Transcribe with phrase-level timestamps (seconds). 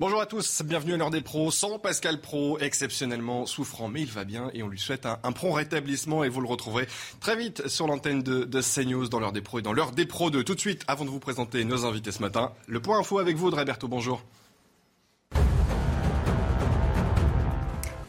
[0.00, 1.50] Bonjour à tous, bienvenue à l'heure des pros.
[1.50, 5.52] Sans Pascal Pro, exceptionnellement souffrant, mais il va bien et on lui souhaite un, prompt
[5.52, 6.88] rétablissement et vous le retrouverez
[7.20, 10.06] très vite sur l'antenne de, de CNews dans l'heure des pros et dans l'heure des
[10.06, 10.42] pros 2.
[10.42, 13.36] Tout de suite, avant de vous présenter nos invités ce matin, le point info avec
[13.36, 14.22] vous, Audrey Berthaud, bonjour.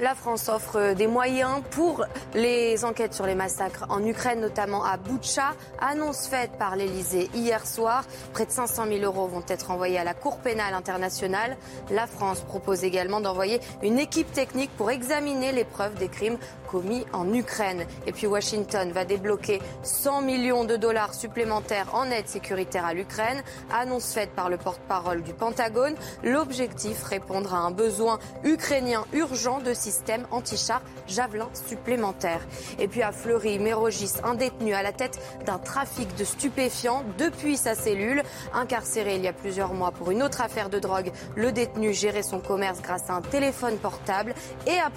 [0.01, 4.97] La France offre des moyens pour les enquêtes sur les massacres en Ukraine, notamment à
[4.97, 5.53] Boutcha.
[5.79, 8.03] Annonce faite par l'Elysée hier soir.
[8.33, 11.55] Près de 500 000 euros vont être envoyés à la Cour pénale internationale.
[11.91, 17.05] La France propose également d'envoyer une équipe technique pour examiner les preuves des crimes commis
[17.13, 17.85] en Ukraine.
[18.07, 23.43] Et puis Washington va débloquer 100 millions de dollars supplémentaires en aide sécuritaire à l'Ukraine.
[23.71, 25.93] Annonce faite par le porte-parole du Pentagone.
[26.23, 32.41] L'objectif, répondre à un besoin ukrainien urgent de système anti-char Javelin supplémentaire.
[32.79, 37.75] Et puis à Fleury-Mérogis, un détenu à la tête d'un trafic de stupéfiants depuis sa
[37.75, 38.23] cellule.
[38.53, 42.23] Incarcéré il y a plusieurs mois pour une autre affaire de drogue, le détenu gérait
[42.23, 44.33] son commerce grâce à un téléphone portable
[44.65, 44.89] et a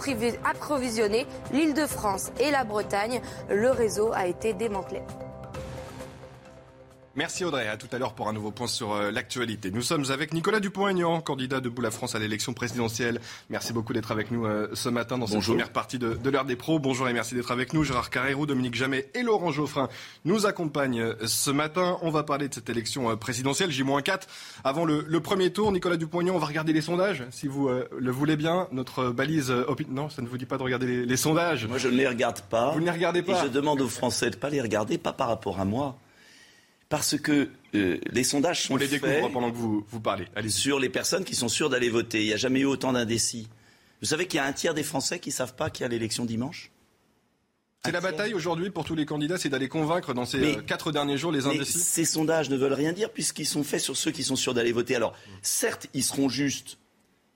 [0.45, 3.21] approvisionné l'Île-de-France et la Bretagne.
[3.51, 5.03] Le réseau a été démantelé.
[7.17, 9.71] Merci Audrey, à tout à l'heure pour un nouveau point sur euh, l'actualité.
[9.71, 13.21] Nous sommes avec Nicolas Dupont-Aignan, candidat de la France à l'élection présidentielle.
[13.51, 15.55] Merci beaucoup d'être avec nous euh, ce matin dans cette Bonjour.
[15.55, 16.81] première partie de, de l'heure des pros.
[16.81, 17.85] Bonjour et merci d'être avec nous.
[17.85, 19.89] Gérard Carrérou, Dominique Jamet et Laurent Geoffrin
[20.25, 21.99] nous accompagnent euh, ce matin.
[22.03, 24.23] On va parler de cette élection présidentielle, J-4.
[24.65, 28.11] Avant le, le premier tour, Nicolas Dupont-Aignan, on va regarder les sondages, si vous le
[28.11, 28.67] voulez bien.
[28.73, 29.55] Notre balise...
[29.89, 31.67] non, ça ne vous dit pas de regarder les, les sondages.
[31.69, 32.73] Moi, je ne les regarde pas.
[32.73, 34.99] Vous ne les regardez pas Et je demande aux Français de ne pas les regarder,
[34.99, 35.97] pas par rapport à moi.
[36.89, 40.27] Parce que euh, les sondages sont On les faits découvre pendant que vous, vous parlez.
[40.49, 42.23] Sur les personnes qui sont sûres d'aller voter.
[42.23, 43.49] Il n'y a jamais eu autant d'indécis.
[44.01, 45.87] Vous savez qu'il y a un tiers des Français qui ne savent pas qu'il y
[45.87, 46.71] a l'élection dimanche?
[47.85, 50.63] C'est la bataille aujourd'hui pour tous les candidats, c'est d'aller convaincre dans ces Mais- euh,
[50.63, 51.79] quatre derniers jours les Mais indécis?
[51.79, 54.73] ces sondages ne veulent rien dire puisqu'ils sont faits sur ceux qui sont sûrs d'aller
[54.73, 54.97] voter.
[54.97, 56.79] Alors, certes, ils seront justes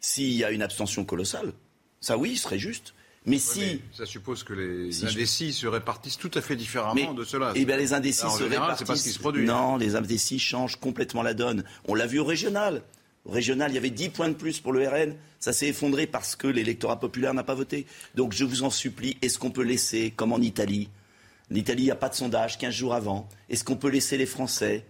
[0.00, 1.53] s'il y a une abstention colossale.
[2.00, 2.94] Ça, oui, ils seraient justes.
[3.28, 3.61] Mais si...
[3.61, 7.15] Mais ça suppose que les Si je- indécis se répartissent tout à fait différemment Mais-
[7.15, 7.53] de cela.
[7.55, 8.87] Eh bien, les indécis Alors, en se général, répartissent.
[8.89, 9.44] pas ce qui se produit.
[9.47, 11.65] Non, les indécis changent complètement la donne.
[11.87, 12.83] On l'a vu au régional.
[13.25, 15.15] Au régional, il y avait 10 points de plus pour le RN.
[15.38, 17.84] Ça s'est effondré parce que l'électorat populaire n'a pas voté.
[18.15, 20.88] Donc, je vous en supplie, est-ce qu'on peut laisser, comme en Italie,
[21.50, 24.27] l'Italie, il n'y a pas de sondage 15 jours avant, est-ce qu'on peut laisser les
[24.27, 24.84] Français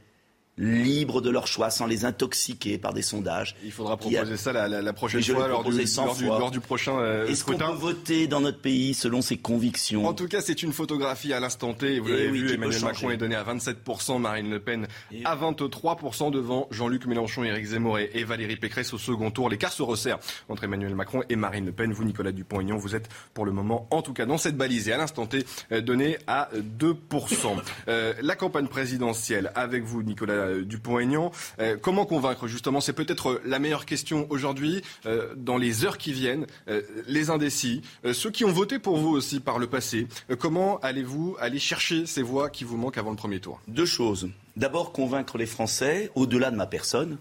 [0.59, 4.53] libres de leur choix sans les intoxiquer par des sondages Il faudra a- proposer ça
[4.53, 7.27] la, la- la prochaine fois lors du, proposé 100 lors du- lors du prochain euh,
[7.29, 10.07] Est-ce qu'on peut voter dans notre pays selon ses convictions?
[10.07, 12.01] En tout cas, c'est une photographie à l'instant T.
[12.01, 12.83] Vous Eh l'avez oui, vu, Emmanuel.
[12.83, 17.65] Macron est donné à 27%, Marine Le Pen Et- à 23% devant Jean-Luc Mélenchon, Éric
[17.67, 19.49] Zemmour et Valérie Pécresse au second tour.
[19.49, 20.19] L'écart se resserre
[20.49, 21.93] entre Emmanuel Macron et Marine Le Pen.
[21.93, 24.93] Vous, Nicolas Dupont-Aignan, vous êtes pour le moment, en tout cas dans cette balise et
[24.93, 27.57] à l'instant T, euh, donné à 2%.
[27.89, 31.31] Euh, la campagne présidentielle avec vous, Nicolas Dupont-Aignan.
[31.59, 32.81] Euh, comment convaincre justement?
[32.81, 37.83] C'est peut-être la meilleure question aujourd'hui, euh, dans les heures qui viennent, euh, les indécis,
[38.05, 40.07] euh, ceux qui ont voté pour vous aussi par le passé.
[40.31, 43.61] Euh, comment allez-vous aller chercher ces voix qui vous manquent avant le premier tour?
[43.69, 44.29] Deux choses.
[44.57, 47.19] D'abord, convaincre les Français, au-delà de ma personne,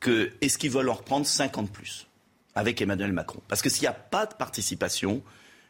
[0.00, 2.06] que est-ce qu'ils veulent en reprendre 50 plus
[2.54, 3.40] avec Emmanuel Macron?
[3.48, 5.22] Parce que s'il n'y a pas de participation,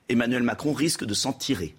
[0.09, 1.75] Emmanuel Macron risque de s'en tirer.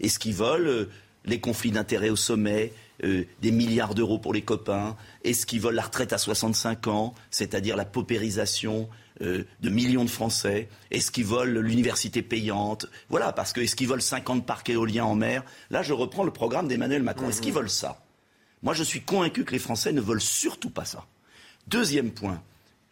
[0.00, 0.90] Est-ce qu'ils veulent euh,
[1.24, 2.72] les conflits d'intérêts au sommet,
[3.02, 4.96] euh, des milliards d'euros pour les copains.
[5.24, 8.88] Est-ce qu'ils veulent la retraite à 65 ans, c'est-à-dire la paupérisation
[9.20, 10.68] euh, de millions de Français?
[10.92, 12.86] Est-ce qu'ils veulent l'université payante?
[13.08, 15.44] Voilà, parce que est-ce qu'ils veulent 50 parcs éoliens en mer?
[15.70, 17.28] Là, je reprends le programme d'Emmanuel Macron.
[17.28, 18.04] Est-ce qu'ils veulent ça?
[18.62, 21.04] Moi, je suis convaincu que les Français ne veulent surtout pas ça.
[21.66, 22.42] Deuxième point,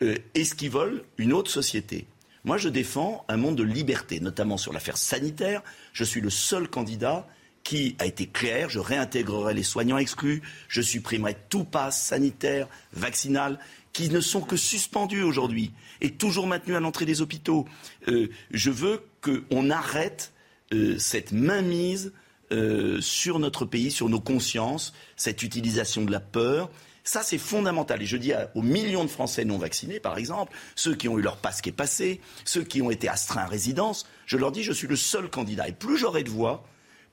[0.02, 2.06] euh, est-ce qu'ils veulent une autre société?
[2.44, 5.62] Moi, je défends un monde de liberté, notamment sur l'affaire sanitaire.
[5.92, 7.28] Je suis le seul candidat
[7.64, 13.58] qui a été clair, je réintégrerai les soignants exclus, je supprimerai tout pass sanitaire, vaccinal,
[13.92, 17.66] qui ne sont que suspendus aujourd'hui et toujours maintenus à l'entrée des hôpitaux.
[18.08, 20.32] Euh, je veux qu'on arrête
[20.72, 22.12] euh, cette mainmise
[22.52, 26.70] euh, sur notre pays, sur nos consciences, cette utilisation de la peur.
[27.04, 28.00] Ça, c'est fondamental.
[28.02, 31.22] Et je dis aux millions de Français non vaccinés, par exemple, ceux qui ont eu
[31.22, 34.62] leur passe qui est passé, ceux qui ont été astreints à résidence, je leur dis,
[34.62, 35.68] je suis le seul candidat.
[35.68, 36.64] Et plus j'aurai de voix,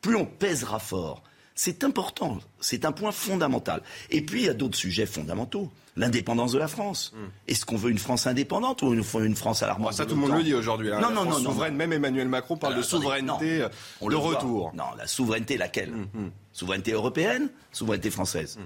[0.02, 1.24] plus on pèsera fort.
[1.56, 3.82] C'est important, c'est un point fondamental.
[4.12, 5.70] Et puis il y a d'autres sujets fondamentaux.
[5.98, 7.12] L'indépendance de la France.
[7.14, 7.28] Hmm.
[7.50, 10.16] Est-ce qu'on veut une France indépendante ou une, une France à l'armoire Ah, ça, tout
[10.16, 10.90] le monde le dit aujourd'hui.
[10.94, 11.02] hein.
[11.02, 11.50] Non, non, non, non.
[11.52, 13.66] souveraine, même Emmanuel Macron parle Alors, de souveraineté non.
[13.66, 13.70] euh,
[14.00, 14.36] On de le voit.
[14.36, 14.72] retour.
[14.76, 16.32] Non, la souveraineté laquelle hum.
[16.54, 18.60] Souveraineté européenne, souveraineté française.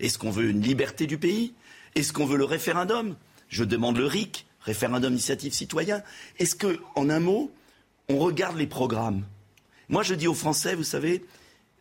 [0.00, 1.52] Est-ce qu'on veut une liberté du pays
[1.94, 3.16] Est-ce qu'on veut le référendum
[3.50, 6.02] Je demande le RIC, référendum initiative citoyen.
[6.38, 7.50] Est-ce que, en un mot,
[8.08, 9.24] on regarde les programmes
[9.88, 11.24] Moi, je dis aux Français, vous savez,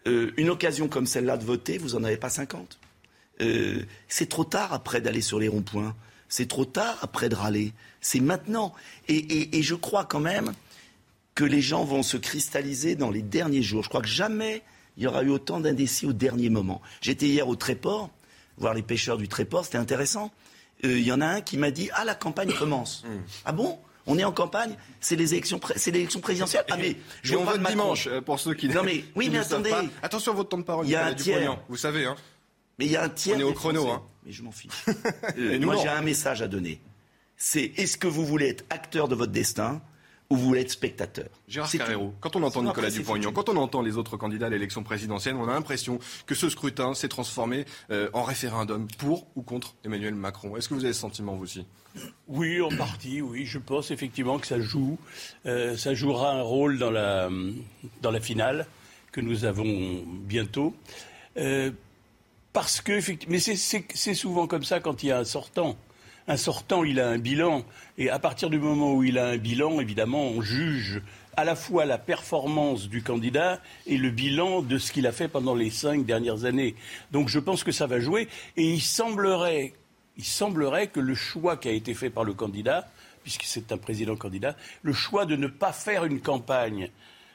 [0.07, 2.79] euh, une occasion comme celle-là de voter, vous n'en avez pas 50.
[3.41, 5.95] Euh, c'est trop tard après d'aller sur les ronds-points.
[6.29, 7.73] C'est trop tard après de râler.
[8.01, 8.73] C'est maintenant.
[9.07, 10.53] Et, et- et je crois quand même
[11.35, 13.83] que les gens vont se cristalliser dans les derniers jours.
[13.83, 14.63] Je crois que jamais
[14.97, 16.81] il y aura eu autant d'indécis au dernier moment.
[17.01, 18.09] J'étais hier au Tréport,
[18.57, 20.31] voir les pêcheurs du Tréport, c'était intéressant.
[20.83, 23.03] Euh, Il y en a un qui m'a dit Ah, la campagne commence.
[23.45, 23.77] Ah bon?
[24.07, 27.61] On est en campagne C'est les élections, c'est l'élection présidentielle Ah, mais je on vote
[27.61, 29.69] dimanche, euh, pour ceux qui Non, mais- oui, qui mais attendez.
[29.69, 29.83] pas.
[30.01, 31.59] Attention à votre temps de parole, Il y a Nicolas un tiers.
[31.69, 32.15] Vous savez, hein.
[32.79, 33.35] Mais il y a un tiers.
[33.37, 34.01] On est au chrono, hein.
[34.25, 34.71] Mais je m'en fiche.
[35.37, 36.79] Euh, Et moi, j'ai un message à donner.
[37.35, 39.81] C'est est-ce que vous voulez être acteur de votre destin
[40.29, 41.27] ou vous voulez être spectateur?
[41.47, 44.83] Gérard Carrero, quand on entend Nicolas Dupont-Aignan, quand on entend les autres candidats à l'élection
[44.83, 49.75] présidentielle, on a l'impression que ce scrutin s'est transformé euh, en référendum pour ou contre
[49.85, 50.57] Emmanuel Macron.
[50.57, 51.65] Est-ce que vous avez ce sentiment, vous aussi?
[52.27, 53.45] Oui, en partie, oui.
[53.45, 54.97] Je pense effectivement que ça joue.
[55.45, 57.29] Euh, ça jouera un rôle dans la,
[58.01, 58.67] dans la finale
[59.11, 60.75] que nous avons bientôt.
[61.37, 61.71] Euh,
[62.53, 62.99] parce que,
[63.29, 65.77] mais c'est souvent comme ça quand il y a un sortant.
[66.27, 67.63] Un sortant, il a un bilan.
[67.97, 71.01] Et à partir du moment où il a un bilan, évidemment, on juge
[71.37, 75.27] à la fois la performance du candidat et le bilan de ce qu'il a fait
[75.27, 76.75] pendant les cinq dernières années.
[77.11, 78.27] Donc je pense que ça va jouer.
[78.57, 79.73] Et il semblerait,
[80.17, 82.87] il semblerait que le choix qui a été fait par le candidat,
[83.23, 86.89] puisque c'est un président candidat, le choix de ne pas faire une campagne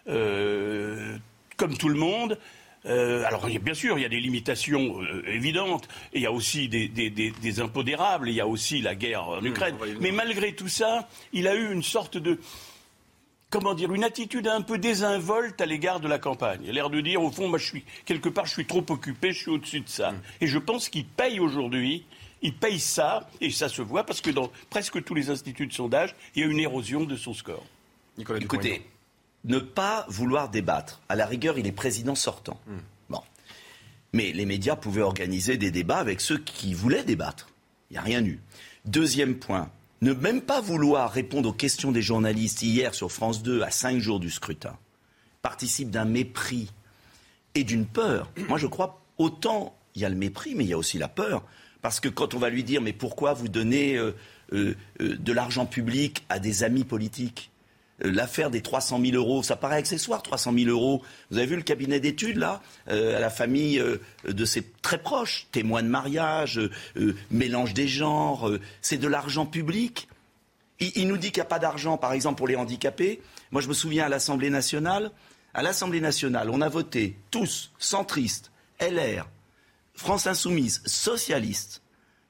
[0.08, 1.16] euh,
[1.56, 2.38] comme tout le monde.
[2.86, 6.32] euh, alors, bien sûr, il y a des limitations euh, évidentes, et il y a
[6.32, 9.76] aussi des, des, des, des impondérables, il y a aussi la guerre en Ukraine.
[9.76, 9.98] y venir.
[10.00, 12.40] Mais malgré tout ça, il a eu une sorte de,
[13.50, 16.62] comment dire, une attitude un peu désinvolte à l'égard de la campagne.
[16.64, 18.84] Il a l'air de dire, au fond, moi, je suis, quelque part, je suis trop
[18.88, 20.14] occupé, je suis au-dessus de ça.
[20.40, 22.04] Et je pense qu'il paye aujourd'hui,
[22.42, 25.72] il paye ça, et ça se voit, parce que dans presque tous les instituts de
[25.72, 27.64] sondage, il y a une érosion de son score.
[28.18, 28.40] Nicolas.
[28.40, 28.86] Écoutez,
[29.44, 31.00] ne pas vouloir débattre.
[31.08, 32.60] À la rigueur, il est président sortant.
[33.08, 33.20] Bon.
[34.12, 37.48] Mais les médias pouvaient organiser des débats avec ceux qui voulaient débattre.
[37.90, 38.40] Il n'y a rien eu.
[38.84, 43.62] Deuxième point, ne même pas vouloir répondre aux questions des journalistes hier sur France 2
[43.62, 44.76] à cinq jours du scrutin
[45.42, 46.70] participe d'un mépris
[47.54, 48.30] et d'une peur.
[48.48, 51.08] Moi, je crois autant il y a le mépris, mais il y a aussi la
[51.08, 51.44] peur.
[51.82, 54.14] Parce que quand on va lui dire, mais pourquoi vous donnez euh,
[54.52, 57.50] euh, euh, de l'argent public à des amis politiques?
[57.98, 61.02] L'affaire des 300 000 euros, ça paraît accessoire, 300 000 euros.
[61.30, 63.80] Vous avez vu le cabinet d'études, là, à la famille
[64.24, 66.60] de ses très proches, témoins de mariage,
[67.30, 68.50] mélange des genres,
[68.80, 70.08] c'est de l'argent public.
[70.80, 73.22] Il, il nous dit qu'il n'y a pas d'argent, par exemple, pour les handicapés.
[73.52, 75.12] Moi, je me souviens à l'Assemblée nationale.
[75.54, 78.50] À l'Assemblée nationale, on a voté tous, centristes,
[78.80, 79.28] LR,
[80.02, 81.80] France Insoumise, socialistes,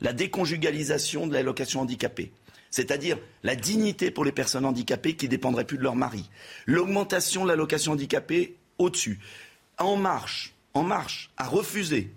[0.02, 2.30] la déconjugalisation de l'allocation handicapée.
[2.70, 6.28] C'est-à-dire la dignité pour les personnes handicapées qui ne dépendraient plus de leur mari.
[6.66, 9.20] L'augmentation de l'allocation handicapée au-dessus.
[9.78, 12.12] En marche, en marche, à refuser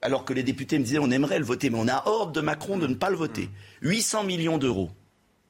[0.00, 2.40] alors que les députés me disaient on aimerait le voter, mais on a ordre de
[2.40, 3.50] Macron de ne pas le voter.
[3.82, 4.90] 800 millions d'euros.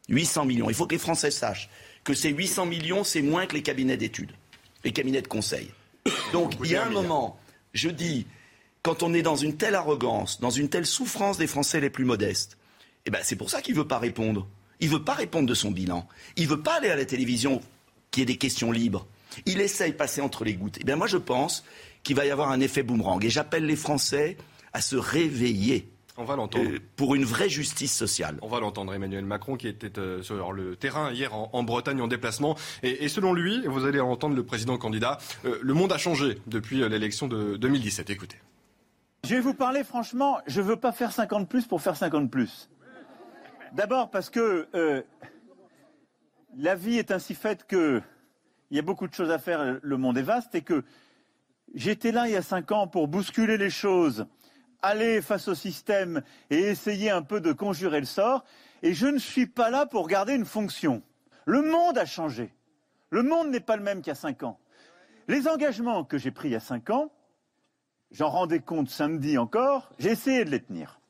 [0.08, 0.68] 800 millions.
[0.70, 1.70] Il faut que les Français sachent
[2.02, 4.32] que ces 800 millions, c'est moins que les cabinets d'études,
[4.82, 5.70] les cabinets de conseil.
[6.32, 7.38] Donc il y a un moment,
[7.74, 8.26] je dis,
[8.86, 12.04] quand on est dans une telle arrogance, dans une telle souffrance des Français les plus
[12.04, 12.56] modestes,
[13.04, 14.46] eh ben, c'est pour ça qu'il ne veut pas répondre.
[14.78, 16.06] Il ne veut pas répondre de son bilan.
[16.36, 17.60] Il ne veut pas aller à la télévision
[18.12, 19.08] qui ait des questions libres.
[19.44, 20.78] Il essaye de passer entre les gouttes.
[20.80, 21.64] Eh bien, moi, je pense
[22.04, 23.24] qu'il va y avoir un effet boomerang.
[23.24, 24.36] Et j'appelle les Français
[24.72, 26.70] à se réveiller On va l'entendre.
[26.70, 28.38] euh, pour une vraie justice sociale.
[28.40, 32.00] On va l'entendre, Emmanuel Macron, qui était euh, sur le terrain hier en, en Bretagne
[32.00, 32.56] en déplacement.
[32.84, 36.38] Et, et selon lui, vous allez entendre le président candidat, euh, le monde a changé
[36.46, 38.10] depuis l'élection de 2017.
[38.10, 38.36] Écoutez.
[39.26, 42.30] Je vais vous parler franchement, je ne veux pas faire 50 plus pour faire 50
[42.30, 42.70] plus.
[43.72, 45.02] D'abord parce que euh,
[46.56, 48.00] la vie est ainsi faite que
[48.70, 50.84] il y a beaucoup de choses à faire, le monde est vaste et que
[51.74, 54.26] j'étais là il y a 5 ans pour bousculer les choses,
[54.80, 58.44] aller face au système et essayer un peu de conjurer le sort.
[58.84, 61.02] Et je ne suis pas là pour garder une fonction.
[61.46, 62.54] Le monde a changé.
[63.10, 64.60] Le monde n'est pas le même qu'il y a 5 ans.
[65.26, 67.10] Les engagements que j'ai pris il y a 5 ans,
[68.10, 71.00] j'en rendais compte samedi encore, j'ai essayé de les tenir.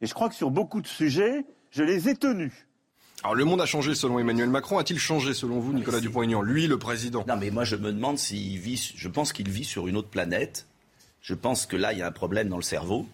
[0.00, 2.52] Et je crois que sur beaucoup de sujets, je les ai tenus.
[3.22, 4.78] Alors le monde a changé selon Emmanuel Macron.
[4.78, 7.24] A-t-il changé selon vous, Nicolas Dupont-Aignan Lui, le président?
[7.28, 8.92] Non, mais moi, je me demande s'il vit.
[8.96, 10.66] Je pense qu'il vit sur une autre planète
[11.20, 13.06] Je pense que là, il y a un problème dans le cerveau.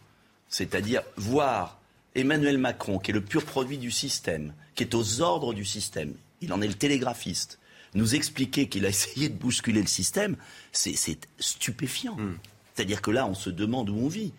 [0.48, 1.78] C'est-à-dire voir
[2.14, 6.14] Emmanuel Macron, qui est le pur produit du système, qui est aux ordres du système,
[6.40, 7.58] il en est le télégraphiste,
[7.94, 10.36] nous expliquer qu'il a essayé de bousculer le système,
[10.72, 10.96] c'est
[11.38, 12.16] stupéfiant.
[12.16, 12.36] Hmm.
[12.78, 14.32] C'est-à-dire que là, on se demande où on vit.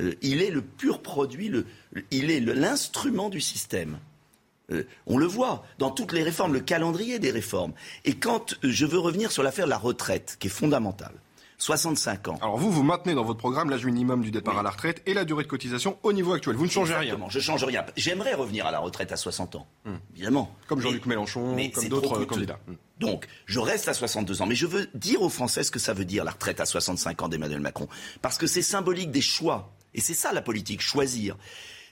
[0.00, 1.48] Euh, il est le pur produit,
[2.10, 3.98] il est l'instrument du système.
[4.72, 7.72] Euh, on le voit dans toutes les réformes, le calendrier des réformes.
[8.04, 11.14] Et quand je veux revenir sur l'affaire de la retraite, qui est fondamentale,
[11.64, 12.38] 65 ans.
[12.42, 15.14] Alors vous, vous maintenez dans votre programme l'âge minimum du départ à la retraite et
[15.14, 16.56] la durée de cotisation au niveau actuel.
[16.56, 17.30] Vous ne changez Exactement, rien.
[17.30, 17.86] Je change rien.
[17.96, 19.94] J'aimerais revenir à la retraite à 60 ans, hmm.
[20.14, 20.54] évidemment.
[20.66, 22.60] Comme Jean-Luc Mélenchon, comme d'autres candidats.
[22.66, 22.74] Hmm.
[23.00, 24.46] Donc, je reste à 62 ans.
[24.46, 27.22] Mais je veux dire aux Français ce que ça veut dire la retraite à 65
[27.22, 27.88] ans d'Emmanuel Macron.
[28.20, 29.72] Parce que c'est symbolique des choix.
[29.94, 31.34] Et c'est ça la politique, choisir.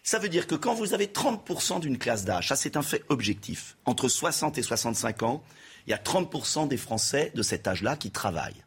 [0.03, 3.05] Ça veut dire que quand vous avez 30% d'une classe d'âge, ça c'est un fait
[3.09, 5.43] objectif, entre 60 et 65 ans,
[5.87, 8.65] il y a 30% des Français de cet âge-là qui travaillent.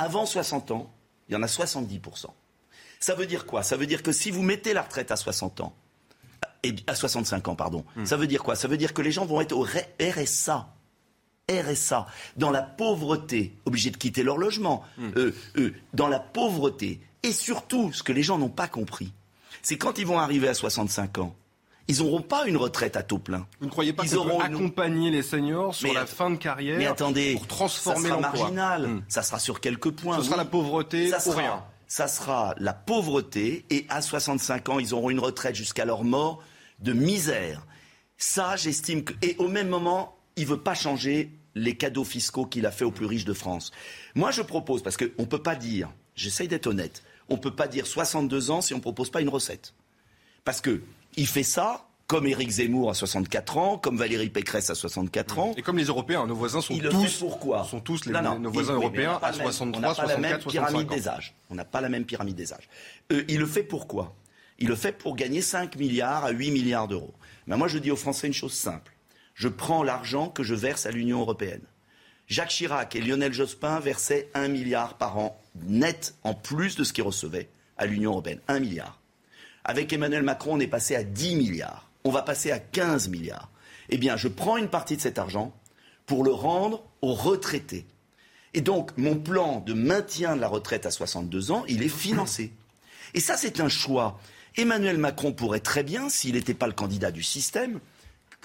[0.00, 0.90] Avant 60 ans,
[1.28, 2.24] il y en a 70%.
[3.00, 3.62] Ça veut dire quoi?
[3.62, 5.76] Ça veut dire que si vous mettez la retraite à 60 ans,
[6.62, 8.06] et à 65 ans, pardon, hmm.
[8.06, 8.56] ça veut dire quoi?
[8.56, 9.66] Ça veut dire que les gens vont être au
[10.00, 10.74] RSA.
[11.50, 15.10] RSA, dans la pauvreté, obligés de quitter leur logement, hmm.
[15.16, 17.00] euh, euh, dans la pauvreté.
[17.22, 19.12] Et surtout, ce que les gens n'ont pas compris,
[19.60, 21.36] c'est quand ils vont arriver à 65 ans,
[21.88, 23.46] ils n'auront pas une retraite à taux plein.
[23.60, 26.86] Vous ne croyez pas qu'ils auront accompagner les seniors sur la fin de carrière mais
[26.86, 28.86] attendez, pour transformer ça sera marginal.
[28.86, 29.02] Hmm.
[29.08, 30.18] Ça sera sur quelques points.
[30.18, 31.64] Ce sera la pauvreté ça ou rien.
[31.86, 36.42] Ça sera la pauvreté et à 65 ans, ils auront une retraite jusqu'à leur mort
[36.78, 37.66] de misère.
[38.16, 39.12] Ça, j'estime que...
[39.22, 42.84] Et au même moment, il ne veut pas changer les cadeaux fiscaux qu'il a fait
[42.84, 43.72] aux plus riches de France.
[44.14, 47.54] Moi, je propose, parce qu'on ne peut pas dire, j'essaye d'être honnête, on ne peut
[47.54, 49.74] pas dire 62 ans si on ne propose pas une recette.
[50.44, 50.82] Parce que
[51.16, 55.54] il fait ça comme Éric Zemmour à 64 ans, comme Valérie Pécresse à 64 ans.
[55.56, 59.20] Et comme les Européens, nos voisins sont tous, pourquoi sont tous les, nos voisins européens
[59.22, 60.56] à 63, 64, 65 ans.
[60.58, 61.34] On n'a pas la même pyramide des âges.
[61.50, 62.68] On n'a pas la même pyramide des âges.
[63.12, 64.16] Euh, il le fait pourquoi?
[64.58, 67.14] Il le fait pour gagner 5 milliards à 8 milliards d'euros.
[67.46, 68.92] Mais moi, je dis aux Français une chose simple.
[69.34, 71.62] Je prends l'argent que je verse à l'Union européenne.
[72.26, 76.92] Jacques Chirac et Lionel Jospin versaient 1 milliard par an net en plus de ce
[76.92, 78.40] qu'ils recevaient à l'Union européenne.
[78.48, 78.99] 1 milliard.
[79.64, 81.90] Avec Emmanuel Macron, on est passé à 10 milliards.
[82.04, 83.50] On va passer à 15 milliards.
[83.90, 85.54] Eh bien, je prends une partie de cet argent
[86.06, 87.86] pour le rendre aux retraités.
[88.54, 92.52] Et donc, mon plan de maintien de la retraite à 62 ans, il est financé.
[93.14, 94.18] Et ça, c'est un choix.
[94.56, 97.80] Emmanuel Macron pourrait très bien, s'il n'était pas le candidat du système,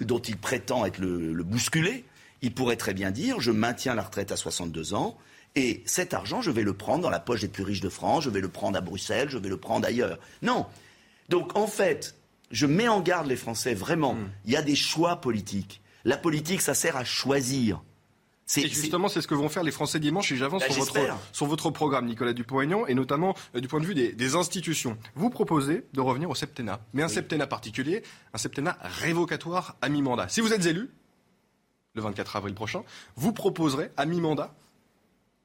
[0.02, 2.06] dont il prétend être le, bousculé,
[2.42, 5.18] il pourrait très bien dire je maintiens la retraite à 62 ans
[5.56, 8.26] et cet argent, je vais le prendre dans la poche des plus riches de France,
[8.26, 10.20] je vais le prendre à Bruxelles, je vais le prendre ailleurs.
[10.42, 10.66] Non,
[11.30, 12.16] donc en fait,
[12.52, 14.16] je mets en garde les Français, vraiment.
[14.16, 14.30] Hmm.
[14.46, 15.82] Il y a des choix politiques.
[16.04, 17.82] La politique, ça sert à choisir.
[18.58, 21.18] Et justement, c'est ce que vont faire les Français dimanche et j'avance bah, sur, votre,
[21.32, 24.98] sur votre programme, Nicolas Dupont-Aignan, et notamment euh, du point de vue des, institutions.
[25.16, 28.04] Vous proposez de revenir au septennat, mais un septennat particulier,
[28.34, 30.30] un septennat révocatoire à mi-mandat.
[30.30, 30.92] Si vous êtes élu,
[31.96, 32.84] le 24 avril prochain,
[33.16, 34.54] vous proposerez à mi-mandat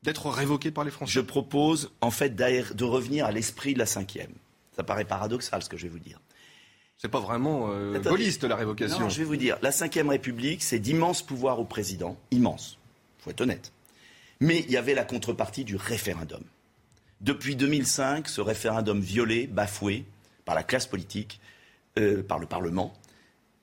[0.03, 1.13] d'être révoqué par les Français?
[1.13, 4.33] Je propose en fait de revenir à l'esprit de la cinquième.
[4.77, 6.21] Ça paraît paradoxal ce que je vais vous dire.
[6.99, 9.01] C'est pas vraiment euh, gaulliste la révocation.
[9.01, 12.79] Non, je vais vous dire, la Ve République, c'est d'immenses pouvoirs au président, immenses,
[13.19, 13.73] il faut être honnête.
[14.41, 16.43] Mais il y avait la contrepartie du référendum.
[17.21, 20.05] Depuis 2005, ce référendum violé, bafoué
[20.45, 21.41] par la classe politique,
[21.99, 22.95] euh, par le Parlement,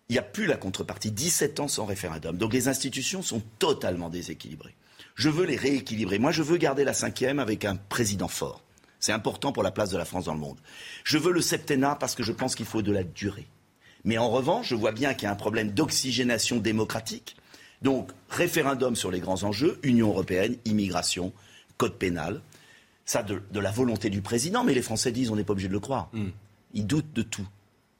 [0.09, 1.11] il n'y a plus la contrepartie.
[1.11, 2.37] 17 ans sans référendum.
[2.37, 4.75] Donc les institutions sont totalement déséquilibrées.
[5.15, 6.19] Je veux les rééquilibrer.
[6.19, 8.63] Moi, je veux garder la cinquième avec un président fort.
[8.99, 10.57] C'est important pour la place de la France dans le monde.
[11.03, 13.47] Je veux le septennat parce que je pense qu'il faut de la durée.
[14.03, 17.35] Mais en revanche, je vois bien qu'il y a un problème d'oxygénation démocratique.
[17.81, 21.33] Donc, référendum sur les grands enjeux, Union européenne, immigration,
[21.77, 22.41] code pénal.
[23.05, 25.73] Ça, de, la volonté du président, mais les Français disent on n'est pas obligé de
[25.73, 26.09] le croire.
[26.13, 26.29] Hmm.
[26.73, 27.47] Ils doutent de tout.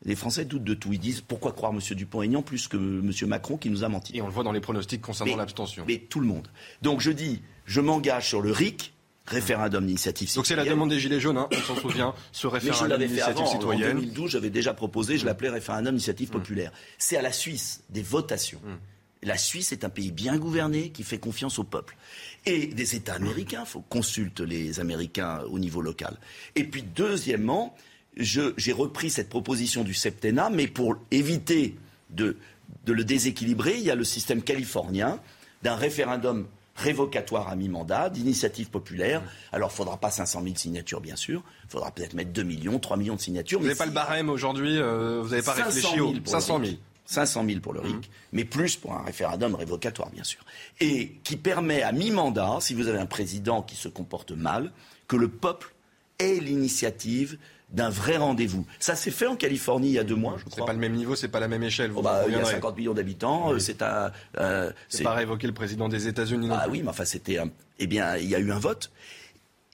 [0.04, 0.94] Les Français doutent de tout.
[0.94, 1.80] Ils disent pourquoi croire M.
[1.80, 3.12] Dupont-Aignan plus que M.
[3.28, 4.18] Macron qui nous a menti?
[4.18, 5.86] Et on le voit dans les pronostics concernant l'abstention.
[5.88, 6.48] Mais tout le monde.
[6.82, 8.94] Donc je dis, je m'engage sur le RIC,
[9.28, 10.40] référendum d'initiative citoyenne.
[10.40, 13.98] Donc c'est la demande des Gilets jaunes, hein, on s'en souvient, ce référendum d'initiative citoyenne.
[13.98, 16.32] En 2012, j'avais déjà proposé, je l'appelais référendum d'initiative mm.
[16.32, 16.72] populaire.
[16.98, 18.62] C'est à la Suisse des votations.
[18.64, 18.78] Mm.
[19.24, 21.98] La Suisse est un pays bien gouverné qui fait confiance au peuple.
[22.46, 26.16] Et des États américains, il faut consulter les Américains au niveau local.
[26.56, 27.76] Et puis deuxièmement,
[28.16, 31.76] j'ai repris cette proposition du septennat, mais pour éviter
[32.10, 32.38] de,
[32.86, 35.20] de le déséquilibrer, il y a le système californien
[35.64, 39.22] d'un référendum révocatoire à mi-mandat, d'initiative populaire.
[39.52, 41.44] Alors, il ne faudra pas 500 000 signatures, bien sûr.
[41.66, 43.60] Il faudra peut-être mettre 2 millions, 3 millions de signatures.
[43.60, 46.78] Vous n'avez pas le barème aujourd'hui euh, Vous n'avez pas réfléchi aux 500 000
[47.10, 48.02] 500 000 pour le RIC, mmh.
[48.34, 50.42] mais plus pour un référendum révocatoire, bien sûr.
[50.82, 54.74] Et qui permet à mi-mandat, si vous avez un président qui se comporte mal,
[55.08, 55.74] que le peuple
[56.20, 57.38] ait l'initiative
[57.70, 58.66] d'un vrai rendez-vous.
[58.80, 60.66] Ça s'est fait en Californie il y a deux mois, je C'est crois.
[60.68, 61.92] pas le même niveau, c'est pas la même échelle.
[61.92, 62.54] Vous Oh bah, il y a conviendrez.
[62.54, 64.12] 50 millions d'habitants, euh, c'est un.
[64.40, 66.48] euh, C'est pas révoquer le président des États-Unis.
[66.48, 67.50] non ah oui, mais enfin, c'était un...
[67.80, 68.90] Eh bien, il y a eu un vote.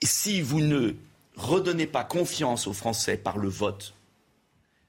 [0.02, 0.92] Et si vous ne
[1.36, 3.94] redonnez pas confiance aux Français par le vote,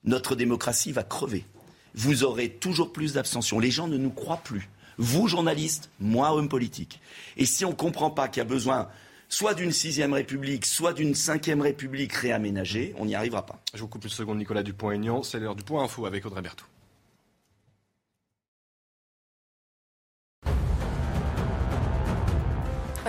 [0.03, 1.45] notre démocratie va crever.
[1.93, 3.59] Vous aurez toujours plus d'abstention.
[3.59, 4.67] Les gens ne nous croient plus.
[4.97, 6.99] Vous, journalistes, moi, homme politique.
[7.37, 8.87] Et si on ne comprend pas qu'il y a besoin
[9.29, 13.59] soit d'une sixième république, soit d'une cinquième république réaménagée, on n'y arrivera pas.
[13.73, 15.23] Je vous coupe une seconde, Nicolas Dupont-Aignan.
[15.23, 16.65] C'est l'heure du point info avec Audrey Berthaud.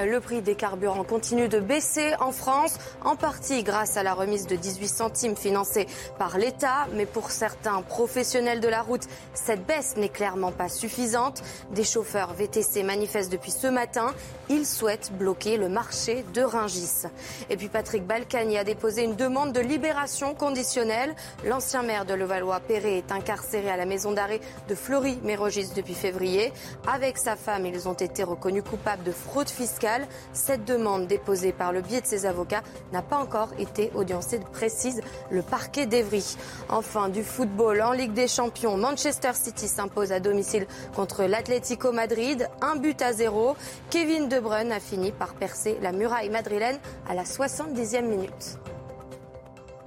[0.04, 4.46] Le prix des carburants continue de baisser en France, en partie grâce à la remise
[4.46, 5.86] de 18 centimes financée
[6.18, 6.86] par l'État.
[6.92, 11.42] Mais pour certains professionnels de la route, cette baisse n'est clairement pas suffisante.
[11.70, 14.12] Des chauffeurs VTC manifestent depuis ce matin.
[14.50, 17.06] Ils souhaitent bloquer le marché de Ringis.
[17.48, 21.14] Et puis Patrick Balkany a déposé une demande de libération conditionnelle.
[21.46, 26.52] L'ancien maire de Levallois-Perret est incarcéré à la maison d'arrêt de Fleury-Mérogis depuis février.
[26.86, 29.85] Avec sa femme, ils ont été reconnus coupables de fraude fiscale.
[30.32, 32.62] Cette demande déposée par le biais de ses avocats
[32.92, 35.00] n'a pas encore été audiencée, précise
[35.30, 36.36] le parquet d'Evry.
[36.68, 42.48] Enfin, du football en Ligue des Champions, Manchester City s'impose à domicile contre l'Atlético Madrid,
[42.60, 43.56] un but à zéro.
[43.90, 46.78] Kevin De Bruyne a fini par percer la muraille madrilène
[47.08, 48.58] à la 70e minute.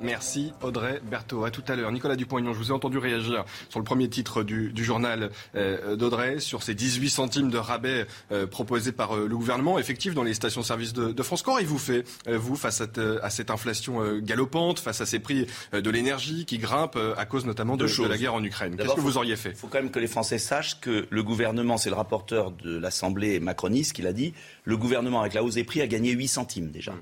[0.02, 1.44] Merci Audrey Berthaud.
[1.44, 1.92] À tout à l'heure.
[1.92, 5.96] Nicolas Dupont-Aignan, je vous ai entendu réagir sur le premier titre du, du journal euh,
[5.96, 10.24] d'Audrey, sur ces 18 centimes de rabais euh, proposés par euh, le gouvernement, effectif dans
[10.24, 11.42] les stations-service de, de France.
[11.44, 15.90] Qu'aurez-vous fait, vous, face à, cette- à cette inflation galopante, face à ces prix de
[15.90, 19.36] l'énergie qui grimpent à cause notamment de, la guerre en Ukraine Qu'est-ce que vous auriez
[19.36, 19.50] fait?
[19.50, 22.78] Il faut quand même que les Français sachent que le gouvernement, c'est le rapporteur de
[22.78, 26.28] l'Assemblée macroniste qui l'a dit, le gouvernement, avec la hausse des prix, a gagné 8
[26.28, 26.94] centimes déjà.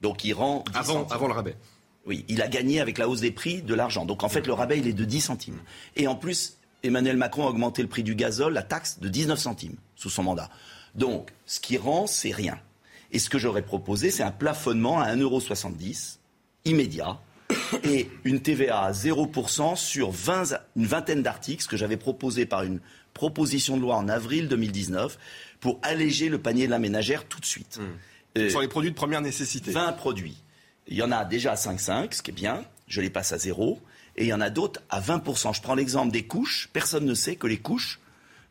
[0.00, 1.12] Donc il rend 10 avant, centimes.
[1.16, 1.56] avant le rabais
[2.06, 4.04] Oui, il a gagné avec la hausse des prix de l'argent.
[4.04, 5.60] Donc en fait, le rabais, il est de 10 centimes.
[5.96, 9.38] Et en plus, Emmanuel Macron a augmenté le prix du gazole, la taxe, de 19
[9.38, 10.50] centimes sous son mandat.
[10.94, 12.58] Donc, ce qui rend, c'est rien.
[13.12, 16.18] Et ce que j'aurais proposé, c'est un plafonnement à 1,70€
[16.64, 17.20] immédiat
[17.84, 22.62] et une TVA à 0% sur 20 une vingtaine d'articles, ce que j'avais proposé par
[22.62, 22.80] une
[23.14, 25.18] proposition de loi en avril 2019,
[25.60, 27.78] pour alléger le panier de la ménagère tout de suite.
[28.38, 29.70] Euh, Sur les produits de première nécessité.
[29.70, 30.41] 20 produits.
[30.88, 32.64] Il y en a déjà à 5,5, ce qui est bien.
[32.88, 33.80] Je les passe à zéro.
[34.16, 35.54] Et il y en a d'autres à 20%.
[35.54, 36.68] Je prends l'exemple des couches.
[36.72, 38.00] Personne ne sait que les couches,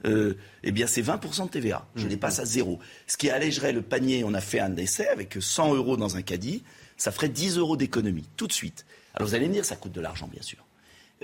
[0.06, 1.86] euh, eh bien, c'est 20% de TVA.
[1.96, 2.80] Je les passe à zéro.
[3.08, 4.24] Ce qui allégerait le panier.
[4.24, 6.64] On a fait un essai avec 100 euros dans un caddie.
[6.98, 8.86] Ça ferait 10 euros d'économie, tout de suite.
[9.14, 10.66] Alors vous allez me dire, ça coûte de l'argent, bien sûr.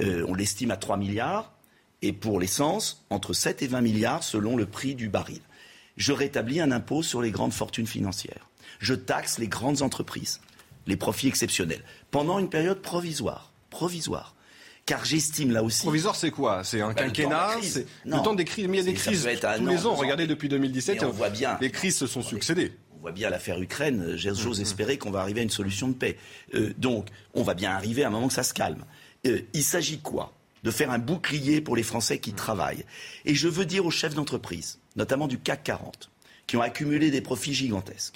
[0.01, 1.53] Euh, on l'estime à 3 milliards.
[2.03, 5.41] Et pour l'essence, entre 7 et 20 milliards selon le prix du baril.
[5.95, 8.49] Je rétablis un impôt sur les grandes fortunes financières.
[8.79, 10.39] Je taxe les grandes entreprises,
[10.87, 13.51] les profits exceptionnels, pendant une période provisoire.
[13.69, 14.33] Provisoire.
[14.85, 15.81] Car j'estime là aussi.
[15.81, 16.63] Provisoire, c'est quoi?
[16.63, 17.85] C'est un Bah, quinquennat c'est.
[18.05, 18.67] Le temps des crises.
[18.69, 19.95] Mais il y a des crises tous les ans.
[19.95, 21.57] Regardez depuis 2017, Mais on voit bien.
[21.59, 22.71] les crises se sont succédées.
[22.95, 24.13] On voit bien l'affaire Ukraine.
[24.15, 26.17] J'ose Mmh, espérer qu'on va arriver à une solution de paix.
[26.55, 28.85] Euh, donc, on va bien arriver à un moment que ça se calme.
[29.25, 30.33] Euh, il s'agit quoi?
[30.63, 32.19] De faire un bouclier pour les Français Mmh.
[32.21, 32.85] qui travaillent.
[33.25, 36.09] Et je veux dire aux chefs d'entreprise, notamment du CAC 40,
[36.47, 38.15] qui ont accumulé des profits gigantesques,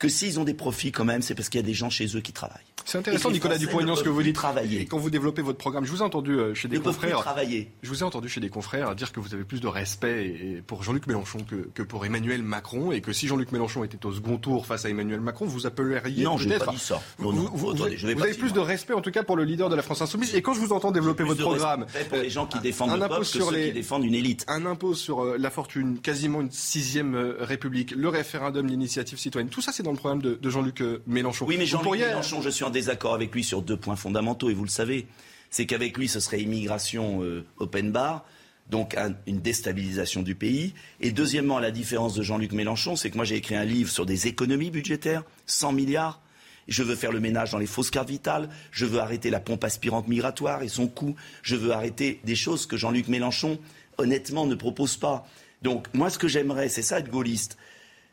[0.00, 2.06] que s'ils ont des profits quand même, c'est parce qu'il y a des gens chez
[2.16, 2.56] eux qui travaillent.
[2.86, 4.34] C'est intéressant, Nicolas Dupont-Aignan, ce que vous dites.
[4.34, 4.80] travailler.
[4.80, 7.18] Et quand vous développez votre programme, je vous ai entendu euh, chez des Ne confrères.
[7.20, 7.70] travailler.
[7.82, 10.82] Je vous ai entendu chez des confrères dire que vous avez plus de respect pour
[10.82, 14.38] Jean-Luc Mélenchon que, que pour Emmanuel Macron et que si Jean-Luc Mélenchon était au second
[14.38, 17.02] tour face à Emmanuel Macron, vous appelleriez Non, je n'ai pas dit ça.
[17.18, 19.02] Non, Vous, non, vous- attendez, vous- je vais vous pas avez plus de respect en
[19.02, 20.34] tout cas pour le leader de la France Insoumise.
[20.34, 22.96] Et quand je vous entends développer votre programme, pour les gens qui euh, défendent un
[22.96, 24.46] le que sur ceux les- qui défendent une élite.
[24.48, 29.60] un impôt sur euh, la fortune, quasiment une sixième république, le référendum, l'initiative citoyenne, tout
[29.60, 31.46] ça c'est dans le programme de, de Jean-Luc euh, Mélenchon.
[31.46, 34.50] Oui, mais Jean-Luc pourriez- Mélenchon, je suis en désaccord avec lui sur deux points fondamentaux,
[34.50, 35.06] et vous le savez.
[35.50, 38.24] C'est qu'avec lui, ce serait immigration euh, open bar,
[38.70, 40.74] donc un- une déstabilisation du pays.
[41.00, 44.06] Et deuxièmement, la différence de Jean-Luc Mélenchon, c'est que moi j'ai écrit un livre sur
[44.06, 46.20] des économies budgétaires, 100 milliards.
[46.68, 48.48] Je veux faire le ménage dans les fausses cartes vitales.
[48.70, 51.16] Je veux arrêter la pompe aspirante migratoire et son coût.
[51.42, 53.58] Je veux arrêter des choses que Jean-Luc Mélenchon,
[53.98, 55.26] honnêtement, ne propose pas.
[55.62, 57.56] Donc, moi, ce que j'aimerais, c'est ça être gaulliste.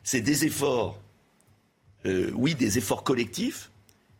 [0.02, 0.98] C'est des efforts
[2.06, 3.70] euh, oui, des efforts collectifs,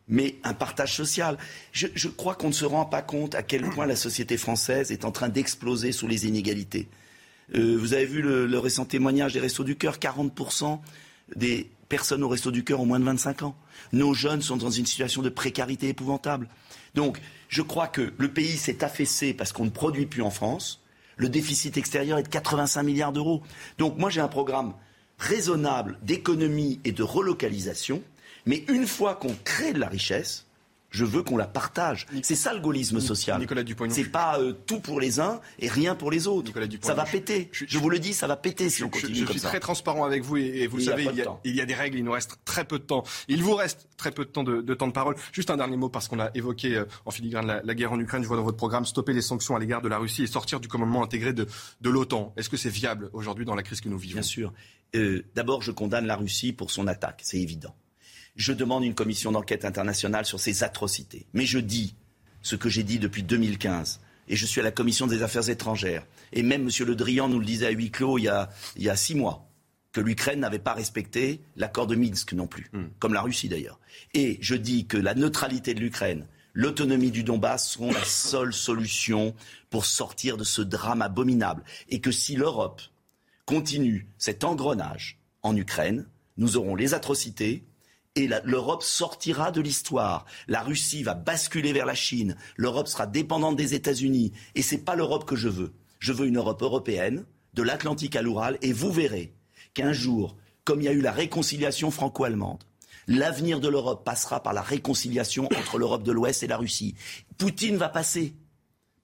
[0.09, 1.39] mais un partage social.
[1.73, 5.05] Je, crois qu'on ne se rend pas compte à quel point la société française est
[5.05, 6.89] en train d'exploser sous les inégalités.
[7.55, 10.81] Euh, vous avez vu le, le récent témoignage des Restos du Cœur, 40%
[11.37, 13.57] des personnes au Resto du Cœur ont moins de 25 ans.
[13.93, 16.49] Nos jeunes sont dans une situation de précarité épouvantable.
[16.95, 20.83] Donc, je crois que le pays s'est affaissé parce qu'on ne produit plus en France.
[21.17, 23.43] Le déficit extérieur est de 85 milliards d'euros.
[23.79, 24.75] Donc, moi, j'ai un programme
[25.19, 28.03] raisonnable d'économie et de relocalisation,
[28.47, 30.47] Mais une fois qu'on crée de la richesse,
[30.91, 32.07] je veux qu'on la partage.
[32.23, 33.39] C'est ça le gaullisme social.
[33.41, 33.87] Nicolas Dupont.
[33.91, 36.47] C'est pas euh, tout pour les uns et rien pour les autres.
[36.49, 37.49] Nicolas Dupont, ça va péter.
[37.53, 39.41] je- Je, vous le dis, ça va péter si on Je, continue je comme suis
[39.41, 39.49] ça.
[39.49, 41.41] très transparent avec vous et, et vous le savez, il y, a, temps.
[41.45, 43.05] il y a des règles, il nous reste très peu de temps.
[43.29, 45.15] Il vous reste très peu de temps de, de temps de parole.
[45.33, 48.01] Juste un dernier mot parce qu'on a évoqué euh, en filigrane la, la guerre en
[48.01, 48.23] Ukraine.
[48.23, 50.59] Je vois dans votre programme stopper les sanctions à l'égard de la Russie et sortir
[50.61, 51.47] du commandement intégré de,
[51.81, 52.33] de l'OTAN.
[52.37, 54.15] Est-ce que c'est viable aujourd'hui dans la crise que nous vivons?
[54.15, 54.53] Bien sûr.
[54.97, 57.75] Euh, D'abord, je condamne la Russie pour son attaque, c'est évident.
[58.39, 61.27] Je demande une commission d'enquête internationale sur ces atrocités.
[61.35, 61.97] Mais je dis
[62.41, 64.01] ce que j'ai dit depuis 2015.
[64.29, 66.07] Et je suis à la commission des affaires étrangères.
[66.33, 66.87] Et même M.
[66.87, 69.17] Le Drian nous le disait à huis clos il y a, il y a six
[69.17, 69.51] mois,
[69.93, 72.71] que l'Ukraine n'avait pas respecté l'accord de Minsk non plus,
[73.01, 73.81] comme la Russie d'ailleurs.
[74.15, 79.35] Et je dis que la neutralité de l'Ukraine, l'autonomie du Donbass seront la seule solution
[79.69, 81.65] pour sortir de ce drame abominable.
[81.89, 82.83] Et que si l'Europe
[83.47, 87.65] continue cet engrenage en Ukraine, nous aurons les atrocités
[88.19, 90.27] et l'Europe sortira de l'histoire.
[90.49, 92.37] La Russie va basculer vers la Chine.
[92.57, 94.33] L'Europe sera dépendante des États-Unis.
[94.57, 95.73] Et c'est pas l'Europe que je veux.
[96.01, 99.33] Je veux une Europe européenne, de l'Atlantique à l'Oural, et vous verrez
[99.73, 102.65] qu'un jour, comme il y a eu la réconciliation franco-allemande,
[103.07, 106.97] l'avenir de l'Europe passera par la réconciliation entre l'Europe de l'Ouest et la Russie.
[107.37, 108.35] Poutine va passer.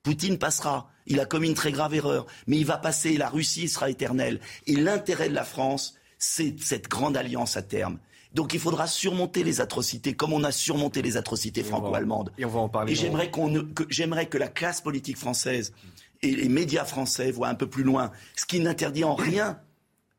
[0.02, 0.90] Poutine passera.
[1.06, 3.16] Il a commis une très grave erreur, mais il va passer.
[3.16, 4.40] La Russie sera éternelle.
[4.66, 7.98] Et l'intérêt de la France, c'est cette grande alliance à terme.
[8.34, 12.32] Donc il faudra surmonter les atrocités, comme on a surmonté les atrocités franco-allemandes.
[12.36, 15.16] et on va en parler Et j'aimerais qu'on ne- que, j'aimerais que la classe politique
[15.16, 15.72] française
[16.22, 19.60] et les médias français voient un peu plus loin, ce qui n'interdit en rien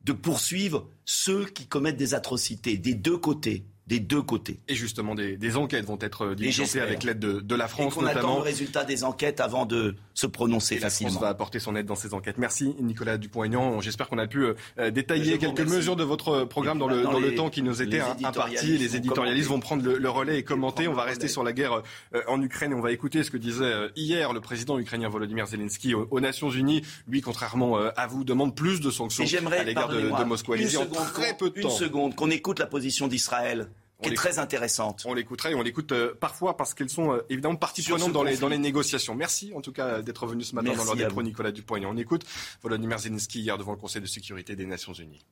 [0.03, 4.59] de poursuivre ceux qui commettent des atrocités des deux côtés, des deux côtés.
[4.67, 6.83] Et justement, des, des enquêtes vont être diligentées j'espère.
[6.83, 8.35] avec l'aide de, de la Et France qu'on attend notamment.
[8.37, 11.19] le résultat des enquêtes avant de se prononcer Et la France facilement.
[11.19, 12.37] va apporter son aide dans ces enquêtes.
[12.37, 13.81] Merci Nicolas Dupont-Aignan.
[13.81, 14.45] J'espère qu'on a pu
[14.79, 18.77] euh, détailler quelques mesures de votre programme Et dans le, temps qui nous était imparti.
[18.77, 20.87] Les éditorialistes vont prendre le, le relais et commenter.
[20.87, 21.81] On va rester sur la guerre
[22.13, 25.09] euh, en Ukraine et on va écouter ce que disait euh, hier le président ukrainien
[25.09, 26.81] Volodymyr Zelensky aux, aux Nations Unies.
[27.07, 30.23] Lui, contrairement euh, à vous, demande plus de sanctions Et j'aimerais, à l'égard de, de
[30.23, 30.55] Moscou.
[30.55, 31.69] une en seconde, très peu de une temps.
[31.69, 33.67] seconde, qu'on écoute la position d'Israël,
[34.01, 35.03] qui est très intéressante.
[35.05, 38.23] On l'écoutera et on l'écoute euh, parfois parce qu'elles sont euh, évidemment partie prenante dans
[38.23, 39.15] les, dans les, négociations.
[39.15, 41.77] Merci en tout cas d'être venu ce matin dans l'ordre des pros, Nicolas Dupont.
[41.77, 42.25] Et on écoute
[42.61, 45.25] Volodymyr Zelensky hier devant le Conseil de sécurité des Nations Unies.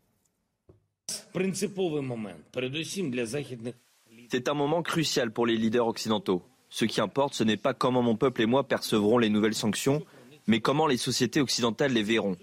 [4.32, 6.44] C'est un moment crucial pour les leaders occidentaux.
[6.70, 10.04] Ce qui importe, ce n'est pas comment mon peuple et moi percevrons les nouvelles sanctions,
[10.48, 12.36] mais comment les sociétés occidentales les verront.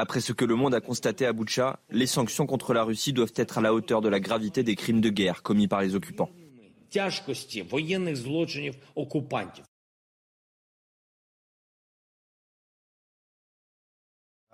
[0.00, 3.32] Après ce que le monde a constaté à Boucha, les sanctions contre la Russie doivent
[3.34, 6.30] être à la hauteur de la gravité des crimes de guerre commis par les occupants.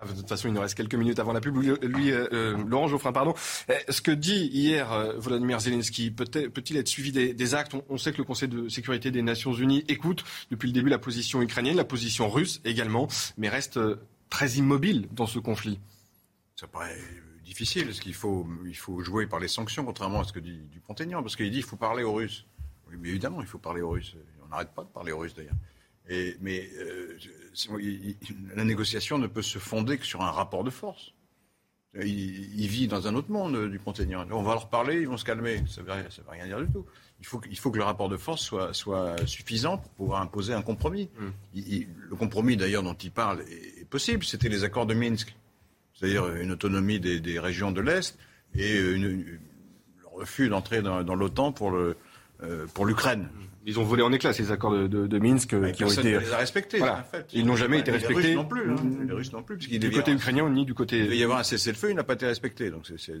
[0.03, 1.55] De toute façon, il nous reste quelques minutes avant la pub.
[1.57, 3.35] Lui, euh, euh, Laurent Geoffrin, pardon.
[3.69, 7.75] Euh, ce que dit hier euh, Volodymyr Zelensky, peut-il être suivi des, actes?
[7.89, 10.97] On, sait que le Conseil de sécurité des Nations Unies écoute depuis le début la
[10.97, 13.79] position ukrainienne, la position russe également, mais reste
[14.35, 15.79] très immobile dans ce conflit.
[16.57, 16.97] Ça paraît
[17.45, 20.59] difficile, parce qu'il faut, il faut jouer par les sanctions, contrairement à ce que dit
[20.73, 22.45] Dupont-Aignan, parce qu'il dit qu'il faut parler aux Russes.
[22.89, 24.13] Oui, mais évidemment, il faut parler aux Russes.
[24.43, 25.55] On n'arrête pas de parler aux Russes, d'ailleurs.
[26.09, 27.17] Et, mais euh,
[27.79, 28.17] il-
[28.55, 31.13] la négociation ne peut se fonder que sur un rapport de force.
[31.97, 34.27] Il, il vit dans un autre monde, Dupont-Aignan.
[34.31, 35.63] On va leur parler, ils vont se calmer.
[35.67, 36.85] Ça ne veut, rien- ça veut rien dire du tout.
[37.21, 40.21] Il faut, que- il faut que le rapport de force soit, soit suffisant pour pouvoir
[40.21, 41.09] imposer un compromis.
[41.53, 44.23] Il- le compromis, d'ailleurs, dont il parle est possible.
[44.23, 45.35] C'était les accords de Minsk
[45.97, 48.17] c'est-à-dire une autonomie des, des régions de l'Est
[48.53, 49.23] et une- une-
[50.01, 51.95] le refus d'entrer dans, dans l'OTAN pour le
[52.43, 53.29] euh, pour l'Ukraine.
[53.65, 55.87] Ils ont volé en éclats ces accords de, de- de Minsk euh, Mais qui ont
[55.87, 56.15] personne été.
[56.15, 56.99] ne les a respectés, Voilà.
[56.99, 57.25] un fait.
[57.31, 58.27] Ils n'ont jamais été Et Les respectés.
[58.27, 58.71] Russes non plus.
[58.71, 58.75] hein.
[59.07, 61.01] Les Russes non plus, Du côté avoir- ukrainien ni du il côté.
[61.01, 62.69] devait y avoir un cessez-le-feu, il n'a pas été respecté.
[62.71, 63.17] Donc c'est un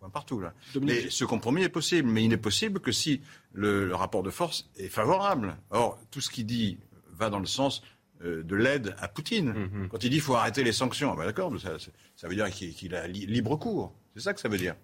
[0.00, 0.54] point partout là.
[0.72, 1.04] Dominique.
[1.04, 3.20] Mais ce compromis est possible, mais il n'est possible que si
[3.52, 5.56] le, le rapport de force est favorable.
[5.70, 6.78] Or, tout ce qu'il dit
[7.12, 7.82] va dans le sens
[8.24, 9.52] de l'aide à Poutine.
[9.52, 9.88] Mhm.
[9.88, 12.94] Quand il dit qu'il faut arrêter les sanctions, ah ben d'accord, ça, veut dire qu'il
[12.94, 13.92] a li- libre cours.
[14.14, 14.74] C'est ça que ça veut dire.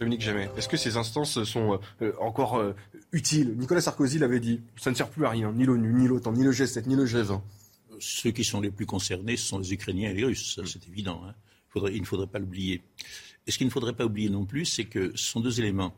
[0.00, 2.72] Dominique Jamais, est-ce que ces instances sont euh, encore euh,
[3.12, 3.54] utiles?
[3.56, 6.42] Nicolas Sarkozy l'avait dit, ça ne sert plus à rien, ni l'ONU, ni l'OTAN, ni
[6.42, 7.40] le G7, ni le G20.
[8.00, 11.22] Ceux qui sont les plus concernés, ce sont les Ukrainiens et les Russes, c'est évident.
[11.24, 11.34] hein.
[11.68, 12.82] Il, faudrait- il ne faudrait pas l'oublier.
[13.46, 15.94] Et ce qu'il ne faudrait pas oublier non plus, c'est que ce sont deux éléments.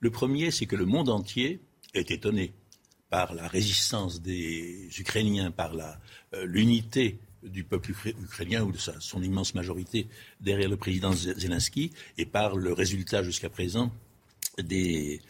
[0.00, 1.60] Le premier, c'est que le monde entier
[1.94, 2.52] est étonné
[3.10, 9.00] par la résistance des Ukrainiens, par euh, l'unité du peuple ukra- ukrainien ou de sa-
[9.00, 10.08] son immense majorité
[10.40, 13.92] derrière le président Ze- Zelensky et par le résultat jusqu'à présent
[14.62, 15.20] des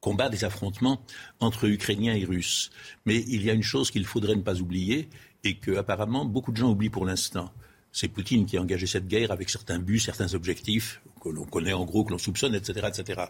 [0.00, 1.02] combats, des affrontements
[1.40, 2.70] entre Ukrainiens et Russes.
[3.06, 5.08] Mais il y a une chose qu'il faudrait ne pas oublier
[5.44, 7.52] et que apparemment beaucoup de gens oublient pour l'instant.
[7.92, 11.72] C'est Poutine qui a engagé cette guerre avec certains buts, certains objectifs que l'on connaît
[11.72, 13.22] en gros, que l'on soupçonne, etc., etc.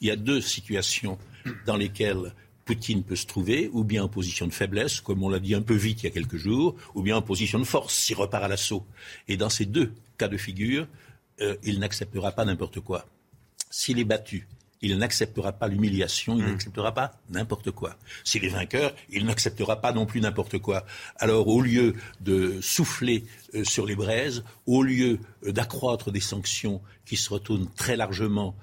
[0.00, 1.18] Il y a deux situations
[1.66, 2.32] dans lesquelles
[2.68, 5.62] Poutine peut se trouver, ou bien en position de faiblesse, comme on l'a dit un
[5.62, 8.44] peu vite il y a quelques jours, ou bien en position de force, s'il repart
[8.44, 8.84] à l'assaut.
[9.26, 10.86] Et dans ces deux cas de figure,
[11.40, 13.06] euh, il n'acceptera pas n'importe quoi.
[13.70, 14.46] S'il est battu,
[14.82, 16.50] il n'acceptera pas l'humiliation, il hmm.
[16.50, 17.96] n'acceptera pas n'importe quoi.
[18.22, 20.84] S'il est vainqueur, il n'acceptera pas non plus n'importe quoi.
[21.16, 26.82] Alors, au lieu de souffler euh, sur les braises, au lieu euh, d'accroître des sanctions
[27.06, 28.54] qui se retournent très largement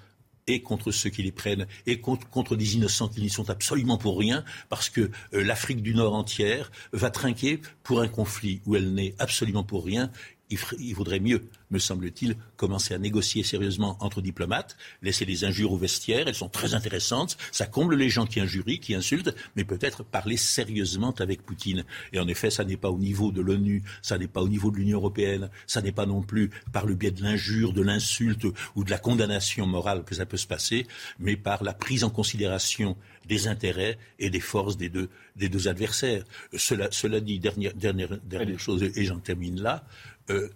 [0.47, 4.17] et contre ceux qui les prennent, et contre, des innocents qui n'y sont absolument pour
[4.19, 8.93] rien, parce que euh, l'Afrique du Nord entière va trinquer pour un conflit où elle
[8.93, 10.11] n'est absolument pour rien
[10.49, 15.77] il, vaudrait mieux, me semble-t-il, commencer à négocier sérieusement entre diplomates, laisser les injures au
[15.77, 20.03] vestiaire, elles sont très intéressantes, ça comble les gens qui injurient, qui insultent, mais peut-être
[20.03, 21.83] parler sérieusement avec Poutine.
[22.13, 24.71] Et en effet, ça n'est pas au niveau de l'ONU, ça n'est pas au niveau
[24.71, 28.45] de l'Union européenne, ça n'est pas non plus par le biais de l'injure, de l'insulte
[28.75, 30.85] ou de la condamnation morale que ça peut se passer,
[31.19, 32.95] mais par la prise en considération
[33.27, 36.23] des intérêts et des forces des deux, des deux adversaires.
[36.55, 39.83] Cela, cela dit, dernière, dernière, dernière chose, et j'en termine là,
[40.29, 40.49] euh,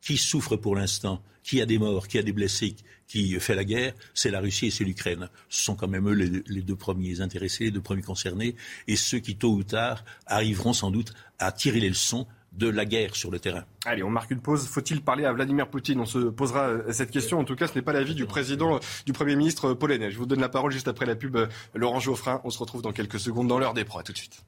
[0.00, 2.76] qui souffre pour l'instant, qui a des morts, qui a des blessés,
[3.06, 5.28] qui fait la guerre, c'est la Russie et c'est l'Ukraine.
[5.48, 8.54] Ce sont quand même eux les, deux premiers intéressés, les deux premiers concernés,
[8.86, 12.84] et ceux qui, tôt ou tard, arriveront sans doute à tirer les leçons de la
[12.84, 13.64] guerre sur le terrain.
[13.84, 14.66] Allez, on marque une pause.
[14.66, 16.00] Faut-il parler à Vladimir Poutine?
[16.00, 17.38] On se posera euh, cette question.
[17.38, 20.10] En tout cas, ce n'est pas l'avis du président, du Premier ministre polonais.
[20.10, 22.40] Je vous donne la parole juste après la pub euh, Laurent Geoffrin.
[22.44, 24.02] On se retrouve dans quelques secondes dans l'heure des pros.
[24.02, 24.42] tout de suite.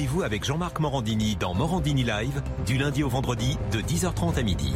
[0.00, 4.72] Rendez-vous avec Jean-Marc Morandini dans Morandini Live, du lundi au vendredi, de 10h30 à midi.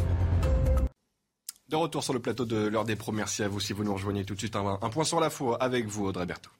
[1.70, 3.10] De retour sur le plateau de l'heure des pros.
[3.10, 4.54] Merci à vous si vous nous rejoignez tout de suite.
[4.54, 6.50] Un, point sur la foi avec vous, Audrey Berthaud.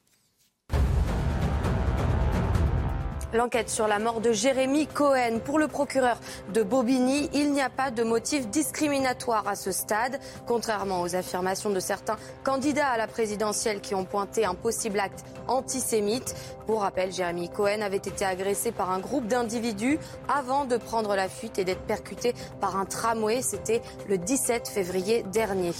[3.34, 5.40] L'enquête sur la mort de Jérémy Cohen.
[5.44, 6.18] Pour le procureur
[6.52, 11.70] de Bobigny, il n'y a pas de motif discriminatoire à ce stade, contrairement aux affirmations
[11.70, 16.36] de certains candidats à la présidentielle qui ont pointé un possible acte antisémite.
[16.68, 21.28] Pour rappel, Jérémy Cohen avait été agressé par un groupe d'individus avant de prendre la
[21.28, 23.42] fuite et d'être percuté par un tramway.
[23.42, 25.72] C'était le 17 février dernier.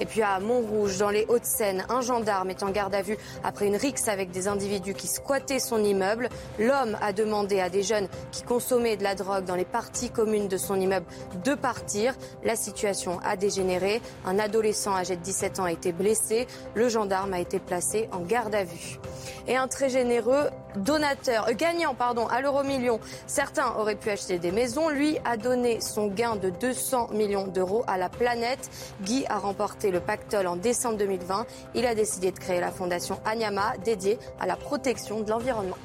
[0.00, 3.66] Et puis à Montrouge, dans les Hauts-de-Seine, un gendarme est en garde à vue après
[3.66, 6.28] une rixe avec des individus qui squattaient son immeuble.
[6.58, 10.48] L'homme a demandé à des jeunes qui consommaient de la drogue dans les parties communes
[10.48, 11.06] de son immeuble
[11.44, 12.14] de partir.
[12.44, 14.00] La situation a dégénéré.
[14.24, 16.46] Un adolescent âgé de 17 ans a été blessé.
[16.74, 18.98] Le gendarme a été placé en garde à vue.
[19.46, 23.00] Et un très généreux donateur, euh, gagnant pardon, à l'euro million.
[23.26, 24.88] Certains auraient pu acheter des maisons.
[24.88, 28.70] Lui a donné son gain de 200 millions d'euros à la planète.
[29.02, 31.46] Guy a remporté le pactole en décembre 2020.
[31.74, 35.76] Il a décidé de créer la fondation Anyama dédiée à la protection de l'environnement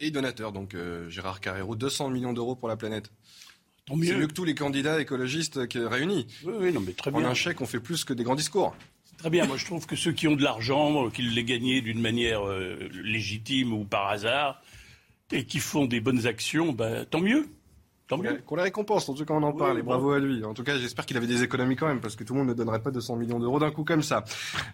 [0.00, 0.52] et donateur.
[0.52, 3.10] Donc euh, Gérard Carrero, 200 millions d'euros pour la planète.
[3.88, 6.26] C'est mieux que tous les candidats écologistes qui, réunis.
[6.44, 7.20] Oui, oui, non, mais très bien.
[7.20, 8.74] En un chèque, on fait plus que des grands discours.
[9.18, 9.46] Très bien.
[9.46, 12.88] Moi, je trouve que ceux qui ont de l'argent, qu'ils l'aient gagné d'une manière euh,
[12.92, 14.62] légitime ou par hasard,
[15.32, 17.46] et qui font des bonnes actions, ben, tant mieux.
[18.46, 20.44] Qu'on les récompense, en tout cas on en parle, et bravo à lui.
[20.44, 22.48] En tout cas, j'espère qu'il avait des économies quand même, parce que tout le monde
[22.48, 24.24] ne donnerait pas 200 millions d'euros d'un coup comme ça.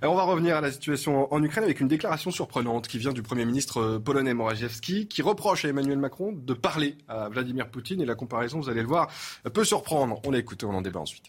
[0.02, 3.12] Alors, on va revenir à la situation en Ukraine avec une déclaration surprenante qui vient
[3.12, 7.70] du Premier ministre euh, polonais Morawiecki, qui reproche à Emmanuel Macron de parler à Vladimir
[7.70, 9.08] Poutine, et la comparaison, vous allez le voir,
[9.54, 10.20] peut surprendre.
[10.24, 11.26] On l'a écouté, on en débat ensuite.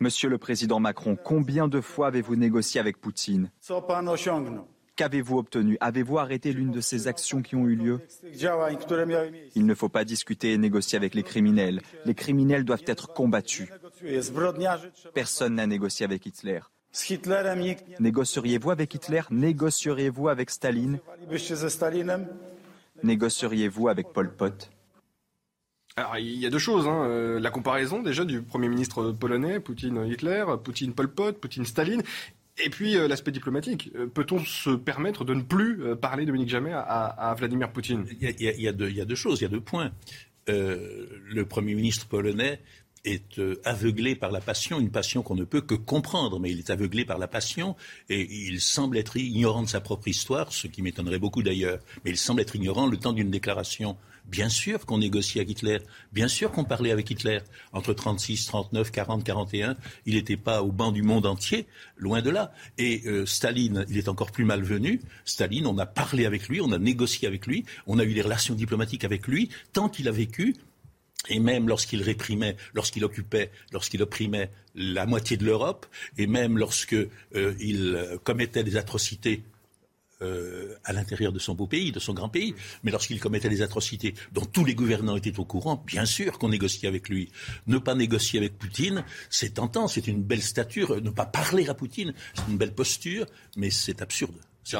[0.00, 3.50] Monsieur le Président Macron, combien de fois avez-vous négocié avec Poutine?
[4.98, 5.78] Qu'avez-vous obtenu?
[5.80, 8.00] Avez-vous arrêté l'une de ces actions qui ont eu lieu?
[9.54, 11.80] Il ne faut pas discuter et négocier avec les criminels.
[12.04, 13.68] Les criminels doivent être combattus.
[15.14, 16.58] Personne n'a négocié avec Hitler.
[18.00, 19.22] Négocieriez-vous avec Hitler?
[19.30, 20.98] Négocieriez-vous avec Staline?
[23.04, 24.68] Négocieriez-vous avec Pol Pot?
[25.94, 26.86] Alors, il y a deux choses.
[26.86, 27.04] Hein.
[27.06, 32.02] Euh, la comparaison déjà du Premier ministre polonais, Poutine-Hitler, Poutine-Pol Pot, Poutine-Staline,
[32.64, 33.90] et puis euh, l'aspect diplomatique.
[33.96, 38.06] Euh, peut-on se permettre de ne plus euh, parler, Dominique Jamais, à, Vladimir Poutine?
[38.20, 39.92] Il y, a, deux, il y, a deux, choses, il y a deux points.
[40.46, 42.60] le Premier ministre polonais
[43.04, 46.70] est aveuglé par la passion, une passion qu'on ne peut que comprendre, mais il est
[46.70, 47.76] aveuglé par la passion
[48.08, 52.10] et il semble être ignorant de sa propre histoire, ce qui m'étonnerait beaucoup d'ailleurs, mais
[52.10, 53.96] il semble être ignorant le temps d'une déclaration
[54.28, 55.78] Bien sûr qu'on négociait avec Hitler.
[56.12, 57.38] Bien sûr qu'on parlait avec Hitler.
[57.72, 62.28] Entre 36, 39, 40, 41, il n'était pas au banc du monde entier, loin de
[62.28, 62.52] là.
[62.76, 65.00] Et euh, Staline, il est encore plus malvenu.
[65.24, 68.20] Staline, on a parlé avec lui, on a négocié avec lui, on a eu des
[68.20, 70.54] relations diplomatiques avec lui, tant qu'il a vécu.
[71.30, 75.86] Et même lorsqu'il réprimait, lorsqu'il occupait, lorsqu'il opprimait la moitié de l'Europe,
[76.18, 79.42] et même lorsqu'il euh, il commettait des atrocités
[80.22, 82.54] euh, à l'intérieur de son beau pays, de son grand pays.
[82.82, 86.48] Mais lorsqu'il commettait des atrocités dont tous les gouvernants étaient au courant, bien sûr qu'on
[86.48, 87.30] négociait avec lui.
[87.66, 91.00] Ne pas négocier avec Poutine, c'est tentant, c'est une belle stature.
[91.00, 93.26] Ne pas parler à Poutine, c'est une belle posture,
[93.56, 94.34] mais c'est absurde.
[94.64, 94.76] C'est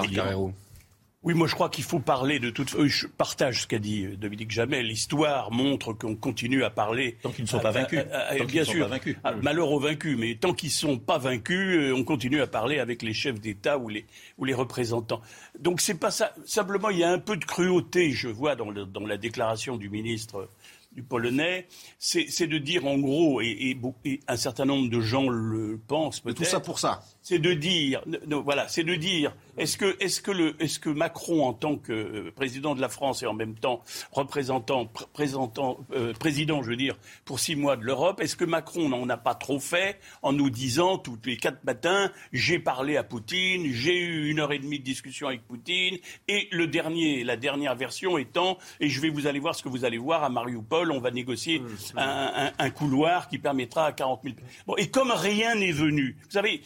[1.28, 2.74] oui, moi je crois qu'il faut parler de toute.
[2.86, 4.82] Je partage ce qu'a dit euh, Dominique Jamais.
[4.82, 7.18] L'histoire montre qu'on continue à parler.
[7.22, 8.00] Tant qu'ils ne sont pas vaincus.
[8.46, 8.88] bien sûr.
[9.22, 12.46] Ah, malheur aux vaincus, mais tant qu'ils ne sont pas vaincus, euh, on continue à
[12.46, 14.06] parler avec les chefs d'État ou les,
[14.38, 15.20] ou les représentants.
[15.60, 16.32] Donc c'est pas ça.
[16.46, 19.90] Simplement, il y a un peu de cruauté, je vois, dans, dans la déclaration du
[19.90, 20.48] ministre
[20.92, 25.78] du polonais, c'est de dire en gros, et, et, un certain nombre de gens le
[25.86, 26.38] pensent peut-être.
[26.38, 27.02] Tout ça pour ça.
[27.28, 28.02] C'est de dire,
[28.42, 31.92] voilà, c'est de dire, est-ce que, est-ce que le, est-ce que Macron, en tant que
[31.92, 36.76] euh, président de la France et en même temps représentant, présentant, euh, président, je veux
[36.76, 40.32] dire, pour six mois de l'Europe, est-ce que Macron n'en a pas trop fait en
[40.32, 44.58] nous disant tous les quatre matins, j'ai parlé à Poutine, j'ai eu une heure et
[44.58, 49.10] demie de discussion avec Poutine, et le dernier, la dernière version étant, et je vais
[49.10, 51.60] vous aller voir ce que vous allez voir à Mariupol, on va négocier
[51.94, 54.34] un, un, couloir qui permettra à 40 000.
[54.66, 56.62] Bon, et comme rien n'est venu, vous savez,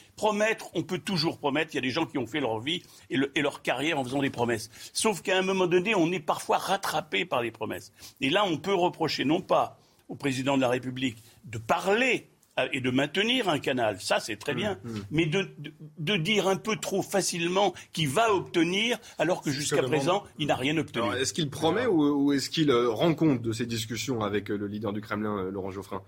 [0.55, 1.73] promettre, on peut toujours promettre.
[1.73, 4.21] Il y a des gens qui ont fait leur vie et, leur carrière en faisant
[4.21, 4.71] des promesses.
[4.93, 7.93] Sauf qu'à un moment donné, on est parfois rattrapé par les promesses.
[8.21, 12.69] Et là, on peut reprocher non pas au président de la République de parler euh,
[12.73, 15.05] et de maintenir un canal, ça c'est très bien, mmh, mmh.
[15.11, 20.49] mais de, dire un peu trop facilement qu'il va obtenir alors que jusqu'à présent il
[20.49, 21.15] n'a rien obtenu.
[21.17, 24.67] Est-ce qu'il promet ou, est-ce qu'il euh, rend compte de ces discussions avec euh, le
[24.67, 26.03] leader du Kremlin, Laurent Geoffrin?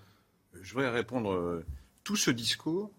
[0.61, 1.63] Je voudrais répondre,
[2.05, 2.91] tout ce discours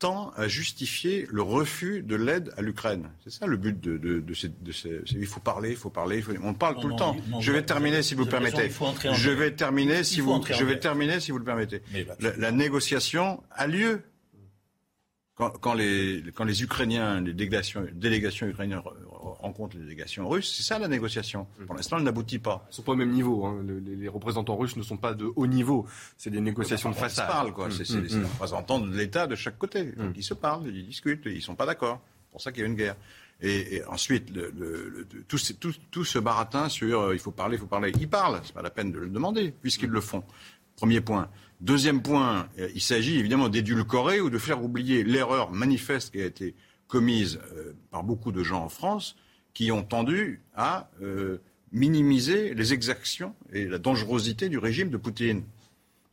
[0.00, 3.10] tend à justifier le refus de l'aide à l'Ukraine.
[3.22, 4.50] C'est ça le but de, de, ces,
[5.12, 6.24] Il faut parler, il faut parler.
[6.42, 7.16] On parle tout le temps.
[7.38, 8.70] je vais terminer si vous le permettez.
[9.12, 10.42] Je vais terminer si vous.
[10.50, 11.82] Je vais terminer si vous le permettez.
[12.18, 14.02] la négociation a lieu
[15.48, 20.78] quand, les, quand les Ukrainiens, les délégations, délégations ukrainiennes rencontrent les délégations russes, c'est ça
[20.78, 21.46] la négociation.
[21.58, 21.64] Mm.
[21.66, 22.64] Pour l'instant, elle n'aboutit pas.
[22.66, 23.46] Ils ne sont pas au même niveau.
[23.46, 23.64] Hein.
[23.84, 25.86] Les, représentants russes ne sont pas de haut niveau.
[26.16, 27.26] C'est des négociations de façade.
[27.26, 27.68] Ils se parlent, quoi.
[27.68, 27.70] Mm.
[27.72, 28.24] C'est les mm.
[28.24, 29.92] représentants de l'État de chaque côté.
[30.16, 32.00] ils se parlent, ils discutent, ils ne sont pas d'accord.
[32.24, 32.96] C'est pour ça qu'il y a une guerre.
[33.42, 35.38] Et, ensuite, le, tout,
[35.90, 37.90] tout, ce baratin sur euh, il faut parler, il faut parler.
[37.98, 40.22] Ils parlent, c'est pas la peine de le demander, puisqu'ils le font.
[40.76, 41.28] Premier point.
[41.60, 46.24] Deuxième point, euh, il s'agit évidemment d'édulcorer ou de faire oublier l'erreur manifeste qui a
[46.24, 46.54] été
[46.88, 49.14] commise euh, par beaucoup de gens en France
[49.52, 51.38] qui ont tendu à euh,
[51.70, 55.42] minimiser les exactions et la dangerosité du régime de Poutine.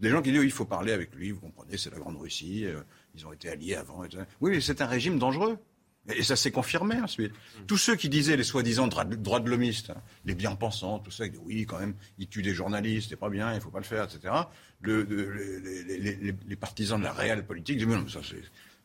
[0.01, 2.65] Des gens qui disent il faut parler avec lui, vous comprenez, c'est la Grande Russie,
[3.15, 4.03] ils ont été alliés avant.
[4.41, 5.57] Oui, mais c'est un régime dangereux.
[6.15, 7.33] Et ça s'est confirmé ensuite.
[7.67, 11.31] Tous ceux qui disaient les soi-disant droits de l'homiste, hein, les bien-pensants, tout ça, ils
[11.31, 13.83] disaient oui, quand même, ils tuent des journalistes, c'est pas bien, il faut pas le
[13.83, 14.33] faire, etc.
[14.81, 18.21] Le, les, partisans de la réelle politique disent mais non, ça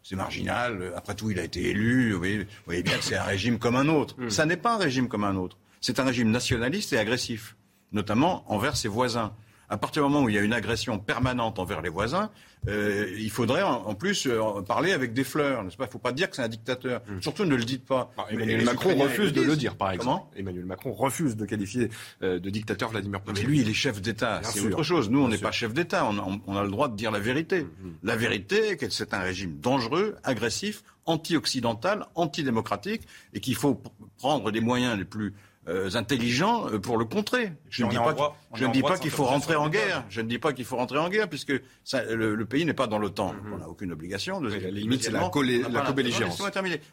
[0.02, 2.18] c'est marginal, après tout, il a été élu, vous
[2.64, 4.20] voyez, bien que c'est un régime comme un autre.
[4.20, 4.30] Hmm.
[4.30, 5.58] Ça n'est pas un régime comme un autre.
[5.80, 7.56] C'est un régime nationaliste et agressif,
[7.92, 9.32] notamment envers ses voisins
[9.72, 12.30] à partir du moment où il y a une agression permanente envers les voisins,
[12.68, 15.84] euh, il faudrait en, plus euh, parler avec des fleurs, n'est-ce pas?
[15.84, 17.00] Il ne faut pas dire que c'est un dictateur.
[17.08, 17.22] Mmh.
[17.22, 18.12] Surtout ne le dites pas.
[18.18, 20.26] Ah, Emmanuel Macron refuse de le dire, par exemple.
[20.36, 21.88] Emmanuel Macron refuse de qualifier
[22.22, 23.44] euh, de dictateur Vladimir Poutine.
[23.44, 24.42] Mais lui, il est chef d'État.
[24.44, 25.08] C'est autre chose.
[25.08, 26.06] Nous, on n'est pas chef d'État.
[26.06, 27.62] On, a le droit de dire la vérité.
[27.62, 27.92] Mmh, mmh.
[28.02, 33.82] La vérité, que c'est un régime dangereux, agressif, anti-occidental, antidémocratique, et qu'il faut
[34.18, 35.32] prendre des moyens les plus
[35.66, 37.52] intelligents euh, pour le contrer.
[37.68, 40.04] Je ne dis pas, je ne dis pas qu'il faut rentrer en guerre.
[40.08, 41.52] Je ne dis pas qu'il faut rentrer en guerre puisque
[41.84, 43.32] ça, le, pays n'est pas dans l'OTAN.
[43.32, 43.52] Mhm.
[43.52, 44.40] On n'a aucune obligation.
[44.40, 46.42] De, la limite, c'est la, co-belligérance.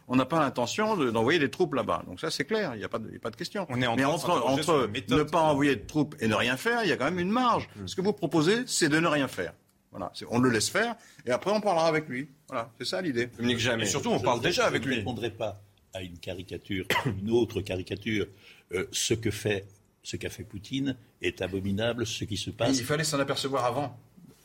[0.08, 2.04] On n'a pas l'intention d'envoyer des troupes là-bas.
[2.06, 2.72] Donc ça, c'est clair.
[2.74, 3.66] Il n'y a, pas de, pas de question.
[3.76, 6.96] Mais entre, entre ne pas envoyer de troupes et ne rien faire, il y a
[6.96, 7.68] quand même une marge.
[7.76, 7.88] Mhm.
[7.88, 9.52] Ce que vous proposez, c'est de ne rien faire.
[9.90, 10.94] Voilà, on le laisse faire
[11.26, 12.28] et après on parlera avec lui.
[12.48, 13.28] Voilà, c'est ça l'idée.
[13.56, 13.82] Jamais.
[13.82, 14.94] Et surtout, on parle déjà avec lui.
[14.94, 15.60] Je ne répondrai pas
[15.92, 18.26] à une caricature, une autre caricature
[18.72, 19.66] euh, ce que fait,
[20.02, 22.06] ce qu'a fait Poutine est abominable.
[22.06, 22.78] Ce qui se passe.
[22.78, 23.98] il fallait s'en apercevoir avant.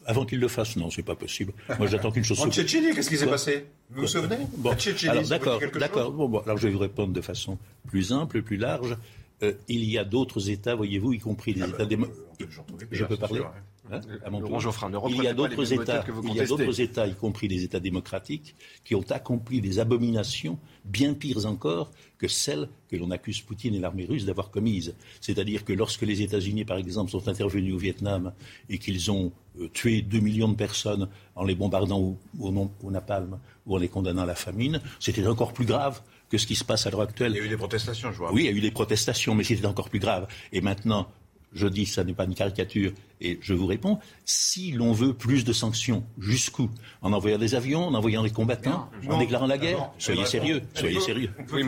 [0.08, 1.52] Avant qu'il le fasse, non, c'est pas possible.
[1.80, 2.40] Moi, j'attends qu'une chose.
[2.40, 4.76] En Tchétchénie, qu'est-ce qui s'est passé Vous vous souvenez bon,
[5.10, 6.12] alors d'accord, d'accord.
[6.12, 7.58] Bon, alors je vais vous répondre de façon
[7.88, 8.98] plus ample, plus large.
[9.44, 12.48] Euh, il y a d'autres États, voyez-vous, y compris les ah États bah, démocratiques.
[12.92, 13.52] Je peux parler Hein,
[13.92, 18.56] il y a d'autres États, il y a d'autres États, y compris les États démocratiques,
[18.84, 23.80] qui ont accompli des abominations bien pires encore que celles que l'on accuse Poutine et
[23.80, 24.96] l'armée russe d'avoir commises.
[25.22, 28.34] C'est-à-dire que lorsque les États-Unis, par exemple, sont intervenus au Vietnam
[28.70, 33.40] et qu'ils ont euh, tué 2 millions de personnes en les bombardant au, au, napalm
[33.66, 36.64] ou en les condamnant à la famine, c'était encore plus grave que ce qui se
[36.64, 37.34] passe à l'heure actuelle.
[37.34, 38.34] Il y a eu des protestations, je vois.
[38.34, 40.28] Oui, il y a eu des protestations, mais c'était encore plus grave.
[40.52, 41.08] Et maintenant,
[41.56, 42.92] je dis ça n'est pas une caricature,
[43.22, 46.70] et je vous réponds, si l'on veut plus de sanctions, jusqu'où?
[47.02, 49.90] En envoyant des avions, en envoyant des combattants, en déclarant la guerre?
[49.98, 51.32] Soyez sérieux, soyez sérieux.
[51.52, 51.64] Oui,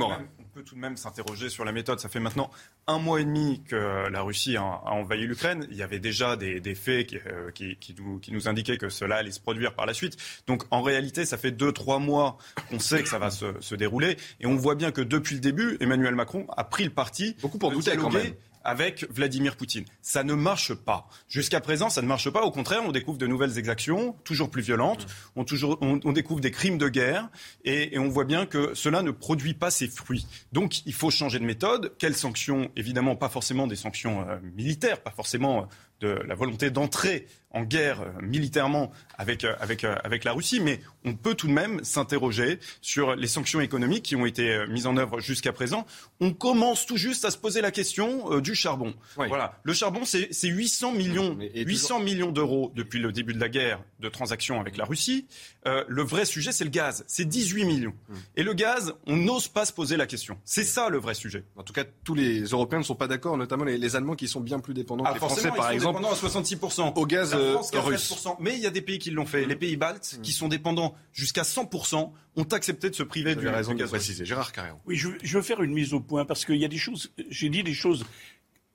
[0.58, 2.00] peut tout de même s'interroger sur la méthode.
[2.00, 2.50] Ça fait maintenant
[2.88, 5.68] un mois et demi que la Russie a, envahi l'Ukraine.
[5.70, 7.96] Il y a déjà des, faits euh, qui,
[8.32, 10.18] nous, indiquaient que cela allait se produire par la suite.
[10.48, 12.38] Donc en réalité, ça fait deux, trois mois
[12.70, 14.18] qu'on sait que ça va se, dérouler.
[14.40, 17.36] Et on voit bien que depuis le début, Emmanuel Macron a pris le parti.
[17.42, 18.34] Beaucoup pour douter quand même
[18.68, 19.86] avec Vladimir Poutine.
[20.02, 21.08] Ça ne marche pas.
[21.30, 22.44] Jusqu'à présent, ça ne marche pas.
[22.44, 25.08] Au contraire, on découvre de nouvelles exactions, toujours plus violentes.
[25.38, 27.30] On, découvre des crimes de guerre
[27.64, 30.28] et, on voit bien que cela ne produit pas ses fruits.
[30.52, 31.94] Donc, il faut changer de méthode.
[31.98, 32.70] Quelles sanctions?
[32.76, 35.66] Évidemment, pas forcément des sanctions euh, militaires, pas forcément euh,
[36.02, 37.26] de la volonté d'entrer
[37.58, 41.48] en guerre euh, militairement avec, euh, avec, euh, avec la Russie, mais on peut tout
[41.48, 45.86] de même s'interroger sur les sanctions économiques qui ont été mises en œuvre jusqu'à présent.
[46.20, 48.94] On commence tout juste à se poser la question du charbon.
[49.16, 53.82] Voilà, le charbon, c'est 800 millions, 800 millions d'euros depuis le début de la guerre
[54.00, 55.28] de transactions avec la Russie.
[55.66, 57.94] le vrai sujet, c'est le gaz, c'est 18 millions.
[58.10, 58.18] Hum.
[58.36, 60.38] Et le gaz, on n'ose pas se poser la question.
[60.44, 61.46] C'est ça le vrai sujet.
[61.56, 64.42] En tout cas, tous les Européens ne sont pas d'accord, notamment les, Allemands qui sont
[64.42, 68.28] bien plus dépendants que ah, les Français, par exemple à 66% au gaz russe.
[68.40, 69.46] Mais il y a des pays qui l'ont fait.
[69.46, 73.74] Les pays baltes, qui sont dépendants jusqu'à 100%, ont accepté de se priver du, raison
[73.74, 73.90] du gaz.
[73.90, 74.26] Préciser.
[74.26, 74.78] Gérard Carrère.
[74.86, 77.12] Oui, je, veux faire une mise au point parce qu'il y a des choses.
[77.30, 78.06] J'ai dit des choses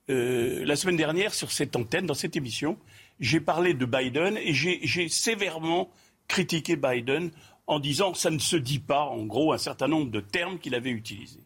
[0.09, 2.77] euh, la semaine dernière sur cette antenne, dans cette émission.
[3.19, 5.91] J'ai parlé de Biden et j'ai sévèrement
[6.27, 7.31] critiqué Biden
[7.67, 10.75] en disant ça ne se dit pas, en gros, un certain nombre de termes qu'il
[10.75, 11.43] avait utilisés.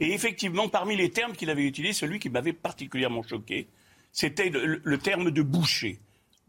[0.00, 3.68] Et effectivement, parmi les termes qu'il avait utilisés, celui qui m'avait particulièrement choqué,
[4.10, 6.00] c'était le, terme de boucher.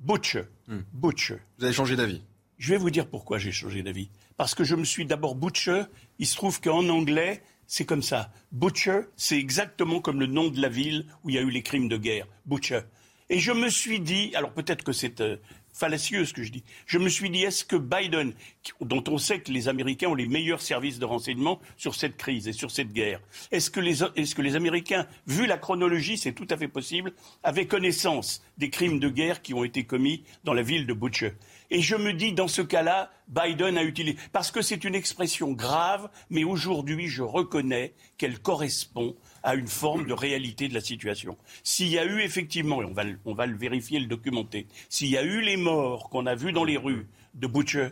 [0.04, 0.44] Butcher.
[0.68, 0.82] Hmm.
[0.92, 1.38] Butcher.
[1.58, 2.22] Vous avez changé d'avis
[2.58, 4.10] Je vais vous dire pourquoi j'ai changé d'avis.
[4.36, 5.84] Parce que je me suis d'abord butcher.
[6.20, 8.30] Il se trouve qu'en anglais, c'est comme ça.
[8.52, 11.64] Butcher, c'est exactement comme le nom de la ville où il y a eu les
[11.64, 12.28] crimes de guerre.
[12.46, 12.82] Butcher.
[13.30, 15.38] Et je me suis dit, alors peut-être que c'est euh,
[15.74, 16.64] fallacieux ce que je dis.
[16.86, 18.34] Je me suis dit, est-ce que Biden,
[18.80, 22.48] dont on sait que les Américains ont les meilleurs services de renseignement sur cette crise
[22.48, 23.20] et sur cette guerre,
[23.52, 27.12] est-ce que les, les Américains, vu la chronologie, c'est tout à fait possible,
[27.44, 31.34] avaient connaissance des crimes de guerre qui ont été commis dans la ville de Butcher?
[31.72, 35.54] Et je me dis, dans ce cas-là, Biden a utilisé, parce que c'est une expression
[35.54, 41.38] grave, mais aujourd'hui, je reconnais qu'elle correspond à une forme de réalité de la situation.
[41.64, 42.86] S'il y a eu effectivement, et
[43.26, 46.54] on va, le vérifier, le documenter, s'il y a eu les morts qu'on a vus
[46.54, 47.90] dans les rues de Butcher,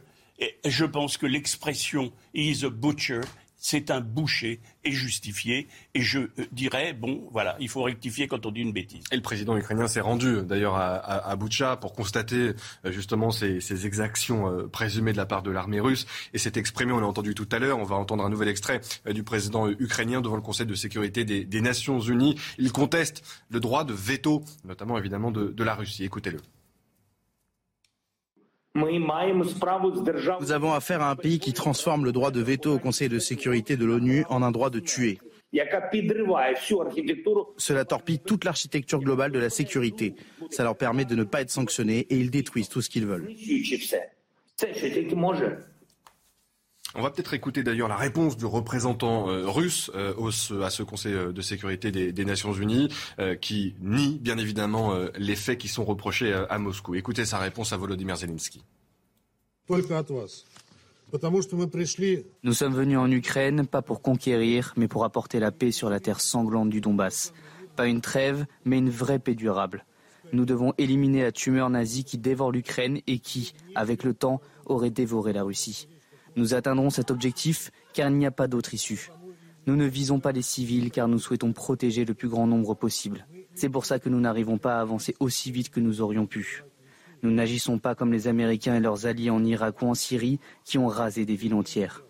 [0.66, 3.22] je pense que l'expression is a butcher
[3.62, 5.68] c'est un boucher et justifié.
[5.94, 9.04] Et je euh, dirais, bon, voilà, il faut rectifier quand on dit une bêtise.
[9.12, 11.38] Et le président ukrainien s'est rendu d'ailleurs à, à,
[11.78, 12.54] pour constater
[12.86, 16.92] euh, justement ces, exactions euh, présumées de la part de l'armée russe et s'est exprimé,
[16.92, 18.82] on l'a entendu tout à l'heure, on va entendre un nouvel extrait
[19.12, 22.36] du président ukrainien devant le Conseil de sécurité des, Nations Unies.
[22.58, 26.04] Il conteste le droit de veto, notamment évidemment de, de la Russie.
[26.04, 26.40] Écoutez-le.
[28.74, 33.20] Nous avons affaire à un pays qui transforme le droit de veto au Conseil de
[33.20, 35.20] sécurité de l'ONU en un droit de tuer.
[37.58, 40.16] Cela torpille toute l'architecture globale de la sécurité.
[40.50, 43.28] Ça leur permet de ne pas être sanctionnés et ils détruisent tout ce qu'ils veulent.
[46.94, 51.14] On va peut-être écouter d'ailleurs la réponse du représentant euh, russe euh, à ce Conseil
[51.14, 52.90] euh, de sécurité des, Nations Unies,
[53.42, 56.96] qui nie bien évidemment les faits qui sont reprochés à Moscou.
[56.96, 58.64] Écoutez sa réponse à Volodymyr Zelensky.
[62.44, 66.00] Nous sommes venus en Ukraine, pas pour conquérir, mais pour apporter la paix sur la
[66.00, 67.34] terre sanglante du Donbass.
[67.76, 69.84] Pas une trêve, mais une vraie paix durable.
[70.32, 74.92] Nous devons éliminer la tumeur nazie qui dévore l'Ukraine et qui, avec le temps, aurait
[74.92, 75.88] dévoré la Russie.
[76.36, 79.12] Nous atteindrons cet objectif car il n'y a pas d'autre issue.
[79.68, 83.28] Nous ne visons pas les civils car nous souhaitons protéger le plus grand nombre possible.
[83.54, 86.64] C'est pour ça que nous n'arrivons pas à avancer aussi vite que nous aurions pu.
[87.22, 90.78] Nous n'agissons pas comme les Américains et leurs alliés en Irak ou en Syrie qui
[90.78, 92.04] ont rasé des villes entières.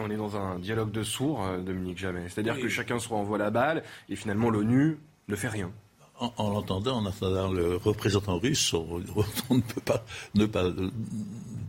[0.00, 2.28] On est dans un dialogue de sourds, euh, Dominique Jamais.
[2.28, 4.98] C'est-à-dire que chacun se renvoie la balle et finalement l'ONU
[5.28, 5.72] ne fait rien
[6.20, 10.04] en, l'entendant, en entendant le représentant russe, on, ne peut pas
[10.34, 10.64] ne pas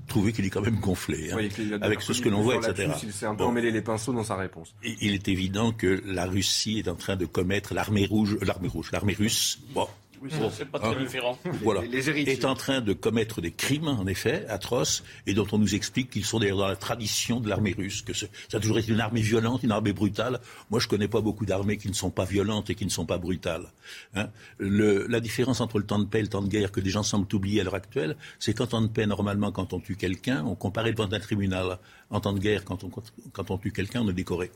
[0.08, 1.38] trouver qu'il est quand même gonflé, hein,
[1.82, 2.92] avec ce que l'on voit, etc.
[3.04, 4.74] Il s'est un peu emmêlé les pinceaux dans sa réponse.
[4.84, 8.92] il est évident que la Russie est en train de commettre l'armée rouge, l'armée rouge,
[8.92, 9.60] l'armée russe.
[9.74, 9.88] Bon,
[10.22, 11.38] oui, c'est pas très hein différent.
[11.62, 11.84] Voilà.
[11.84, 16.10] est en train de commettre des crimes, en effet, atroces, et dont on nous explique
[16.10, 19.02] qu'ils sont d'ailleurs dans la tradition de l'armée russe, que ça a toujours été une
[19.02, 20.40] armée violente, une armée brutale.
[20.70, 23.06] Moi, je connais pas beaucoup d'armées qui ne sont pas violentes et qui ne sont
[23.06, 23.68] pas brutales.
[24.16, 24.30] Hein.
[24.58, 26.90] Le, la différence entre le temps de paix et le temps de guerre que des
[26.90, 29.96] gens semblent oublier à l'heure actuelle, c'est qu'en temps de paix, normalement, quand on tue
[29.96, 31.80] quelqu'un, on comparait devant un tribunal.
[32.10, 32.90] En temps de guerre, quand on,
[33.32, 34.52] quand on tue quelqu'un, on est décoré.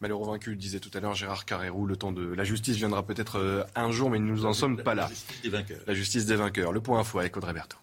[0.00, 3.38] Malheureux vaincu, disait tout à l'heure Gérard Carrérou, le temps de la justice viendra peut-être
[3.38, 5.04] euh, un jour, mais nous n'en sommes pas là.
[5.04, 5.80] La justice des vainqueurs.
[5.86, 6.72] La justice des vainqueurs.
[6.72, 7.78] Le point info avec Audrey Berthaud.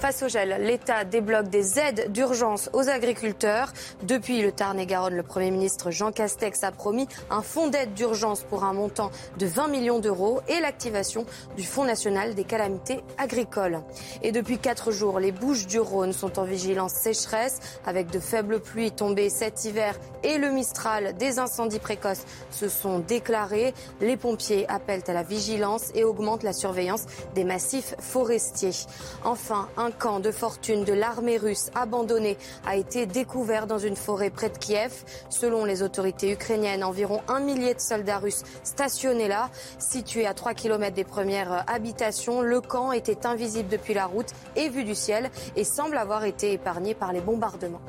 [0.00, 3.70] Face au gel, l'État débloque des aides d'urgence aux agriculteurs.
[4.02, 8.64] Depuis le Tarn-et-Garonne, le Premier ministre Jean Castex a promis un fonds d'aide d'urgence pour
[8.64, 11.26] un montant de 20 millions d'euros et l'activation
[11.58, 13.82] du Fonds national des calamités agricoles.
[14.22, 18.58] Et depuis quatre jours, les Bouches du Rhône sont en vigilance sécheresse avec de faibles
[18.58, 21.14] pluies tombées cet hiver et le Mistral.
[21.18, 23.74] Des incendies précoces se sont déclarés.
[24.00, 28.86] Les pompiers appellent à la vigilance et augmentent la surveillance des massifs forestiers.
[29.24, 32.36] Enfin, camp de fortune de l'armée russe abandonné
[32.66, 35.04] a été découvert dans une forêt près de Kiev.
[35.28, 39.50] Selon les autorités ukrainiennes, environ un millier de soldats russes stationnés là.
[39.78, 44.68] Situé à 3 km des premières habitations, le camp était invisible depuis la route et
[44.68, 47.80] vu du ciel et semble avoir été épargné par les bombardements.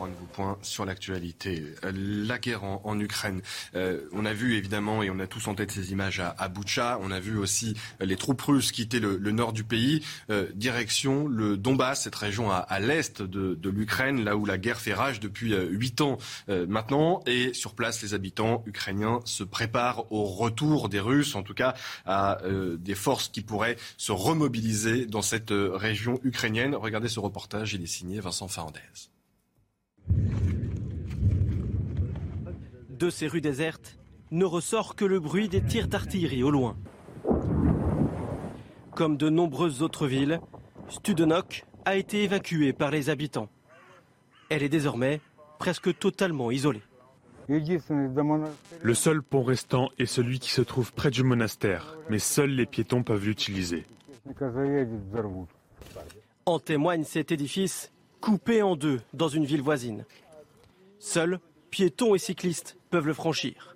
[0.00, 1.64] Un nouveau point sur l'actualité.
[1.84, 3.42] Euh, la guerre en, Ukraine.
[3.74, 6.50] Euh, on a vu évidemment, et on a tous en tête ces images à, à
[7.00, 10.04] on a vu aussi euh, les troupes russes quitter le, nord du pays,
[10.54, 15.20] direction le Donbass, cette région à, l'est de, l'Ukraine, là où la guerre fait rage
[15.20, 16.18] depuis huit ans
[16.48, 17.22] maintenant.
[17.26, 21.74] Et sur place, les habitants ukrainiens se préparent au retour des Russes, en tout cas
[22.04, 22.38] à
[22.78, 26.74] des forces qui pourraient se remobiliser dans cette région ukrainienne.
[26.74, 28.80] Regardez ce reportage, il est signé Vincent Fernandez.
[33.02, 33.98] De ces rues désertes
[34.30, 36.76] ne ressort que le bruit des tirs d'artillerie au loin.
[38.94, 40.40] Comme de nombreuses autres villes,
[40.88, 43.48] Studenok a été évacuée par les habitants.
[44.50, 45.20] Elle est désormais
[45.58, 46.84] presque totalement isolée.
[47.48, 52.66] Le seul pont restant est celui qui se trouve près du monastère, mais seuls les
[52.66, 53.84] piétons peuvent l'utiliser.
[56.46, 57.90] En témoigne cet édifice
[58.20, 60.04] coupé en deux dans une ville voisine.
[61.00, 61.40] Seuls
[61.70, 63.74] piétons et cyclistes peuvent le franchir.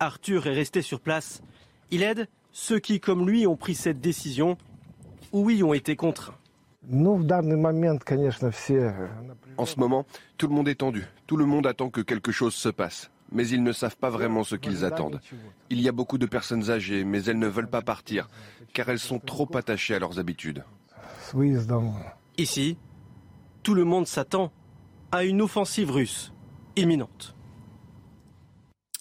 [0.00, 1.40] Arthur est resté sur place.
[1.92, 4.58] Il aide ceux qui, comme lui, ont pris cette décision
[5.32, 6.34] ou y ont été contraints.
[9.56, 10.04] En ce moment,
[10.36, 11.06] tout le monde est tendu.
[11.28, 13.10] Tout le monde attend que quelque chose se passe.
[13.30, 15.20] Mais ils ne savent pas vraiment ce qu'ils attendent.
[15.70, 18.28] Il y a beaucoup de personnes âgées, mais elles ne veulent pas partir,
[18.74, 20.64] car elles sont trop attachées à leurs habitudes.
[22.36, 22.76] Ici,
[23.62, 24.52] tout le monde s'attend
[25.10, 26.32] à une offensive russe
[26.76, 27.33] imminente.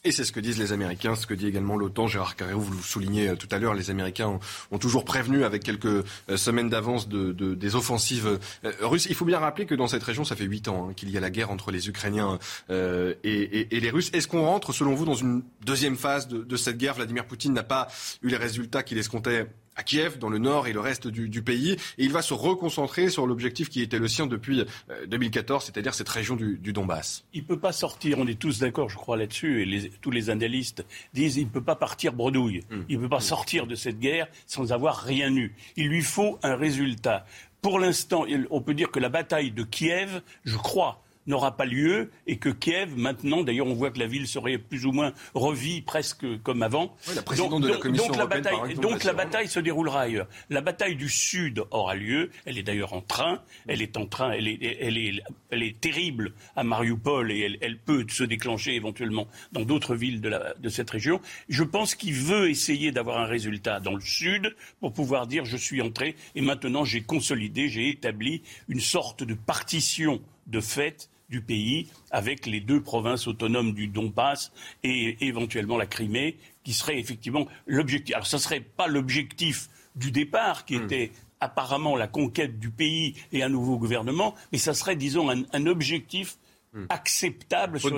[0.06, 2.08] Et c'est ce que disent les Américains, ce que dit également l'OTAN.
[2.08, 4.38] Gérard Carreau, vous le soulignez euh, tout à l'heure, les Américains
[4.72, 6.04] ont, toujours prévenu avec quelques euh,
[6.36, 9.08] semaines d'avance de, des offensives euh, russes.
[9.10, 11.18] Il faut bien rappeler que dans cette région, ça fait huit ans hein, qu'il y
[11.18, 12.38] a la guerre entre les Ukrainiens
[12.70, 14.10] et, les Russes.
[14.14, 16.96] Est-ce qu'on rentre, selon vous, dans une deuxième phase de cette guerre?
[16.96, 17.88] Vladimir Poutine n'a pas
[18.22, 21.74] eu les résultats qu'il escomptait à Kiev, dans le nord et le reste du, pays.
[21.98, 24.64] Et il va se reconcentrer sur l'objectif qui était le sien depuis
[25.08, 27.26] 2014, euh, c'est-à-dire cette région du, Donbass.
[27.34, 30.30] Il ne peut pas sortir, on est tous d'accord, je crois, là-dessus, et tous les
[30.30, 32.64] analystes disent il ne peut pas partir bredouille.
[32.72, 32.86] Hum.
[32.90, 33.22] Il ne peut pas hum.
[33.22, 35.56] sortir de cette guerre sans avoir rien eu.
[35.76, 37.26] Il lui faut un résultat.
[37.62, 42.12] Pour l'instant, on peut dire que la bataille de Kiev, je crois, n'aura pas lieu
[42.28, 45.82] et que Kiev, maintenant, d'ailleurs, on voit que la ville serait plus ou moins revie
[45.82, 46.96] presque comme avant.
[47.16, 50.28] la donc, de la Commission donc, la bataille, donc la bataille se déroulera ailleurs.
[50.50, 52.30] La bataille du Sud aura lieu.
[52.46, 53.42] Elle est d'ailleurs en train.
[53.68, 54.32] Elle est en train.
[54.32, 58.76] Elle est, elle est, elle est terrible à Mariupol et elle, elle peut se déclencher
[58.76, 61.22] éventuellement dans d'autres villes de, la, de cette région.
[61.50, 65.58] Je pense qu'il veut essayer d'avoir un résultat dans le Sud pour pouvoir dire je
[65.58, 71.42] suis entré et maintenant j'ai consolidé, j'ai établi une sorte de partition de fait du
[71.42, 74.52] pays, avec les deux provinces autonomes du Donbass
[74.84, 78.14] et éventuellement la Crimée, qui serait effectivement l'objectif.
[78.14, 80.84] Alors, ce ne serait pas l'objectif du départ, qui hmm.
[80.84, 85.66] était apparemment la conquête du pays et un nouveau gouvernement, mais ça serait, disons, un
[85.66, 86.53] objectif Hmm.
[86.90, 87.98] Acceptable sur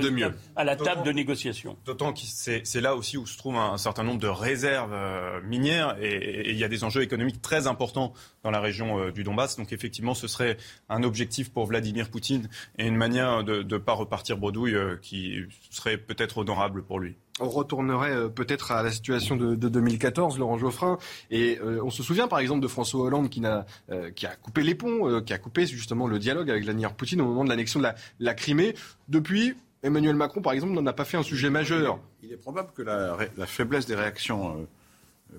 [0.56, 1.78] à la table de négociation.
[1.86, 5.98] D'autant que c'est là aussi où se trouve un, certain nombre de réserves euh, minières
[6.02, 8.14] et, il y a des enjeux économiques très importants
[8.44, 9.58] dans la région euh, du Donbass.
[9.58, 10.58] Donc effectivement, ce serait
[10.90, 15.40] un objectif pour Vladimir Poutine et une manière de ne pas repartir bredouille euh, qui
[15.70, 20.58] serait peut-être honorable pour lui on retournerait euh, peut-être à la situation de, 2014, Laurent
[20.58, 20.98] Geoffrin.
[21.32, 24.36] Et euh, on se souvient par exemple de François Hollande qui, a, euh, qui a
[24.36, 27.50] coupé les ponts, qui a coupé justement le dialogue avec Vladimir Poutine au moment de
[27.50, 27.88] l'annexion de
[28.20, 28.76] la, Crimée.
[29.10, 32.00] Depuis, Emmanuel Macron, par exemple, n'en a pas fait un sujet majeur.
[32.24, 34.68] Il est probable que la, faiblesse des réactions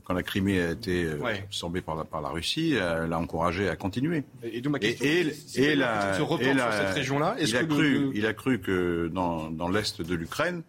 [0.04, 1.08] quand la Crimée a été
[1.44, 4.24] absorbée par la, par la Russie, l'a encouragé à continuer.
[4.42, 7.36] Et, et, et, la, se sur cette région-là?
[7.40, 10.62] Il, a cru, il a cru que dans, dans l'est de l'Ukraine,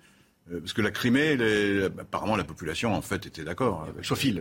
[0.50, 1.38] parce que la Crimée,
[2.00, 4.40] apparemment la population en fait était d'accord avec Sophie,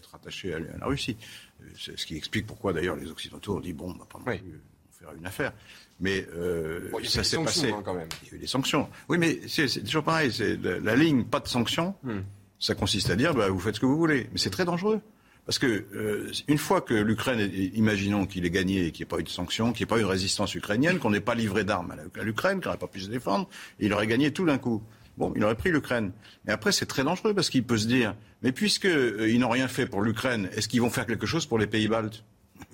[0.00, 1.16] être attachée à, la Russie.
[1.62, 4.24] Euh, ce qui explique pourquoi d'ailleurs les Occidentaux ont dit bon, on va pas non
[4.24, 5.52] plus faire une affaire.
[6.00, 7.70] Mais euh, ça s'est passé.
[7.70, 8.08] Hein, quand même.
[8.22, 8.88] Il y a eu des sanctions.
[9.08, 10.32] Oui, mais c'est toujours pareil.
[10.32, 11.94] C'est la, ligne pas de sanctions.
[12.02, 12.20] Hmm.
[12.58, 14.28] Ça consiste à dire bah, vous faites ce que vous voulez.
[14.32, 15.00] Mais c'est très dangereux.
[15.46, 19.16] Parce que euh, une fois que l'Ukraine, imaginons qu'il ait gagné et qu'il n'y ait
[19.16, 21.34] pas eu de sanctions, qu'il n'y ait pas eu de résistance ukrainienne, qu'on n'ait pas
[21.34, 23.48] livré d'armes à l'Ukraine, qu'on n'aurait pas pu se défendre,
[23.78, 24.82] il aurait gagné tout d'un coup.
[25.20, 26.12] Bon, il aurait pris l'Ukraine.
[26.46, 29.68] Mais après, c'est très dangereux parce qu'il peut se dire, mais puisqu'ils euh, n'ont rien
[29.68, 32.24] fait pour l'Ukraine, est-ce qu'ils vont faire quelque chose pour les pays baltes?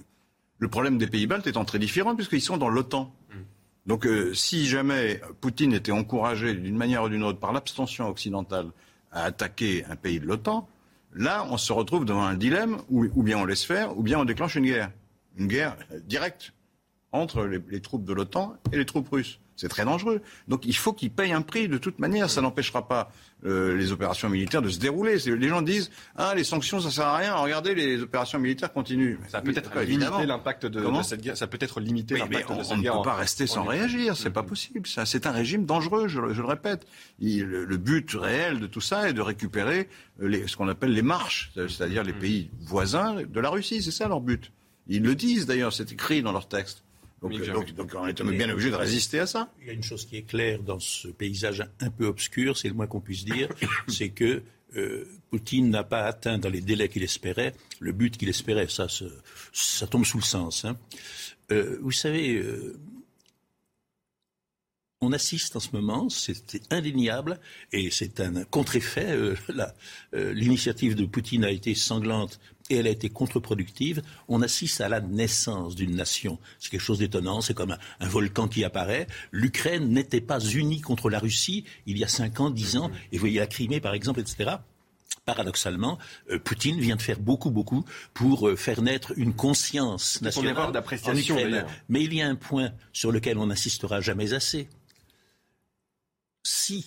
[0.61, 3.13] Le problème des pays baltes étant très différent puisqu'ils sont dans l'OTAN.
[3.31, 3.35] Mm.
[3.87, 8.69] Donc, euh, si jamais Poutine était encouragé d'une manière ou d'une autre par l'abstention occidentale
[9.11, 10.69] à attaquer un pays de l'OTAN,
[11.15, 14.21] là, on se retrouve devant un dilemme où, ou bien on laisse faire, ou bien
[14.21, 14.93] on déclenche une guerre.
[15.37, 16.53] Une guerre directe
[17.11, 19.41] entre les troupes de l'OTAN et les troupes russes.
[19.57, 20.21] C'est très dangereux.
[20.49, 22.29] Donc il faut qu'ils payent un prix de toute manière.
[22.29, 23.11] Ça n'empêchera pas
[23.45, 25.17] euh, les opérations militaires de se dérouler.
[25.19, 27.35] Les gens disent ah les sanctions ça sert à rien.
[27.35, 29.17] Regardez les opérations militaires continuent.
[29.29, 31.37] Ça peut être limiter l'impact de, cette guerre.
[31.37, 32.95] Ça peut être limité l'impact de cette guerre.
[32.95, 34.17] On ne peut pas rester sans réagir.
[34.17, 34.87] C'est pas possible.
[34.87, 36.07] Ça c'est un régime dangereux.
[36.09, 36.87] Je, le répète.
[37.19, 39.89] le, but réel de tout ça est de récupérer
[40.23, 43.83] euh, ce qu'on appelle les marches, c'est-à-dire les pays voisins de la Russie.
[43.83, 44.53] C'est ça leur but.
[44.89, 45.73] Ils le disent d'ailleurs.
[45.73, 46.86] C'est écrit dans leur texte.
[47.77, 49.51] Donc, on est bien obligé de résister à ça.
[49.61, 52.69] Il y a une chose qui est claire dans ce paysage un peu obscur, c'est
[52.69, 53.49] le moins qu'on puisse dire,
[53.89, 54.43] c'est que
[54.77, 58.69] euh, Poutine n'a pas atteint dans les délais qu'il espérait le but qu'il espérait.
[58.69, 58.87] Ça,
[59.53, 60.65] ça tombe sous le sens.
[60.65, 60.77] Hein.
[61.53, 62.77] Euh, vous savez, euh,
[65.07, 67.39] on assiste en ce moment, c'est indéniable,
[67.73, 69.17] et c'est un contre-effet.
[70.13, 72.39] L'initiative de Poutine a été sanglante
[72.71, 74.03] et elle a été contre-productive.
[74.29, 76.39] On assiste à la naissance d'une nation.
[76.59, 79.07] C'est quelque chose d'étonnant, c'est comme un, volcan qui apparaît.
[79.33, 83.17] L'Ukraine n'était pas unie contre la Russie il y a 5 ans, 10 ans, et
[83.17, 84.57] vous voyez la Crimée par exemple, etc.
[85.25, 85.99] Paradoxalement,
[86.31, 87.85] euh, Poutine vient de faire beaucoup, beaucoup
[88.15, 91.37] pour euh, faire naître une conscience nationale d'appréciation.
[91.89, 94.69] Mais il y a un point sur lequel on n'insistera jamais assez.
[96.49, 96.87] Si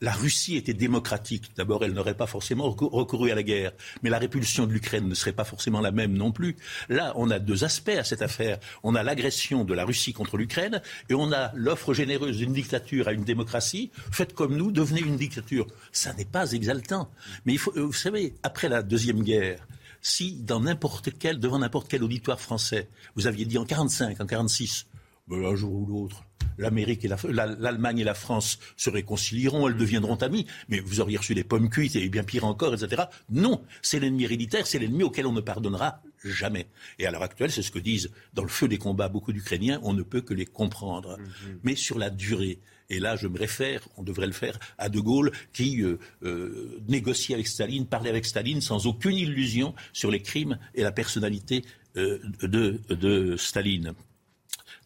[0.00, 1.50] la Russie était démocratique.
[1.56, 3.72] D'abord, elle n'aurait pas forcément recouru à la guerre,
[4.04, 6.56] mais la répulsion de l'Ukraine ne serait pas forcément la même non plus.
[6.88, 8.60] Là, on a deux aspects à cette affaire.
[8.84, 13.08] On a l'agression de la Russie contre l'Ukraine et on a l'offre généreuse d'une dictature
[13.08, 13.90] à une démocratie.
[14.12, 15.66] Faites comme nous, devenez une dictature.
[15.90, 17.10] Ça n'est pas exaltant.
[17.46, 19.66] Mais euh, vous savez, après la Deuxième Guerre,
[20.00, 24.86] si n'importe quel, devant n'importe quel auditoire français, vous aviez dit en 45, en 46,
[25.26, 26.22] ben, un jour ou l'autre,
[26.58, 31.34] l'Amérique et l'Allemagne et la France se réconcilieront, elles deviendront amies, mais vous auriez reçu
[31.34, 33.04] des pommes cuites et bien pire encore, etc.
[33.30, 36.66] Non, c'est l'ennemi héréditaire, c'est l'ennemi auquel on ne pardonnera jamais.
[36.98, 39.80] Et à l'heure actuelle, c'est ce que disent dans le feu des combats beaucoup d'Ukrainiens,
[39.82, 41.18] on ne peut que les comprendre.
[41.18, 41.58] Mm-hmm.
[41.64, 42.58] Mais sur la durée,
[42.90, 46.82] et là, je me réfère, on devrait le faire, à De Gaulle qui euh, euh,
[46.88, 51.64] négocie avec Staline, parlait avec Staline sans aucune illusion sur les crimes et la personnalité
[51.96, 53.94] euh, de Staline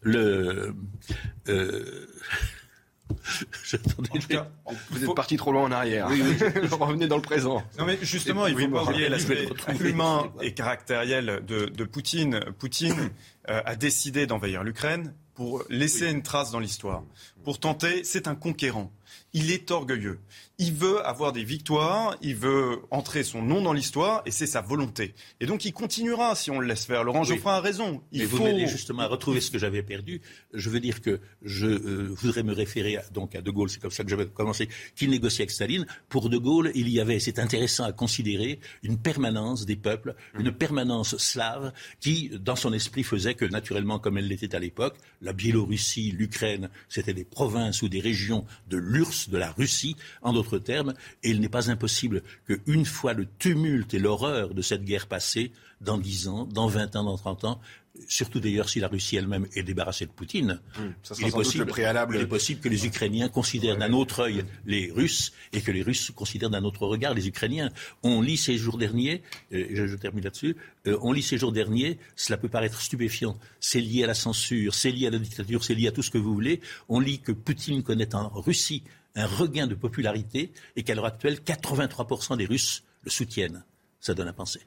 [0.05, 0.73] le.
[1.49, 2.07] Euh,
[4.89, 6.07] vous êtes parti trop loin en arrière.
[6.09, 6.21] Oui,
[6.71, 7.63] Revenez dans le présent.
[7.77, 9.47] Non, mais justement, il faut pas oublier l'aspect
[9.81, 12.39] humain et caractériel de, Poutine.
[12.57, 13.11] Poutine
[13.49, 17.03] euh, a décidé d'envahir l'Ukraine pour laisser une trace dans l'histoire,
[17.43, 18.03] pour tenter.
[18.03, 18.91] C'est un conquérant.
[19.33, 20.19] Il est orgueilleux
[20.57, 24.61] il veut avoir des victoires, il veut entrer son nom dans l'histoire, et c'est sa
[24.61, 25.13] volonté.
[25.39, 27.03] Et donc il continuera si on le laisse faire.
[27.03, 28.01] Laurent Geoffrin a raison.
[28.11, 28.37] Il faut...
[28.37, 30.21] vous m'aidez justement à retrouver ce que j'avais perdu.
[30.53, 33.81] Je veux dire que je euh, voudrais me référer à, donc à De Gaulle, c'est
[33.81, 35.85] comme ça que j'avais commencé, qu'il négocie avec Staline.
[36.09, 40.39] Pour De Gaulle, il y avait, c'est intéressant à considérer, une permanence des peuples, mmh.
[40.39, 44.97] une permanence slave, qui, dans son esprit, faisait que, naturellement, comme elle l'était à l'époque,
[45.21, 50.33] la Biélorussie, l'Ukraine, c'était des provinces ou des régions de l'URSS, de la Russie, en
[50.45, 50.93] d'autres termes,
[51.23, 55.51] et il n'est pas impossible qu'une fois le tumulte et l'horreur de cette guerre passée,
[55.81, 57.59] dans 10 ans, dans 20 ans, dans 30 ans,
[58.07, 60.59] surtout d'ailleurs si la Russie elle-même est débarrassée de Poutine,
[61.19, 65.31] il, est possible, il est possible que les Ukrainiens considèrent d'un autre œil les Russes
[65.53, 67.69] et que les Russes considèrent d'un autre regard les Ukrainiens.
[68.03, 69.21] On lit ces jours derniers,
[69.53, 70.55] euh, je, termine là-dessus,
[70.87, 74.73] euh, on lit ces jours derniers, cela peut paraître stupéfiant, c'est lié à la censure,
[74.73, 77.19] c'est lié à la dictature, c'est lié à tout ce que vous voulez, on lit
[77.19, 78.83] que Poutine connaît en Russie
[79.15, 83.63] un regain de popularité et qu'à l'heure actuelle, 83% des Russes le soutiennent.
[83.99, 84.61] Ça donne à penser.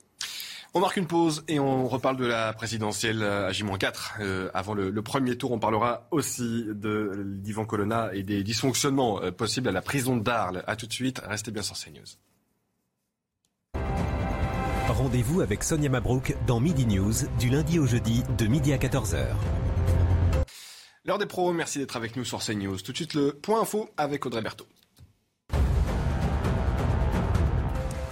[0.74, 4.20] On marque une pause et on reparle de la présidentielle à J-4.
[4.20, 9.30] Euh, avant le, premier tour, on parlera aussi de d'Ivan Colonna et des dysfonctionnements euh,
[9.30, 10.62] possibles à la prison d'Arles.
[10.66, 12.04] A tout de suite, restez bien sur CNews.
[14.88, 19.26] Rendez-vous avec Sonia Mabrouk dans Midi News du lundi au jeudi de midi à 14h.
[21.08, 22.76] L'heure des pros, merci d'être avec nous sur CNews.
[22.80, 24.66] Tout de suite le point info avec Audrey Berthaud.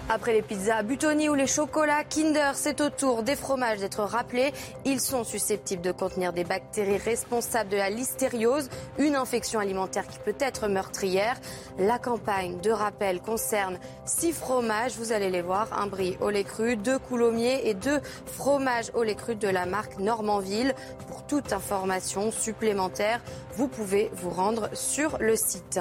[0.08, 4.52] Après les pizzas Butoni ou les chocolats Kinder, c'est au tour des fromages d'être rappelés.
[4.84, 10.20] Ils sont susceptibles de contenir des bactéries responsables de la listériose, une infection alimentaire qui
[10.20, 11.40] peut être meurtrière.
[11.80, 16.44] La campagne de rappel concerne six fromages, vous allez les voir, un brie au lait
[16.44, 20.72] cru, deux coulommiers et deux fromages au lait cru de la marque Normandville.
[21.08, 23.20] Pour toute information supplémentaire,
[23.56, 25.80] vous pouvez vous rendre sur le site.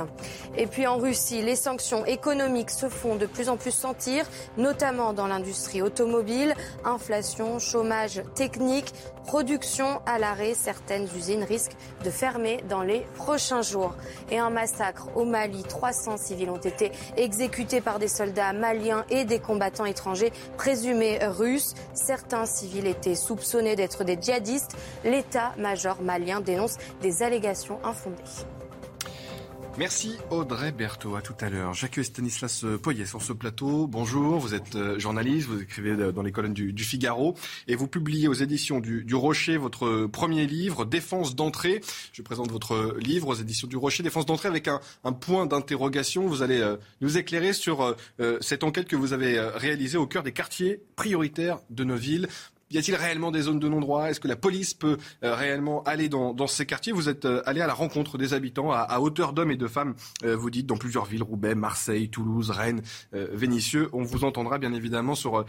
[0.57, 4.14] Et puis en Russie, les sanctions économiques se font de plus en plus sentir,
[4.57, 6.53] notamment dans l'industrie automobile.
[6.83, 8.93] Inflation, chômage technique,
[9.25, 10.53] production à l'arrêt.
[10.53, 13.95] Certaines usines risquent de fermer dans les prochains jours.
[14.31, 15.63] Et un massacre au Mali.
[15.63, 21.73] 300 civils ont été exécutés par des soldats maliens et des combattants étrangers présumés russes.
[21.93, 24.75] Certains civils étaient soupçonnés d'être des djihadistes.
[25.03, 28.23] L'état-major malien dénonce des allégations infondées.
[29.77, 31.15] Merci Audrey Berthaud.
[31.15, 31.73] À tout à l'heure.
[31.73, 33.87] J'accueille Stanislas euh, Poyet sur ce plateau.
[33.87, 37.35] Bonjour, vous êtes euh, journaliste, vous écrivez euh, dans les colonnes du, Figaro
[37.67, 41.81] et vous publiez aux éditions du, Rocher votre premier livre, Défense d'entrée.
[42.13, 44.79] Je présente votre livre aux éditions du Rocher, Défense d'entrée avec un,
[45.11, 46.25] point d'interrogation.
[46.27, 46.63] Vous allez
[47.01, 47.95] nous éclairer sur
[48.41, 52.27] cette enquête que vous avez réalisée au cœur des quartiers prioritaires de nos villes.
[52.71, 54.09] Y a-t-il réellement des zones de non-droit?
[54.09, 56.93] Est-ce que la police peut euh, réellement aller dans, ces quartiers?
[56.93, 59.93] Vous êtes euh, allé à la rencontre des habitants à, hauteur d'hommes et de femmes,
[60.23, 63.89] euh, vous dites, dans plusieurs villes, Roubaix, Marseille, Toulouse, Rennes, Vénissieux.
[63.93, 65.45] On vous entendra bien évidemment sur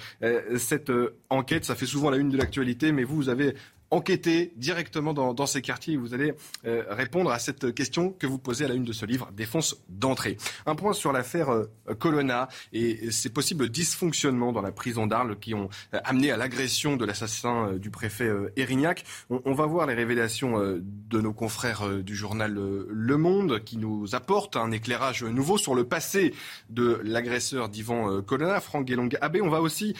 [0.56, 0.92] cette
[1.30, 1.64] enquête.
[1.64, 3.54] Ça fait souvent la une de l'actualité, mais vous, vous avez
[3.90, 6.34] enquêter directement dans, ces quartiers vous allez
[6.66, 9.76] euh, répondre à cette question que vous posez à la une de ce livre, Défense
[9.88, 10.36] d'entrée.
[10.66, 11.66] Un point sur l'affaire euh,
[11.98, 16.96] Colonna et ces possibles dysfonctionnements dans la prison d'Arles qui ont euh, amené à l'agression
[16.96, 19.04] de l'assassin du préfet Erignac.
[19.30, 24.56] On, va voir les révélations de nos confrères du journal Le Monde qui nous apportent
[24.56, 26.34] un éclairage nouveau sur le passé
[26.70, 29.40] de l'agresseur d'Ivan Colonna, Franck Guélong-Abbé.
[29.40, 29.94] On va aussi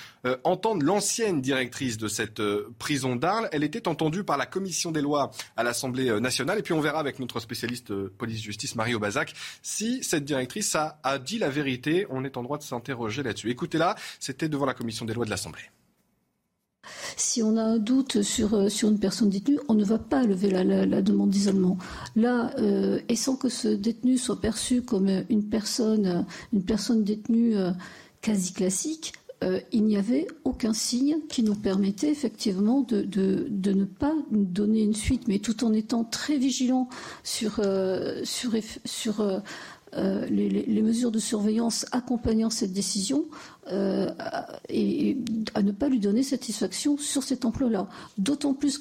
[0.44, 2.42] entendre l'ancienne directrice de cette
[2.78, 3.48] prison d'Arles.
[3.52, 6.58] Elle était entendu par la commission des lois à l'Assemblée euh, nationale.
[6.58, 11.18] Et puis on verra avec notre spécialiste euh, police-justice, Marie Bazac, si cette directrice a,
[11.18, 12.06] dit la vérité.
[12.10, 13.50] On est en droit de s'interroger là-dessus.
[13.50, 15.62] Écoutez-la, c'était devant la commission des lois de l'Assemblée.
[17.16, 20.22] Si on a un doute sur, euh, sur une personne détenue, on ne va pas
[20.22, 21.78] lever la, demande d'isolement.
[22.14, 22.54] Là,
[23.08, 27.56] et sans que ce détenu soit perçu comme une personne, une personne détenue
[28.20, 29.12] quasi classique,
[29.44, 33.06] euh, il n'y avait aucun signe qui nous permettait effectivement de,
[33.50, 36.88] ne pas donner une suite, mais tout en étant très vigilant
[37.22, 38.22] sur, euh,
[39.94, 43.26] euh, les, mesures de surveillance accompagnant cette décision
[44.70, 45.18] et,
[45.54, 47.88] à ne pas lui donner satisfaction sur cet emploi-là.
[48.16, 48.78] D'autant plus,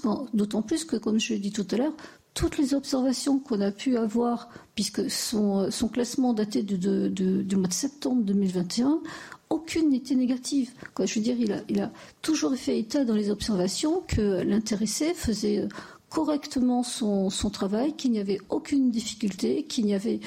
[0.68, 1.93] plus que, comme je l'ai dit tout à l'heure,
[2.36, 8.24] toutes les observations qu'on a pu avoir, puisque son, classement datait du mois de septembre
[8.24, 9.01] 2021,
[9.49, 10.71] aucune n'était négative.
[10.99, 11.37] Je veux dire,
[11.69, 11.91] il a,
[12.21, 15.67] toujours fait état dans les observations que l'intéressé faisait euh,
[16.09, 20.19] correctement son, travail, qu'il n'y avait aucune difficulté, qu'il avait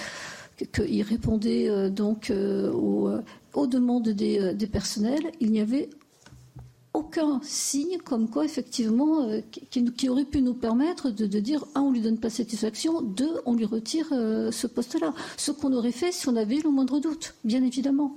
[0.72, 5.32] qu'il répondait euh, donc euh, aux, demandes des, personnels.
[5.40, 5.88] Il n'y avait
[6.94, 9.28] aucun signe comme quoi effectivement
[9.60, 13.54] qui, aurait pu nous permettre de, dire un on lui donne pas satisfaction, deux on
[13.54, 15.12] lui retire ce poste-là.
[15.36, 18.16] Ce qu'on aurait fait si on avait le moindre doute, bien évidemment.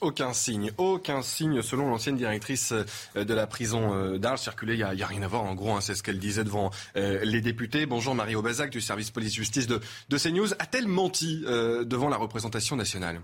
[0.00, 4.38] Aucun signe, aucun signe selon l'ancienne directrice euh, de la prison euh, d'Arles.
[4.38, 6.70] Circulé, il n'y a, rien à voir en gros, hein, c'est ce qu'elle disait devant
[6.96, 7.84] euh, les députés.
[7.84, 10.54] Bonjour Marie Aubazac du service police-justice de CNews.
[10.58, 13.20] A-t-elle menti devant la représentation nationale?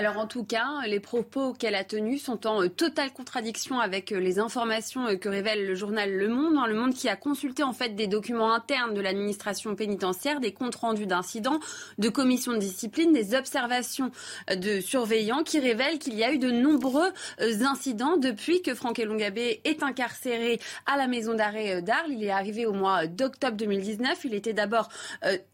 [0.00, 4.12] Alors en tout cas, les propos qu'elle a tenus sont en euh, totale contradiction avec
[4.12, 6.54] euh, les informations euh, que révèle le journal Le Monde.
[6.56, 6.66] Hein.
[6.68, 10.76] Le Monde qui a consulté en fait des documents internes de l'administration pénitentiaire, des comptes
[10.76, 11.60] rendus d'incidents,
[11.98, 14.10] de commissions de discipline, des observations
[14.48, 19.60] de surveillants qui révèlent qu'il y a eu de nombreux incidents depuis que Franck Elongabé
[19.64, 22.12] est incarcéré à la maison d'arrêt d'Arles.
[22.12, 24.24] Il est arrivé au mois d'octobre 2019.
[24.24, 24.88] Il était d'abord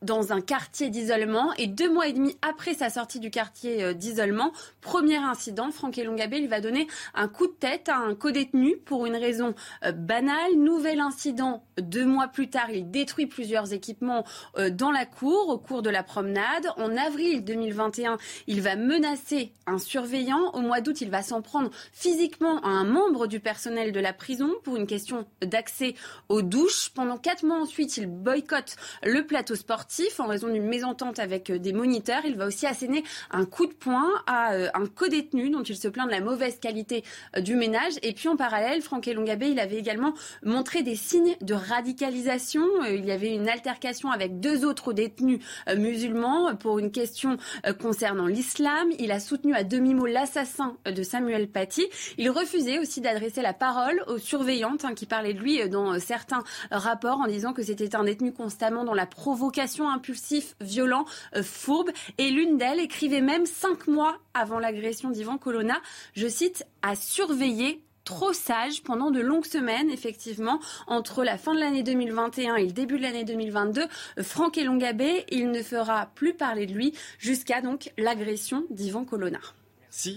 [0.03, 4.36] dans un quartier d'isolement et deux mois et demi après sa sortie du quartier d'isolement,
[4.80, 9.07] Premier incident, Franck Elongabé lui va donner un coup de tête à un co-détenu pour
[9.07, 10.57] une raison euh, banale.
[10.57, 14.24] Nouvel incident, deux mois plus tard, il détruit plusieurs équipements
[14.59, 16.68] euh, dans la cour au cours de la promenade.
[16.76, 20.51] En avril 2021, il va menacer un surveillant.
[20.53, 24.12] Au mois d'août, il va s'en prendre physiquement à un membre du personnel de la
[24.12, 25.95] prison pour une question d'accès
[26.28, 26.91] aux douches.
[26.95, 31.59] Pendant quatre mois ensuite, il boycotte le plateau sportif en raison d'une mésentente avec euh,
[31.59, 32.22] des moniteurs.
[32.24, 36.07] Il va aussi asséner un coup de poing à un co-détenu dont il se plaint
[36.07, 37.05] de la mauvaise qualité
[37.39, 37.95] du ménage.
[38.03, 42.64] Et puis en parallèle, Franck Elongabé, il avait également montré des signes de radicalisation.
[42.89, 45.41] Il y avait une altercation avec deux autres détenus
[45.77, 47.37] musulmans pour une question
[47.81, 48.89] concernant l'islam.
[48.99, 51.87] Il a soutenu à demi-mot l'assassin de Samuel Paty.
[52.19, 56.43] Il refusait aussi d'adresser la parole aux surveillantes hein, qui parlaient de lui dans certains
[56.71, 61.05] rapports en disant que c'était un détenu constamment dans la provocation, impulsif, violent,
[61.35, 61.91] euh, fourbe.
[62.19, 65.81] Et l'une d'elles écrivait même cinq mois avant l'agression d'Ivan Colonna,
[66.15, 71.61] je cite, à surveiller trop sage pendant de longues semaines, effectivement, entre la fin de
[71.61, 73.85] l'année 2021 et le début de l'année 2022.
[74.23, 79.41] Franck Elongabé, il ne fera plus parler de lui jusqu'à donc l'agression d'Ivan Colonna.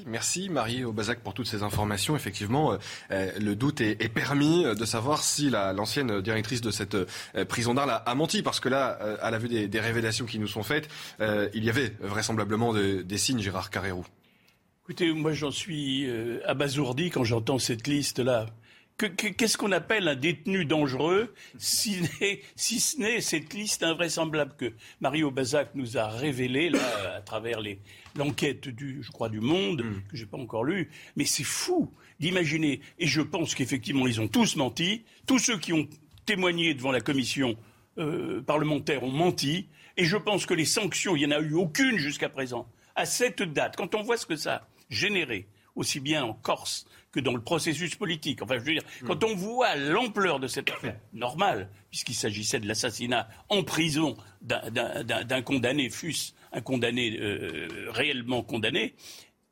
[0.05, 2.15] Merci, Marie Aubazac pour toutes ces informations.
[2.15, 2.77] Effectivement, euh,
[3.11, 8.01] euh, le doute est, permis de savoir si l'ancienne directrice de cette euh, prison d'Arles
[8.05, 8.89] a, menti, parce que là,
[9.21, 13.39] à la vue des, révélations qui nous sont faites, il y avait vraisemblablement des signes,
[13.39, 14.05] Gérard Carrérou.
[14.83, 16.09] Écoutez, moi j'en suis
[16.45, 18.47] abasourdi quand j'entends cette liste-là.
[18.99, 22.01] Qu'est-ce qu'on appelle un détenu dangereux si,
[22.57, 27.61] si ce n'est cette liste invraisemblable que Mario Bazac nous a révélée là, à travers
[28.15, 30.01] l'enquête du, je crois, du Monde, mm.
[30.09, 30.89] que j'ai pas encore lu.
[31.15, 32.81] Mais c'est fou d'imaginer.
[32.97, 35.05] Et je pense qu'effectivement, ils ont tous menti.
[35.25, 35.87] Tous ceux qui ont
[36.25, 37.55] témoigné devant la commission
[37.97, 39.67] euh, parlementaire ont menti.
[39.95, 42.69] Et je pense que les sanctions, il n'y en a eu aucune jusqu'à présent.
[42.95, 46.85] À cette date, quand on voit ce que ça a généré, aussi bien en Corse
[47.11, 48.41] que dans le processus politique.
[48.41, 49.07] Enfin, je veux dire, hmm.
[49.07, 55.41] quand on voit l'ampleur de cette affaire, normale, puisqu'il s'agissait de l'assassinat en prison d'un
[55.41, 58.95] condamné, fût-ce un condamné euh, réellement condamné,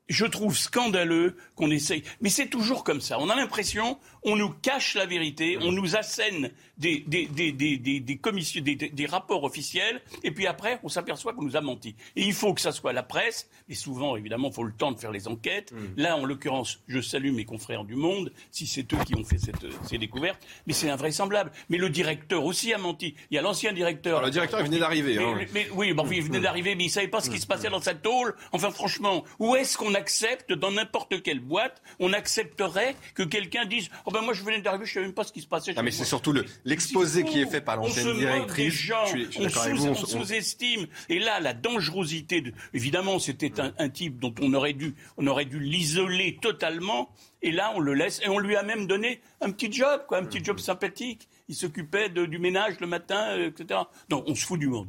[0.08, 2.02] je trouve scandaleux qu'on essaye.
[2.20, 3.18] Mais c'est toujours comme ça.
[3.20, 3.98] On a l'impression,
[4.28, 9.42] on nous cache la vérité, on nous assène des, des, des, des commissions, des, rapports
[9.42, 11.96] officiels, et puis après, on s'aperçoit qu'on nous a menti.
[12.14, 14.92] Et il faut que ça soit la presse, et souvent, évidemment, il faut le temps
[14.92, 15.72] de faire les enquêtes.
[15.72, 15.76] Mm.
[15.96, 19.38] Là, en l'occurrence, je salue mes confrères du Monde, si c'est eux qui ont fait
[19.38, 21.50] cette, ces découvertes, mais c'est invraisemblable.
[21.68, 23.14] Mais le directeur aussi a menti.
[23.30, 24.22] Il y a l'ancien directeur.
[24.22, 25.18] le directeur, il venait d'arriver.
[25.18, 25.38] Hein.
[25.72, 27.94] oui, bon, il venait d'arriver, mais il savait pas ce qui se passait dans sa
[27.94, 28.34] tôle.
[28.52, 33.88] Enfin, franchement, où est-ce qu'on accepte, dans n'importe quelle boîte, on accepterait que quelqu'un dise
[34.04, 35.72] Oh ben moi je venais d'arriver, je ne savais même pas ce qui se passait.
[35.76, 38.72] Ah, mais c'est surtout l'exposé qui est fait par l'ancienne directrice.
[38.72, 39.04] Gens,
[39.38, 40.86] on sous-estime.
[41.08, 42.40] Et là, la dangerosité.
[42.40, 42.52] De...
[42.74, 47.10] Évidemment, c'était un, type dont on aurait dû, on aurait dû l'isoler totalement.
[47.42, 48.20] Et là, on le laisse.
[48.24, 51.28] Et on lui a même donné un petit job, quoi, un petit job sympathique.
[51.48, 53.80] Il s'occupait du ménage le matin, euh, etc.
[54.08, 54.88] Donc, on se fout du monde.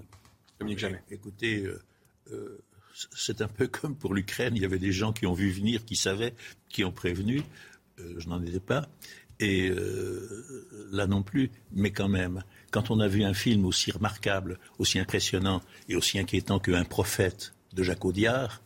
[0.59, 1.01] Dominique Jamais.
[1.11, 1.63] Écoutez.
[1.63, 1.81] Euh,
[2.31, 2.63] euh,
[3.15, 4.55] c'est un peu comme pour l'Ukraine.
[4.55, 6.33] Il y avait des gens qui ont vu venir, qui savaient,
[6.67, 7.43] qui ont prévenu.
[7.99, 8.87] Euh, je n'en étais pas.
[9.39, 11.49] Et euh, là non plus.
[11.73, 16.19] Mais quand même, quand on a vu un film aussi remarquable, aussi impressionnant et aussi
[16.19, 18.61] inquiétant qu'un prophète de Jacques Audiard,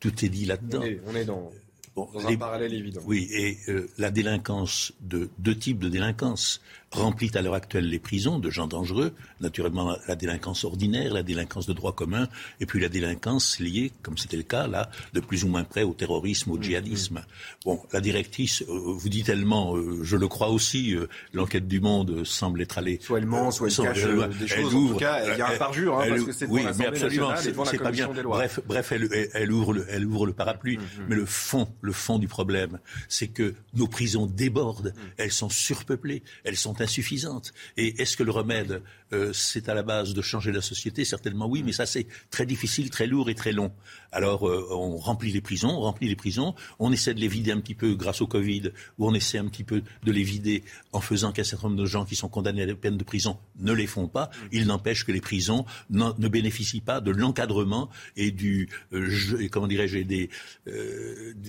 [0.00, 0.82] tout est dit là-dedans.
[1.06, 1.50] On est, dans,
[1.96, 3.02] un parallèle évident.
[3.04, 6.60] Oui, et euh, la délinquance de deux types de délinquance
[6.92, 11.66] remplit à l'heure actuelle les prisons de gens dangereux, naturellement la délinquance ordinaire, la délinquance
[11.66, 12.28] de droit commun,
[12.60, 15.82] et puis la délinquance liée, comme c'était le cas là, de plus ou moins près
[15.82, 17.18] au terrorisme, au mmh, djihadisme.
[17.18, 17.64] Mmh.
[17.64, 21.80] Bon, la directrice euh, vous dit tellement, euh, je le crois aussi, euh, l'enquête du
[21.80, 22.98] Monde semble être allée.
[23.02, 24.04] Soit elle ment, soit elle cache
[24.38, 24.74] des choses.
[24.74, 27.34] en tout cas, il y a un parjure, hein, parce que c'est oui, mais absolument,
[27.36, 28.08] c'est pas bien.
[28.08, 30.78] Bref, bref, elle, elle, ouvre le, elle ouvre le parapluie.
[30.78, 32.78] Mmh, mais le fond, le fond du problème,
[33.08, 37.52] c'est que nos prisons débordent, elles sont surpeuplées, elles sont insuffisante.
[37.76, 41.46] Et est-ce que le remède, euh, c'est à la base de changer la société Certainement
[41.46, 43.72] oui, mais ça c'est très difficile, très lourd et très long.
[44.10, 47.52] Alors euh, on remplit les prisons, on remplit les prisons, on essaie de les vider
[47.52, 50.64] un petit peu grâce au Covid, ou on essaie un petit peu de les vider
[50.92, 53.38] en faisant qu'un certain nombre de gens qui sont condamnés à des peines de prison
[53.58, 54.30] ne les font pas.
[54.50, 59.98] Il n'empêche que les prisons ne bénéficient pas de l'encadrement et du, euh, comment dirais-je,
[59.98, 60.30] des,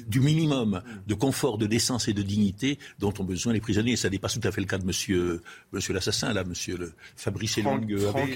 [0.07, 3.93] du minimum de confort, de décence et de dignité dont ont besoin les prisonniers.
[3.93, 5.41] Et ça n'est pas tout à fait le cas de Monsieur
[5.71, 7.83] monsieur, l'assassin, là, monsieur le Fabrice Franck,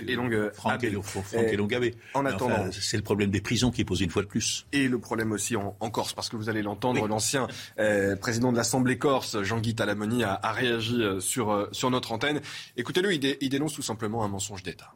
[0.07, 1.69] Elong Franck Elong Franck Elong
[2.13, 4.65] En attendant, c'est le problème des prisons qui est posé une fois de plus.
[4.71, 7.47] Et le problème aussi en, Corse, parce que vous allez l'entendre, l'ancien
[7.79, 12.41] euh, président de l'Assemblée corse, Jean-Guy Talamoni, a, réagi euh, sur, euh, sur notre antenne.
[12.75, 14.93] Écoutez-le, il dénonce tout simplement un mensonge d'État.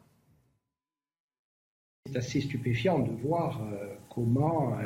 [2.06, 3.60] C'est assez stupéfiant de voir
[4.14, 4.76] comment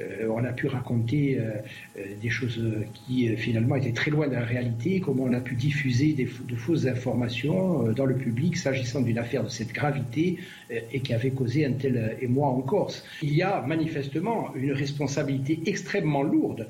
[0.00, 1.50] euh, on a pu raconter euh,
[1.98, 2.60] euh, des choses
[2.94, 6.86] qui finalement étaient très loin de la réalité, comment on a pu diffuser de fausses
[6.86, 10.38] informations dans le public s'agissant d'une affaire de cette gravité
[10.70, 13.04] et qui avait causé un tel émoi en Corse.
[13.22, 16.68] Il y a manifestement une responsabilité extrêmement lourde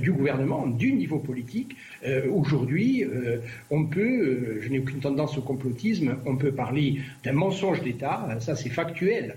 [0.00, 1.76] du gouvernement, du niveau politique.
[2.30, 3.04] Aujourd'hui,
[3.70, 8.54] on peut, je n'ai aucune tendance au complotisme, on peut parler d'un mensonge d'État, ça
[8.54, 9.36] c'est factuel,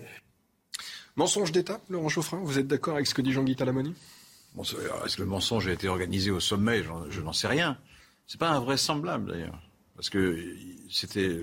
[1.15, 3.93] Mensonge d'État, Laurent Geoffrin, vous êtes d'accord avec ce que dit Jean-Guy Talamoni?
[4.55, 6.83] Bon, Est-ce que le mensonge a été organisé au sommet?
[7.09, 7.77] Je n'en sais rien.
[8.27, 9.61] C'est pas invraisemblable d'ailleurs.
[9.95, 10.55] Parce que
[10.89, 11.37] c'était,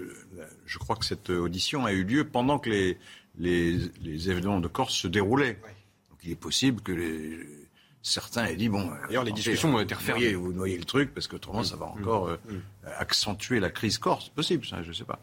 [0.67, 2.99] je crois que cette audition a eu lieu pendant que les,
[3.39, 5.61] les, événements de Corse se déroulaient.
[6.11, 7.47] Donc il est possible que les,
[8.03, 8.91] certains aient dit bon.
[9.07, 10.35] D'ailleurs, les discussions ont été refermées.
[10.35, 12.01] Vous noyez le truc parce que autrement ça va mmh.
[12.01, 12.89] encore euh, mmh.
[12.99, 14.29] accentuer la crise corse.
[14.31, 15.21] Possible, ça, je ne sais pas.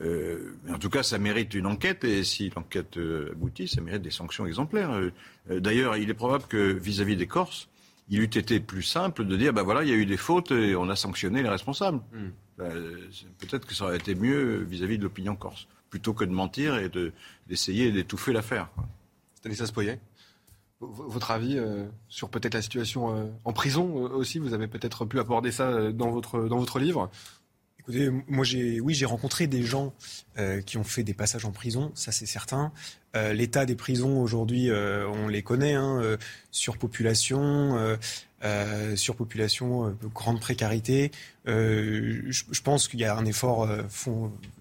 [0.00, 4.02] Euh, en tout cas, ça mérite une enquête et si l'enquête euh, aboutit, ça mérite
[4.02, 4.90] des sanctions exemplaires.
[5.50, 7.68] D'ailleurs, il est probable que vis-à-vis des Corses,
[8.08, 10.50] il eût été plus simple de dire ben voilà, il y a eu des fautes
[10.50, 12.00] et on a sanctionné les responsables.
[12.12, 12.28] Mmh.
[12.58, 12.72] Ben,
[13.38, 16.90] peut-être que ça aurait été mieux vis-à-vis de l'opinion corse, plutôt que de mentir et
[17.46, 18.68] d'essayer d'étouffer l'affaire.
[19.36, 20.00] Stanislas Poyet
[20.80, 25.04] votre avis euh, sur peut-être la situation euh, en prison euh, aussi Vous avez peut-être
[25.04, 27.10] pu aborder ça dans votre, dans votre livre
[28.26, 29.94] moi j'ai oui j'ai rencontré des gens
[30.66, 32.72] qui ont fait des passages en prison, ça c'est certain.
[33.14, 36.16] L'état des prisons aujourd'hui, on les connaît, hein,
[36.52, 37.98] surpopulation,
[38.94, 41.10] surpopulation, grande précarité.
[41.46, 43.68] Je, pense qu'il y a un effort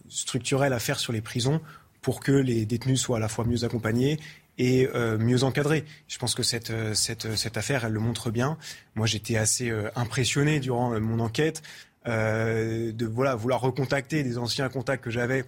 [0.10, 1.62] structurel à faire sur les prisons
[2.02, 4.20] pour que les détenus soient à la fois mieux accompagnés
[4.58, 5.86] et euh, mieux encadré.
[6.08, 8.58] Je pense que euh, euh, cette affaire, elle le montre bien.
[8.96, 11.62] Moi, j'étais assez impressionné durant mon enquête
[12.06, 15.44] de voilà vouloir recontacter des anciens contacts que j'avais.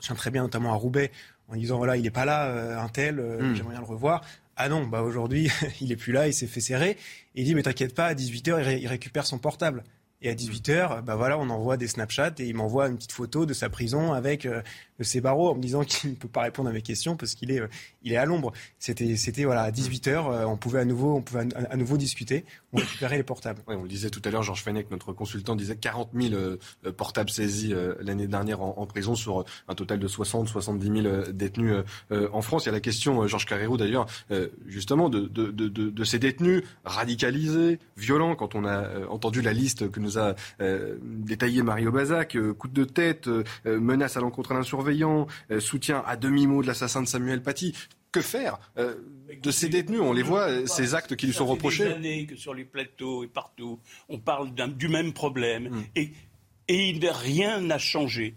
[0.00, 1.10] Je tiens très bien notamment à Roubaix
[1.48, 3.54] en disant voilà il est pas là un tel hmm.
[3.54, 4.22] j'aimerais bien le revoir
[4.56, 7.54] ah non bah aujourd'hui il est plus là il s'est fait serrer et il dit
[7.54, 9.84] mais t'inquiète pas à 18h il récupère son portable
[10.24, 13.44] et à 18h, bah voilà, on envoie des Snapchats et il m'envoie une petite photo
[13.44, 14.62] de sa prison avec euh,
[15.00, 17.50] ses barreaux en me disant qu'il ne peut pas répondre à mes questions parce qu'il
[17.50, 17.68] est, euh,
[18.06, 18.52] est à l'ombre.
[18.78, 22.78] C'était, voilà, à 18h, euh, on pouvait à nouveau, on pouvait à, nouveau discuter, on
[22.78, 23.60] récupérait les portables.
[23.66, 26.56] On le disait tout à l'heure, Georges Fenech, notre consultant, disait 40 000
[26.96, 31.74] portables saisis l'année dernière en, prison sur un total de 60, 70 000 détenus
[32.10, 32.64] en France.
[32.64, 34.06] Il y a la question, Georges Carrérou d'ailleurs,
[34.66, 40.13] justement, de, de, ces détenus radicalisés, violents, quand on a entendu la liste que nous
[40.18, 45.26] a euh, détaillé Mario Bazac, euh, coup de tête, euh, menace à l'encontre d'un surveillant,
[45.58, 47.74] soutien à demi-mot de l'assassin de Samuel Paty.
[48.12, 50.00] Que faire de ces détenus?
[50.00, 51.84] On les voit, ces actes qui lui sont reprochés.
[51.84, 55.84] Ça fait des années que sur les plateaux et partout, on parle du même problème.
[55.96, 56.12] Et,
[56.68, 58.36] et rien n'a changé.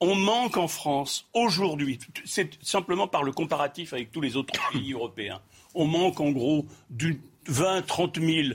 [0.00, 4.92] On manque en France aujourd'hui, c'est simplement par le comparatif avec tous les autres pays
[4.92, 5.40] européens,
[5.74, 8.48] on manque en gros d'une 20, 30 000,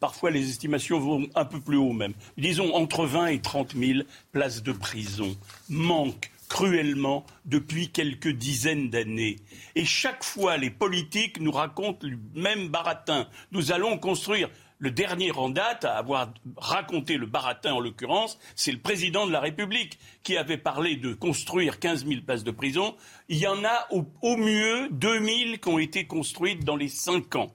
[0.00, 4.00] parfois les estimations vont un peu plus haut même, disons entre 20 et 30 000
[4.32, 5.36] places de prison
[5.68, 9.36] manquent cruellement depuis quelques dizaines d'années.
[9.74, 13.28] Et chaque fois, les politiques nous racontent le même baratin.
[13.52, 14.48] Nous allons construire.
[14.78, 19.32] Le dernier en date à avoir raconté le baratin, en l'occurrence, c'est le président de
[19.32, 22.94] la République qui avait parlé de construire 15 000 places de prison.
[23.30, 27.36] Il y en a au, mieux 2 000 qui ont été construites dans les 5
[27.36, 27.54] ans.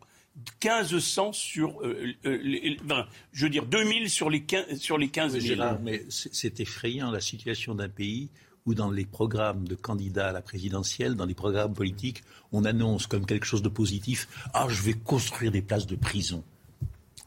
[0.63, 3.03] 1500 sur, euh, euh,
[3.34, 5.61] je veux dire 2000 sur les 15, sur les 15 000.
[5.84, 8.29] mais c'est effrayant la situation d'un pays
[8.65, 13.07] où dans les programmes de candidats à la présidentielle, dans les programmes politiques, on annonce
[13.07, 16.43] comme quelque chose de positif, ah je vais construire des places de prison.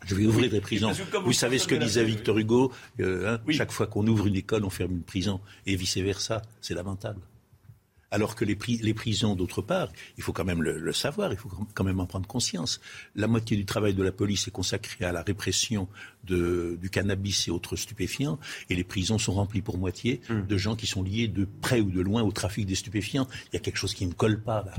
[0.06, 0.92] Je vais ouvrir des prisons.
[1.24, 4.64] Vous, savez ce que disait Victor Hugo euh, hein, Chaque fois qu'on ouvre une école,
[4.64, 5.40] on ferme une prison.
[5.66, 6.42] Et vice-versa.
[6.60, 7.20] C'est lamentable.
[8.14, 8.54] Alors que les,
[8.94, 12.28] prisons, d'autre part, il faut quand même le, savoir, il faut quand même en prendre
[12.28, 12.80] conscience.
[13.16, 15.88] La moitié du travail de la police est consacrée à la répression
[16.22, 18.38] du cannabis et autres stupéfiants,
[18.70, 20.46] et les prisons sont remplies pour moitié hmm.
[20.46, 23.26] de gens qui sont liés de près ou de loin au trafic des stupéfiants.
[23.50, 24.74] Il y a quelque chose qui ne colle pas là.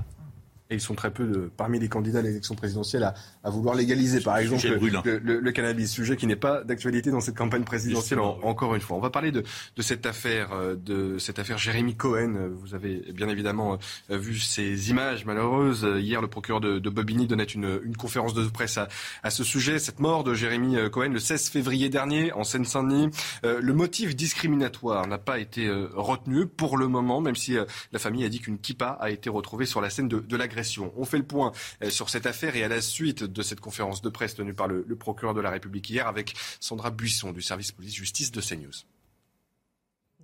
[0.76, 3.14] Et ils sont très peu de, parmi les candidats à l'élection présidentielle à,
[3.46, 7.22] à, vouloir légaliser, par exemple, le, le, le, cannabis, sujet qui n'est pas d'actualité dans
[7.22, 8.20] cette campagne présidentielle.
[8.20, 9.44] encore une fois, on va parler de,
[9.78, 12.50] de, cette affaire, euh, de cette affaire Jérémy Cohen.
[12.60, 13.78] Vous avez bien évidemment
[14.12, 15.88] euh, vu ces images malheureuses.
[15.98, 18.90] Hier, le procureur de, de Bobigny donnait une, une, conférence de presse à,
[19.24, 19.80] à, ce sujet.
[19.80, 23.12] Cette mort de Jérémy euh, Cohen le 16 février dernier en Seine-Saint-Denis.
[23.44, 27.56] le motif discriminatoire n'a pas été retenu pour le moment, même si
[27.94, 30.65] la famille a dit qu'une kippa a été retrouvée sur la scène de, de l'agression.
[30.96, 31.52] On fait le point
[31.84, 34.68] euh, sur cette affaire et à la suite de cette conférence de presse tenue par
[34.68, 38.95] le, le procureur de la République hier avec Sandra Buisson du service police-justice de CNews.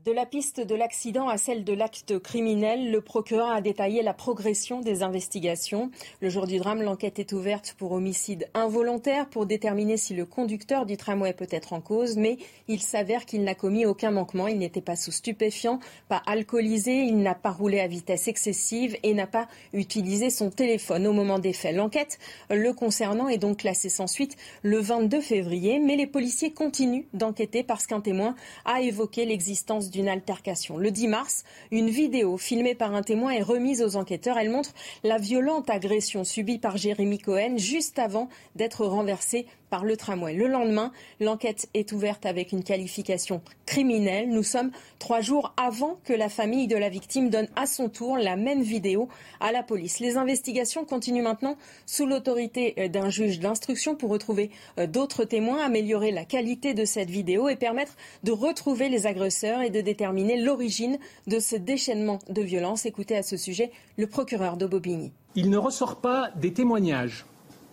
[0.03, 4.15] De la piste de l'accident à celle de l'acte criminel, le procureur a détaillé la
[4.15, 5.91] progression des investigations.
[6.21, 10.87] Le jour du drame, l'enquête est ouverte pour homicide involontaire pour déterminer si le conducteur
[10.87, 12.37] du tramway peut être en cause, mais
[12.67, 14.47] il s'avère qu'il n'a commis aucun manquement.
[14.47, 15.79] Il n'était pas sous stupéfiant,
[16.09, 21.05] pas alcoolisé, il n'a pas roulé à vitesse excessive et n'a pas utilisé son téléphone
[21.05, 21.75] au moment des faits.
[21.75, 22.17] L'enquête
[22.49, 27.61] le concernant est donc classée sans suite le 22 février, mais les policiers continuent d'enquêter
[27.61, 28.33] parce qu'un témoin
[28.65, 30.77] a évoqué l'existence d'une altercation.
[30.77, 34.37] Le 10 mars, une vidéo filmée par un témoin est remise aux enquêteurs.
[34.37, 34.73] Elle montre
[35.03, 40.33] la violente agression subie par Jérémy Cohen juste avant d'être renversé par le tramway.
[40.33, 44.29] Le lendemain, l'enquête est ouverte avec une qualification criminelle.
[44.29, 48.17] Nous sommes trois jours avant que la famille de la victime donne à son tour
[48.17, 49.07] la même vidéo
[49.39, 49.99] à la police.
[49.99, 55.63] Les investigations continuent maintenant sous l'autorité euh, d'un juge d'instruction pour retrouver euh, d'autres témoins,
[55.63, 60.41] améliorer la qualité de cette vidéo et permettre de retrouver les agresseurs et de déterminer
[60.41, 62.86] l'origine de ce déchaînement de violence.
[62.86, 65.11] Écoutez à ce sujet le procureur de Bobigny.
[65.36, 67.25] Il ne ressort pas des témoignages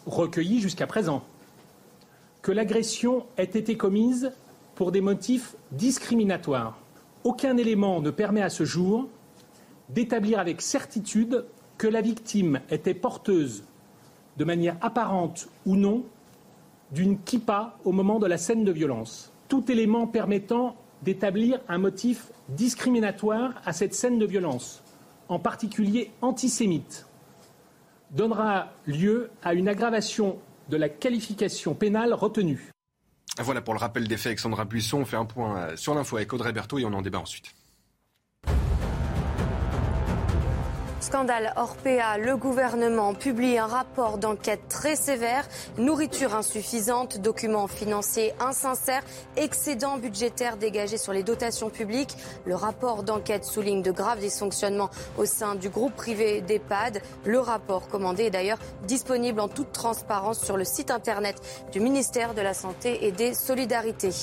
[0.07, 1.23] recueillis jusqu'à présent
[2.43, 4.33] que l'agression ait été commise
[4.75, 6.79] pour des motifs discriminatoires.
[7.25, 9.09] Aucun élément ne permet à ce jour
[9.89, 11.45] d'établir avec certitude
[11.79, 13.65] que la victime était porteuse,
[14.37, 16.05] de manière apparente ou non,
[16.93, 19.33] d'une kippa au moment de la scène de violence.
[19.49, 24.83] Tout élément permettant d'établir un motif discriminatoire à cette scène de violence,
[25.29, 27.07] en particulier antisémite,
[28.11, 30.39] donnera lieu à une aggravation
[30.69, 32.71] de la qualification pénale retenue.
[33.39, 35.01] Voilà pour le rappel des faits, Alexandra Buisson.
[35.01, 37.55] On fait un point sur l'info avec Audrey Berthaud et on en débat ensuite.
[41.01, 45.47] Scandale Orpea, le gouvernement publie un rapport d'enquête très sévère.
[45.79, 49.05] Nourriture insuffisante, documents financiers insincères,
[49.37, 52.17] excédents budgétaires dégagés sur les dotations publiques.
[52.47, 57.01] Le rapport d'enquête souligne de graves dysfonctionnements au sein du groupe privé d'EHPAD.
[57.25, 61.41] Le rapport commandé est d'ailleurs disponible en toute transparence sur le site internet
[61.71, 64.15] du ministère de la Santé et des Solidarités.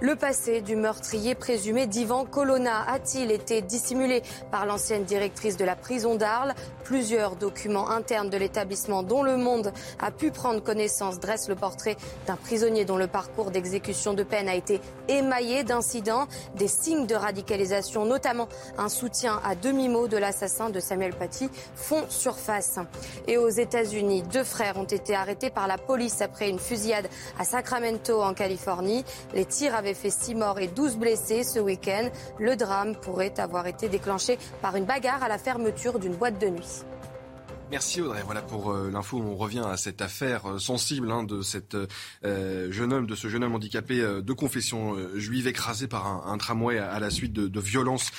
[0.00, 5.76] Le passé du meurtrier présumé d'Ivan Colonna a-t-il été dissimulé par l'ancienne directrice de la
[5.76, 6.54] prison d'Arles
[6.84, 11.96] Plusieurs documents internes de l'établissement dont le monde a pu prendre connaissance dressent le portrait
[12.26, 17.14] d'un prisonnier dont le parcours d'exécution de peine a été émaillé d'incidents, des signes de
[17.14, 18.48] radicalisation, notamment
[18.78, 22.78] un soutien à demi-mot de l'assassin de Samuel Paty, font surface.
[23.28, 27.08] Et aux États-Unis, deux frères ont été arrêtés par la police après une fusillade
[27.38, 29.04] à Sacramento en Californie.
[29.34, 32.08] Les tirs avaient fait 6 morts et 12 blessés ce week-end.
[32.38, 36.48] Le drame pourrait avoir été déclenché par une bagarre à la fermeture d'une boîte de
[36.48, 36.82] nuit.
[37.72, 38.20] Merci Audrey.
[38.22, 39.16] Voilà pour euh, l'info.
[39.16, 41.40] On revient à cette affaire euh, sensible hein, de
[42.22, 46.78] euh, jeune homme, de ce jeune homme handicapé de confession juive écrasé par un, tramway
[46.78, 48.10] à, la suite de, violences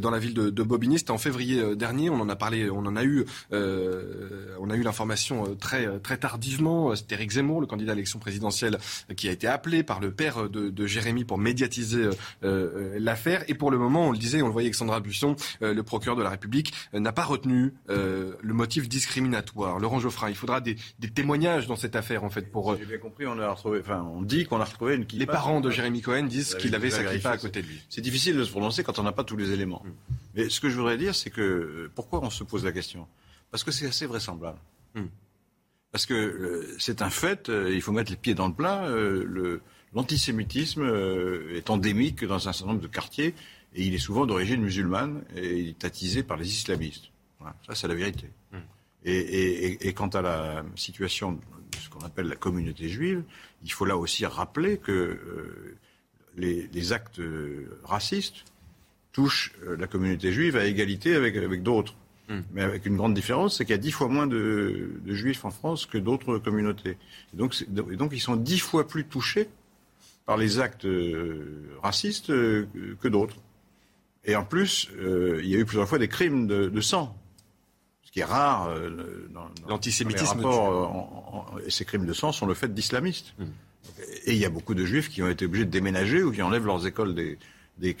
[0.00, 1.00] dans la ville de, de Bobigny.
[1.00, 2.08] C'était en février dernier.
[2.08, 6.94] On en a parlé, on en a eu, on a eu l'information très tardivement.
[6.94, 8.78] C'était Eric Zemmour, le candidat à l'élection présidentielle,
[9.16, 12.10] qui a été appelé par le père de, Jérémy pour médiatiser
[12.42, 13.42] l'affaire.
[13.48, 16.16] Et pour le moment, on le disait, on le voyait avec Sandra Busson, le procureur
[16.16, 19.78] de la République n'a pas retenu le motif discriminatoire.
[19.78, 20.76] Laurent Geoffrin, il faudra des,
[21.14, 22.72] témoignages dans cette affaire, en fait, pour.
[22.72, 25.26] Euh, J'ai bien compris, on a retrouvé, enfin, on dit qu'on a retrouvé une Les
[25.26, 27.82] parents de Jérémy Cohen disent qu'il avait sa kippa à côté de lui.
[27.88, 29.82] C'est difficile de se prononcer quand on n'a pas tous les éléments.
[29.84, 30.12] Mm.
[30.34, 33.06] Mais ce que je voudrais dire, c'est que euh, pourquoi on se pose la question?
[33.50, 34.58] Parce que c'est assez vraisemblable.
[34.94, 35.06] Mm.
[35.92, 38.86] Parce que euh, c'est un fait, il faut mettre les pieds dans le plat.
[39.92, 40.84] L'antisémitisme
[41.52, 43.34] est endémique dans un certain nombre de quartiers
[43.74, 47.10] et il est souvent d'origine musulmane et il est attisé par les islamistes.
[47.66, 48.28] Ça, c'est la vérité.
[48.52, 48.58] Mm.
[49.04, 51.38] Et, quant à la situation de
[51.80, 53.22] ce qu'on appelle la communauté juive,
[53.62, 55.76] il faut là aussi rappeler que euh,
[56.36, 57.20] les, actes
[57.84, 58.44] racistes
[59.12, 61.94] touchent euh, la communauté juive à égalité avec, avec d'autres.
[62.28, 62.40] Hmm.
[62.52, 65.50] Mais avec une grande différence, c'est qu'il y a dix fois moins de, juifs en
[65.50, 66.96] France que d'autres communautés.
[67.32, 69.48] Et donc, donc, ils sont dix fois plus touchés
[70.26, 73.36] par les actes euh, racistes que d'autres.
[74.24, 77.16] Et en plus, il y a eu plusieurs fois des crimes de sang
[78.10, 80.42] ce qui est rare euh, dans, l'antisémitisme.
[80.44, 83.34] Euh, et ces crimes de sang sont le fait d'islamistes.
[83.38, 83.44] Hmm.
[84.24, 86.42] Et il y a beaucoup de juifs qui ont été obligés de déménager ou qui
[86.42, 87.38] enlèvent leurs écoles des,
[87.78, 87.96] des,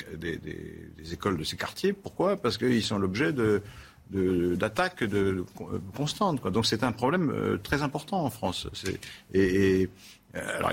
[1.12, 1.92] écoles de ces quartiers.
[1.92, 2.36] Pourquoi?
[2.36, 3.62] Parce qu'ils sont l'objet de,
[4.10, 5.44] d'attaques de,
[5.96, 6.44] constantes.
[6.48, 8.66] Donc c'est un problème euh, très important en France.
[9.32, 9.88] Et,
[10.34, 10.72] alors,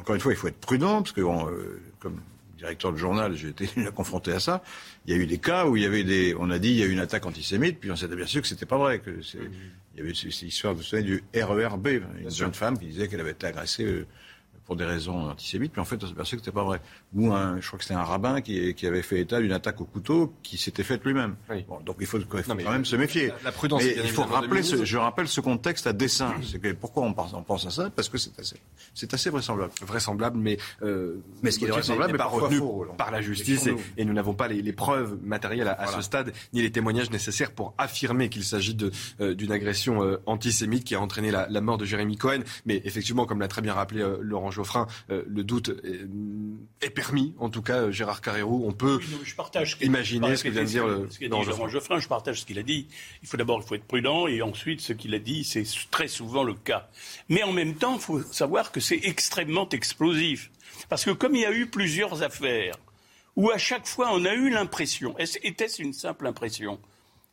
[0.00, 1.20] encore une fois, il faut être prudent parce que,
[1.98, 2.20] comme
[2.64, 4.62] directeur de journal, j'ai été confronté à ça.
[5.06, 6.76] Il y a eu des cas où il y avait des, on a dit il
[6.76, 9.10] y a eu une attaque antisémite, puis on s'est aperçu que c'était pas vrai, que
[9.10, 11.86] il y avait cette histoire, vous savez, du RERB,
[12.20, 14.06] une jeune femme qui disait qu'elle avait été agressée euh,
[14.66, 16.80] pour des raisons antisémites, puis en fait, on s'est aperçu que c'était pas vrai.
[17.14, 19.80] Ou un, je crois que c'était un rabbin qui, qui, avait fait état d'une attaque
[19.80, 21.36] au couteau qui s'était faite lui-même.
[21.68, 23.30] Bon, donc il faut, quand même se méfier.
[23.44, 23.82] La, prudence.
[23.82, 26.34] Mais il faut rappeler, ce, je rappelle ce contexte à dessein.
[26.42, 27.90] C'est que pourquoi on pense, on pense, à ça?
[27.90, 28.56] Parce que c'est assez,
[28.94, 29.72] c'est assez vraisemblable.
[29.82, 32.60] Vraisemblable, mais euh, mais ce qui est vraisemblable n'est pas retenu
[32.96, 36.62] par la justice et, nous n'avons pas les, les, preuves matérielles à, ce stade ni
[36.62, 41.00] les témoignages nécessaires pour affirmer qu'il s'agit de euh, d'une agression euh, antisémite qui a
[41.00, 42.40] entraîné la, la, mort de Jérémy Cohen.
[42.66, 45.70] Mais effectivement, comme l'a très bien rappelé Laurent Geoffrin, le doute
[46.80, 47.34] est, permis.
[47.38, 50.86] En tout cas, Gérard Carrérou, on peut je partage imaginer ce que vient de dire
[51.28, 51.98] Laurent Geoffrin.
[51.98, 52.86] Je partage ce qu'il a dit.
[53.22, 56.08] Il faut d'abord il faut être prudent et ensuite ce qu'il a dit, c'est très
[56.08, 56.88] souvent le cas.
[57.28, 60.50] Mais en même temps, il faut savoir que c'est extrêmement explosif.
[60.88, 62.76] Parce que comme il y a eu plusieurs affaires
[63.36, 66.78] où à chaque fois on a eu l'impression, était-ce une simple impression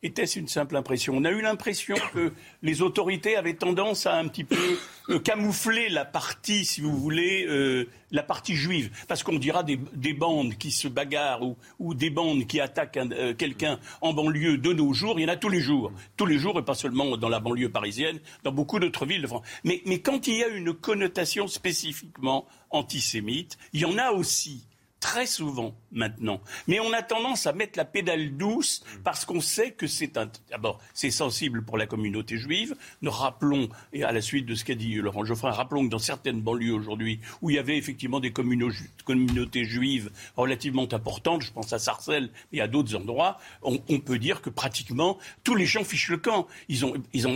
[0.02, 1.14] était-ce une simple impression?
[1.16, 5.88] On a eu l'impression que les autorités avaient tendance à un petit peu euh, camoufler
[5.88, 8.90] la partie, si vous voulez, euh, la partie juive.
[9.06, 9.76] Parce qu'on dira des,
[10.12, 11.42] bandes qui se bagarrent
[11.78, 15.32] ou, des bandes qui attaquent euh, quelqu'un en banlieue de nos jours, il y en
[15.32, 15.92] a tous les jours.
[16.16, 19.28] Tous les jours, et pas seulement dans la banlieue parisienne, dans beaucoup d'autres villes de
[19.28, 19.46] France.
[19.62, 24.64] Mais, mais quand il y a une connotation spécifiquement antisémite, il y en a aussi
[25.02, 26.40] très souvent maintenant.
[26.68, 30.30] Mais on a tendance à mettre la pédale douce parce qu'on sait que c'est un.
[30.48, 32.76] D'abord, c'est sensible pour la communauté juive.
[33.02, 35.98] Nous rappelons, et à la suite de ce qu'a dit Laurent Geoffrin, rappelons que dans
[35.98, 41.72] certaines banlieues aujourd'hui, où il y avait effectivement des communautés juives relativement importantes, je pense
[41.72, 46.10] à Sarcelles et à d'autres endroits, on, peut dire que pratiquement tous les gens fichent
[46.10, 46.46] le camp.
[46.68, 47.26] Ils, ont, ils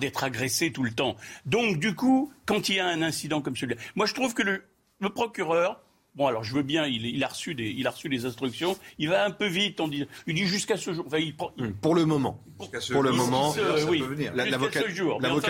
[0.00, 1.16] d'être agressés tout le temps.
[1.44, 4.42] Donc, du coup, quand il y a un incident comme celui-là, moi je trouve que
[4.42, 5.82] le procureur
[6.16, 8.76] Bon, alors je veux bien, il, a reçu des, il a reçu des instructions.
[8.98, 10.06] Il va un peu vite, on dit.
[10.26, 11.06] Il dit jusqu'à ce jour.
[11.06, 12.42] Hmm, pour le moment.
[12.90, 13.54] Pour, le moment.
[13.88, 14.02] oui.
[14.34, 14.82] L'avocat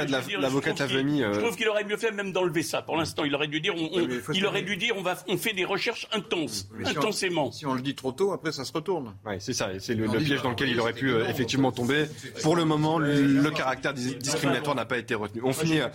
[0.05, 1.27] de la, l'avocat de la famille.
[1.33, 2.83] Je trouve qu'il aurait mieux fait même d'enlever ça.
[2.83, 5.55] Pour l'instant, il aurait dû dire, on, il aurait dû dire, on va, on fait
[5.55, 7.51] des recherches intenses, intensément.
[7.51, 9.15] Si on, le dit trop tôt, après ça se retourne.
[9.27, 9.71] Oui, c'est ça.
[9.79, 12.05] C'est le, piège dans lequel il aurait pu euh, effectivement tomber.
[12.43, 15.41] Pour le moment, le, caractère discriminatoire n'a pas été retenu.
[15.43, 15.81] On finit.
[15.81, 15.89] Euh,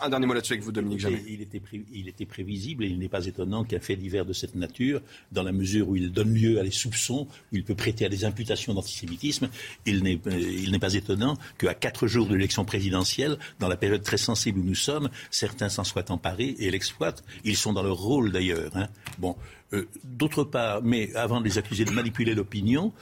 [0.00, 1.02] un dernier mot là-dessus avec vous, Dominique.
[1.02, 1.42] Il
[1.92, 5.00] il était prévisible et il n'est pas étonnant qu'un fait divers de cette nature,
[5.30, 8.08] dans la mesure où il donne lieu à des soupçons, où il peut prêter à
[8.08, 9.48] des imputations d'antisémitisme,
[9.86, 14.60] il n'est pas étonnant qu'à quatre jours de l'élection présidentielle, dans la période très sensible
[14.60, 17.24] où nous sommes, certains s'en soient emparés et l'exploitent.
[17.44, 18.76] Ils sont dans leur rôle d'ailleurs.
[18.76, 18.88] Hein.
[19.18, 19.36] Bon,
[19.72, 22.92] euh, d'autre part, mais avant de les accuser de manipuler l'opinion,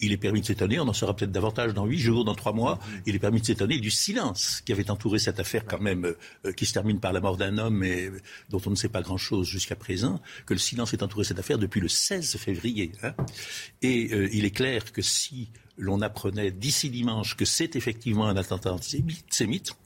[0.00, 2.52] il est permis de s'étonner, on en saura peut-être davantage dans huit jours, dans trois
[2.52, 6.14] mois, il est permis de s'étonner du silence qui avait entouré cette affaire quand même,
[6.44, 8.10] euh, qui se termine par la mort d'un homme et
[8.50, 11.58] dont on ne sait pas grand-chose jusqu'à présent, que le silence est entouré cette affaire
[11.58, 12.92] depuis le 16 février.
[13.02, 13.14] Hein.
[13.82, 18.36] Et euh, il est clair que si l'on apprenait d'ici dimanche que c'est effectivement un
[18.36, 19.76] attentat antisémite,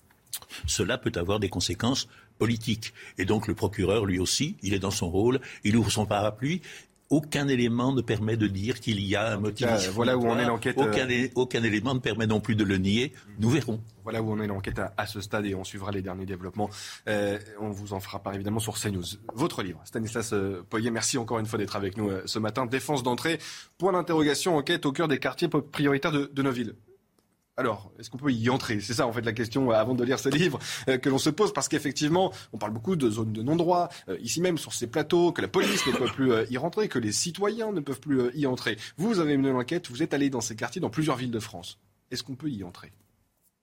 [0.66, 2.09] cela peut avoir des conséquences
[2.39, 2.93] politiques.
[3.18, 6.60] Et donc le procureur, lui aussi, il est dans son rôle, il ouvre son parapluie
[7.12, 9.68] aucun élément ne permet de dire qu'il y a un motif.
[9.90, 10.78] voilà où on est l'enquête.
[10.78, 13.12] Aucun, euh, aucun, élément ne permet non plus de le nier.
[13.39, 13.82] Nous verrons.
[14.02, 16.70] Voilà où on est l'enquête à, ce stade et on suivra les derniers développements.
[17.09, 19.05] Euh, on vous en fera part évidemment sur CNews.
[19.34, 22.64] Votre livre, Stanislas euh, Poyer, merci encore une fois d'être avec nous ce matin.
[22.64, 23.39] Défense d'entrée,
[23.76, 26.74] point d'interrogation, enquête au cœur des quartiers prioritaires de, de nos villes.
[27.62, 28.80] Alors, est-ce qu'on peut y entrer?
[28.80, 30.59] C'est ça, en fait, la question euh, avant de lire ce livre
[30.89, 34.18] euh, que l'on se pose, parce qu'effectivement, on parle beaucoup de zones de non-droit, euh,
[34.20, 37.12] ici même sur ces plateaux, que la police ne peut plus y rentrer, que les
[37.12, 38.78] citoyens ne peuvent plus y entrer.
[38.97, 41.78] Vous, avez mené l'enquête, vous êtes allé dans ces quartiers, dans plusieurs villes de France.
[42.10, 42.90] Est-ce qu'on peut y entrer?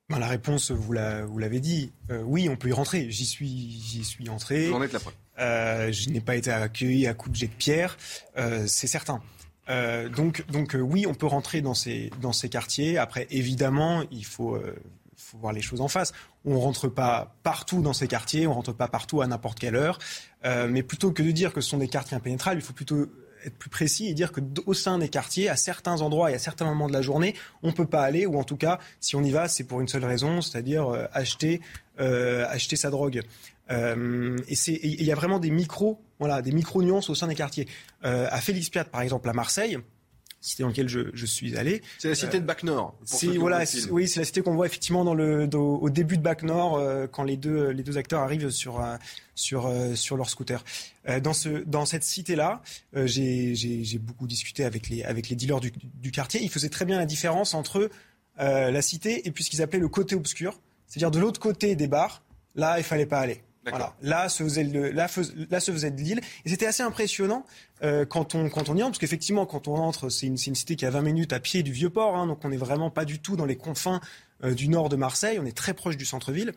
[0.10, 1.92] Ben, La réponse, vous l'avez dit,
[2.24, 3.12] oui, on peut y rentrer.
[3.12, 4.70] J'y suis, j'y suis entré.
[4.70, 5.14] Vous en êtes la preuve.
[5.38, 7.98] je n'ai pas été accueilli à coups de jet de pierre,
[8.66, 9.22] c'est certain.
[9.70, 12.98] Euh, donc, donc euh, oui, on peut rentrer dans ces, dans ces quartiers.
[12.98, 14.76] Après, évidemment, il faut, euh,
[15.34, 16.12] voir les choses en face.
[16.46, 20.00] On rentre pas partout dans ces quartiers, on rentre pas partout à n'importe quelle heure.
[20.44, 23.06] mais plutôt que de dire que ce sont des quartiers impénétrables, il faut plutôt
[23.46, 26.40] être plus précis et dire que au sein des quartiers, à certains endroits et à
[26.40, 29.24] certains moments de la journée, on peut pas aller, ou en tout cas, si on
[29.24, 31.62] y va, c'est pour une seule raison, c'est-à-dire acheter,
[31.98, 33.22] acheter sa drogue.
[33.72, 34.56] Euh, et
[34.88, 37.68] il y a vraiment des micros, voilà, des micro nuances au sein des quartiers.
[38.06, 39.78] Euh, à Félix Piat, par exemple, à Marseille,
[40.42, 41.82] cité dans laquelle je, je suis allé.
[41.98, 42.98] C'est la cité de Bac Nord.
[43.04, 46.44] C'est voilà, oui, c'est la cité qu'on voit effectivement dans le au début de Bac
[46.44, 48.82] Nord euh, quand les deux les deux acteurs arrivent sur
[49.36, 50.64] sur sur leur scooter.
[51.22, 52.62] dans ce dans cette cité là,
[52.94, 56.42] j'ai j'ai beaucoup discuté avec les avec les dealers du, du quartier.
[56.42, 57.90] Ils faisaient très bien la différence entre
[58.38, 61.88] la cité et puis ce qu'ils appelaient le côté obscur, c'est-à-dire de l'autre côté des
[61.88, 62.24] bars.
[62.56, 63.44] Là, il fallait pas aller.
[63.68, 63.96] Voilà.
[64.02, 65.08] Là se faisait là,
[65.50, 67.46] là se faisait de l'île et c'était assez impressionnant
[67.84, 70.56] euh, quand on quand on y entre parce qu'effectivement quand on entre c'est une, une,
[70.56, 72.90] cité qui a 20 minutes à pied du vieux port hein, donc on n'est vraiment
[72.90, 74.00] pas du tout dans les confins
[74.44, 76.54] euh, du nord de Marseille on est très proche du centre-ville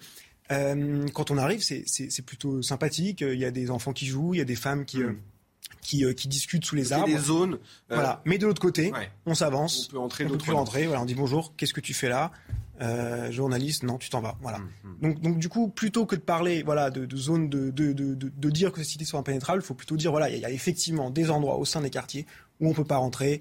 [0.53, 4.39] euh, quand on arrive c'est plutôt sympathique il y a des enfants qui jouent il
[4.39, 5.16] y a des femmes qui hmm.
[5.81, 7.07] qui, qui, discutent sous les arbres.
[7.07, 7.59] des zones.
[7.89, 8.23] Voilà.
[8.24, 8.93] Mais de l'autre côté,
[9.27, 9.89] on s'avance.
[9.89, 10.85] On peut entrer, on peut.
[10.87, 11.55] Voilà, on dit bonjour.
[11.57, 12.31] Qu'est-ce que tu fais là?
[12.82, 14.36] Euh, journaliste, non, tu t'en vas.
[14.40, 14.59] Voilà.
[14.59, 14.96] Mmh, mmh.
[15.02, 18.14] Donc, donc du coup, plutôt que de parler, voilà, de, de zone de, de, de,
[18.14, 20.50] de, dire que ces cités sont impénétrables, il faut plutôt dire, voilà, il y, a
[20.50, 22.26] effectivement des endroits au sein des quartiers
[22.60, 23.40] où on peut pas rentrer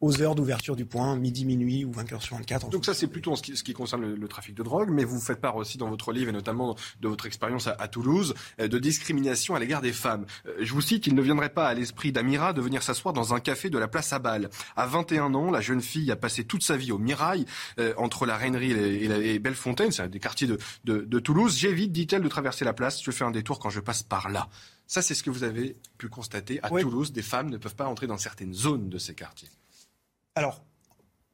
[0.00, 2.70] aux heures d'ouverture du point, midi, minuit ou 20 heures sur 24.
[2.70, 5.40] Donc ça, c'est plutôt en ce qui, concerne le, trafic de drogue, mais vous faites
[5.40, 9.54] part aussi dans votre livre, et notamment de votre expérience à, Toulouse, euh, de discrimination
[9.54, 10.24] à l'égard des femmes.
[10.46, 13.34] Euh, je vous cite, il ne viendrait pas à l'esprit d'Amira de venir s'asseoir dans
[13.34, 14.48] un café de la place Abal.
[14.76, 17.44] À 21 ans, la jeune fille a passé toute sa vie au Mirail,
[17.78, 21.18] euh, entre la Rainerie et, la, et Bellefontaine, c'est un des quartiers de, de, de
[21.18, 21.56] Toulouse.
[21.56, 24.48] J'évite, dit-elle, de traverser la place, je fais un détour quand je passe par là.
[24.86, 27.12] Ça, c'est ce que vous avez pu constater à Toulouse.
[27.12, 29.48] Des femmes ne peuvent pas entrer dans certaines zones de ces quartiers.
[30.34, 30.64] Alors,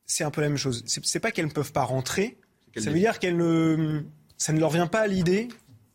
[0.07, 0.85] c'est un peu la même chose.
[0.87, 2.39] C'est pas qu'elles ne peuvent pas rentrer.
[2.77, 4.03] Ça veut dire qu'elles ne,
[4.37, 5.49] ça ne leur vient pas à l'idée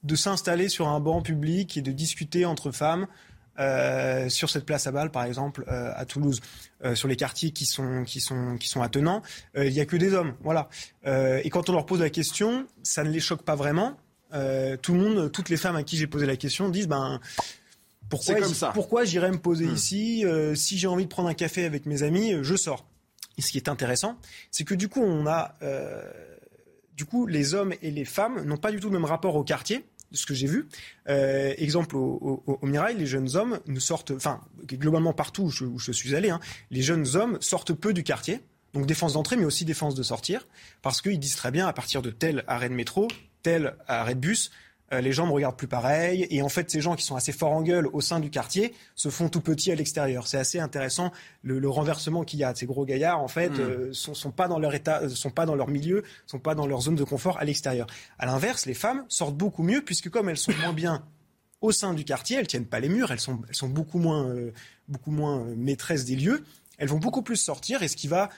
[0.03, 3.07] de s'installer sur un banc public et de discuter entre femmes
[3.60, 6.41] euh, sur cette place à Bâle, par exemple, euh, à Toulouse,
[6.84, 9.22] euh, sur les quartiers qui sont qui sont qui sont attenants,
[9.56, 10.69] il n'y a que des hommes, voilà.
[11.06, 13.98] et quand on leur pose la question, ça ne les choque pas vraiment.
[14.82, 17.19] tout le monde, toutes les femmes à qui j'ai posé la question disent ben
[18.10, 18.36] pourquoi
[18.73, 19.76] pourquoi j'irais me poser hmm.
[19.76, 20.26] ici
[20.56, 22.86] si j'ai envie de prendre un café avec mes amis, je sors.
[23.38, 24.18] Et ce qui est intéressant,
[24.52, 26.12] c'est que du coup, on a, euh,
[26.95, 29.44] du coup, les hommes et les femmes n'ont pas du tout le même rapport au
[29.44, 30.68] quartier de ce que j'ai vu.
[31.08, 36.16] Euh, exemple, au, Mirail, les jeunes hommes ne sortent, enfin, globalement partout où je, suis
[36.16, 36.40] allé, hein,
[36.70, 38.41] les jeunes hommes sortent peu du quartier,
[38.74, 40.48] donc défense d'entrée, mais aussi défense de sortir,
[40.82, 43.08] parce qu'ils disent très bien, à partir de tel arrêt de métro,
[43.41, 44.52] tel arrêt de bus,
[44.93, 46.27] euh, les gens me regardent plus pareil.
[46.30, 48.73] Et en fait, ces gens qui sont assez forts en gueule au sein du quartier
[48.95, 50.27] se font tout petits à l'extérieur.
[50.27, 51.11] C'est assez intéressant
[51.43, 52.53] le, renversement qu'il y a.
[52.53, 53.59] Ces gros gaillards, en fait, mmh.
[53.59, 56.55] euh, sont, sont, pas dans leur état, euh, sont pas dans leur milieu, sont pas
[56.55, 57.88] dans leur zone de confort à l'extérieur.
[58.19, 61.03] À l'inverse, les femmes sortent beaucoup mieux puisque comme elles sont moins bien
[61.61, 64.34] au sein du quartier, elles tiennent pas les murs, elles sont, elles sont beaucoup moins,
[64.88, 66.43] beaucoup moins maîtresses des lieux.
[66.80, 68.30] Elles vont beaucoup plus sortir et ce qui va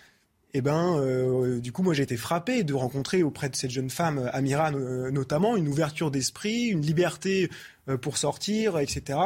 [0.56, 3.90] eh ben, euh, du coup, moi, j'ai été frappé de rencontrer auprès de cette jeune
[3.90, 7.50] femme, Amira euh, notamment, une ouverture d'esprit, une liberté
[7.90, 9.20] euh, pour sortir, etc.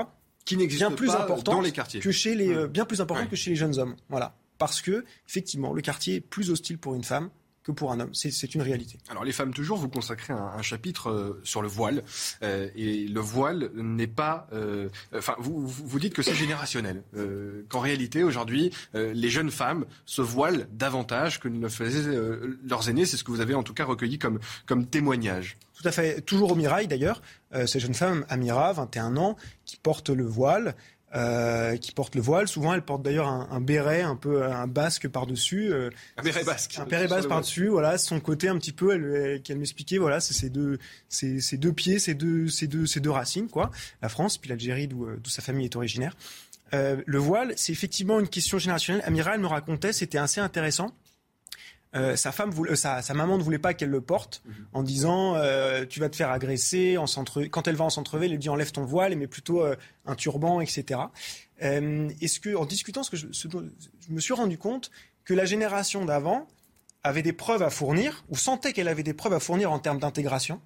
[0.46, 2.00] Qui n'existe bien plus pas dans les quartiers.
[2.00, 3.96] Que chez les, bien plus important que chez les jeunes hommes.
[4.08, 4.36] Voilà.
[4.58, 7.30] Parce que, effectivement, le quartier est plus hostile pour une femme
[7.68, 8.14] que pour un homme.
[8.14, 8.98] C'est une réalité.
[9.10, 12.02] Alors les femmes, toujours, vous consacrez un, chapitre euh, sur le voile.
[12.42, 14.48] Euh, et le voile n'est pas...
[14.54, 17.04] Euh, enfin, vous, vous dites que c'est générationnel.
[17.70, 22.18] Qu'en réalité, aujourd'hui, les jeunes femmes se voilent davantage que ne le faisaient
[22.64, 23.06] leurs aînés.
[23.06, 25.58] C'est ce que vous avez en tout cas recueilli comme, comme témoignage.
[25.76, 26.22] Tout à fait.
[26.22, 27.22] Toujours au Mirail, d'ailleurs.
[27.66, 29.36] ces jeunes femmes, Amira, 21 ans,
[29.66, 30.76] qui portent le voile.
[31.16, 32.50] Euh, qui porte le voile.
[32.50, 35.72] Souvent, elle porte d'ailleurs un, béret, un peu un basque par-dessus.
[35.72, 36.78] Euh, un béret basque.
[36.78, 37.70] Un béret basque par-dessus.
[37.70, 40.00] Voilà, son côté un petit peu, elle, qu'elle m'expliquait.
[40.00, 43.72] Voilà, c'est ses deux, ces deux pieds, ces deux, ces deux, ces deux racines, quoi.
[44.02, 46.14] La France, puis l'Algérie, d'où euh, sa famille est originaire.
[46.74, 49.02] le voile, c'est effectivement une question générationnelle.
[49.06, 50.92] Amira, elle me racontait, c'était assez intéressant.
[51.96, 54.54] Euh, sa femme voulait, euh, sa, maman ne voulait pas qu'elle le porte mhm.
[54.74, 57.06] en disant euh, tu vas te faire agresser en
[57.50, 59.64] quand elle va en centre-ville elle dit enlève ton voile mais plutôt
[60.06, 61.00] un turban etc
[61.60, 63.48] est-ce que en discutant ce que je, je,
[64.10, 64.92] me suis rendu compte
[65.24, 66.48] que la génération d'avant
[67.04, 70.00] avait des preuves à fournir ou sentait qu'elle avait des preuves à fournir en termes
[70.00, 70.60] d'intégration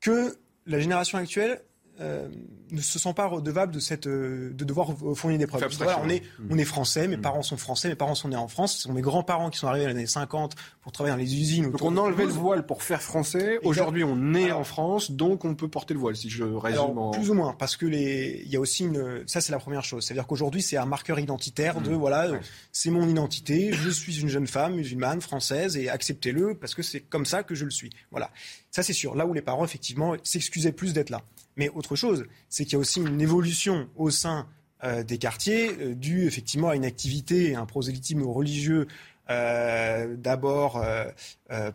[0.00, 1.62] que la génération actuelle
[2.00, 2.28] euh,
[2.72, 5.64] ne se sent pas redevables de, cette, euh, de devoir fournir des preuves.
[6.02, 7.20] on, est, on est français, mes hmm.
[7.20, 9.68] parents sont français, mes parents sont nés en France, ce sont mes grands-parents qui sont
[9.68, 11.70] arrivés dans les années 50 pour travailler dans les usines.
[11.70, 15.44] Donc on a enlevé le voile pour faire français, aujourd'hui on est en France, donc
[15.44, 17.12] on peut porter le voile, si je résume en...
[17.12, 18.42] Plus ou moins, parce que les...
[18.44, 19.22] il y a aussi une...
[19.28, 21.94] Ça c'est la première chose, c'est-à-dire qu'aujourd'hui c'est un marqueur identitaire de, hmm.
[21.94, 22.28] voilà,
[22.72, 27.00] c'est mon identité, je suis une jeune femme musulmane, française, et acceptez-le, parce que c'est
[27.00, 27.90] comme ça que je le suis.
[28.10, 28.30] Voilà.
[28.72, 31.22] Ça c'est sûr, là où les parents effectivement s'excusaient plus d'être là.
[31.56, 34.46] Mais autre chose, c'est qu'il y a aussi une évolution au sein
[34.82, 38.86] euh, des quartiers euh, due effectivement à une activité un prosélytisme religieux
[39.30, 40.84] euh, d'abord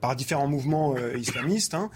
[0.01, 1.73] par différents mouvements islamistes.
[1.73, 1.89] Hein,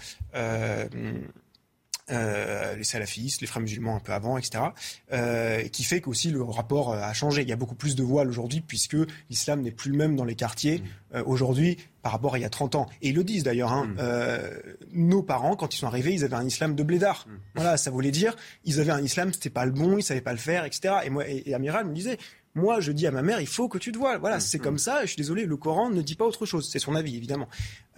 [2.10, 4.64] euh, les salafistes, les frères musulmans un peu avant, etc.,
[5.12, 7.40] euh, qui fait qu'aussi le rapport euh, a changé.
[7.40, 8.96] Il y a beaucoup plus de voiles aujourd'hui puisque
[9.30, 10.82] l'islam n'est plus le même dans les quartiers
[11.14, 11.20] mmh.
[11.24, 12.86] aujourd'hui par rapport à il y a 30 ans.
[13.00, 13.72] Et ils le disent d'ailleurs.
[13.72, 14.88] Hein, mmh.
[14.92, 17.26] nos parents, quand ils sont arrivés, ils avaient un islam de blédard.
[17.26, 17.32] Mmh.
[17.54, 20.32] Voilà, ça voulait dire ils avaient un islam, c'était pas le bon, ils savaient pas
[20.32, 20.96] le faire, etc.
[21.04, 22.18] Et moi, et, et Amiral me disait
[22.56, 24.20] moi, je dis à ma mère, il faut que tu te voiles.
[24.20, 25.00] Voilà, c'est comme ça.
[25.02, 26.68] Je suis désolé, le Coran ne dit pas autre chose.
[26.70, 27.48] C'est son avis, évidemment.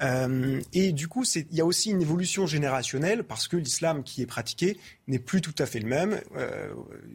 [0.03, 4.23] Euh, et du coup, il y a aussi une évolution générationnelle parce que l'islam qui
[4.23, 4.79] est pratiqué
[5.09, 6.69] n'est plus tout à fait le même, euh,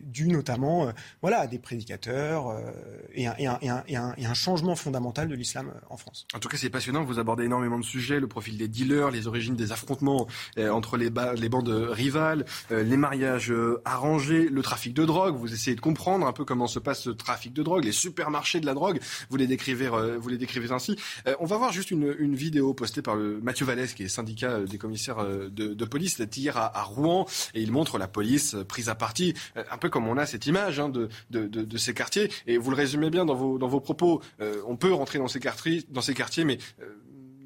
[0.04, 0.92] dû notamment euh,
[1.22, 2.58] voilà, à des prédicateurs
[3.14, 3.36] et, un,
[3.68, 6.26] un, changement fondamental de l'islam en France.
[6.34, 7.04] En tout cas, c'est passionnant.
[7.04, 10.28] Vous abordez énormément de sujets, le profil des dealers, les origines des affrontements
[10.58, 13.54] entre les, bandes rivales, les mariages
[13.84, 15.36] arrangés, le trafic de drogue.
[15.36, 18.62] Vous essayez de comprendre un peu comment se passe ce trafic de drogue, les supermarchés
[18.62, 19.00] de la drogue.
[19.30, 19.90] Vous les décrivez,
[20.72, 20.96] ainsi.
[21.40, 24.62] on va voir juste une vidéo vidéo postée par le Mathieu Vallès, qui est syndicat
[24.62, 28.96] des commissaires de, police, c'était hier à, Rouen, et il montre la police prise à
[28.96, 32.30] partie, un peu comme on a cette image hein, de, de, ces quartiers.
[32.48, 34.22] Et vous le résumez bien dans vos, dans vos propos.
[34.68, 36.58] on peut rentrer dans ces quartiers, dans ces quartiers mais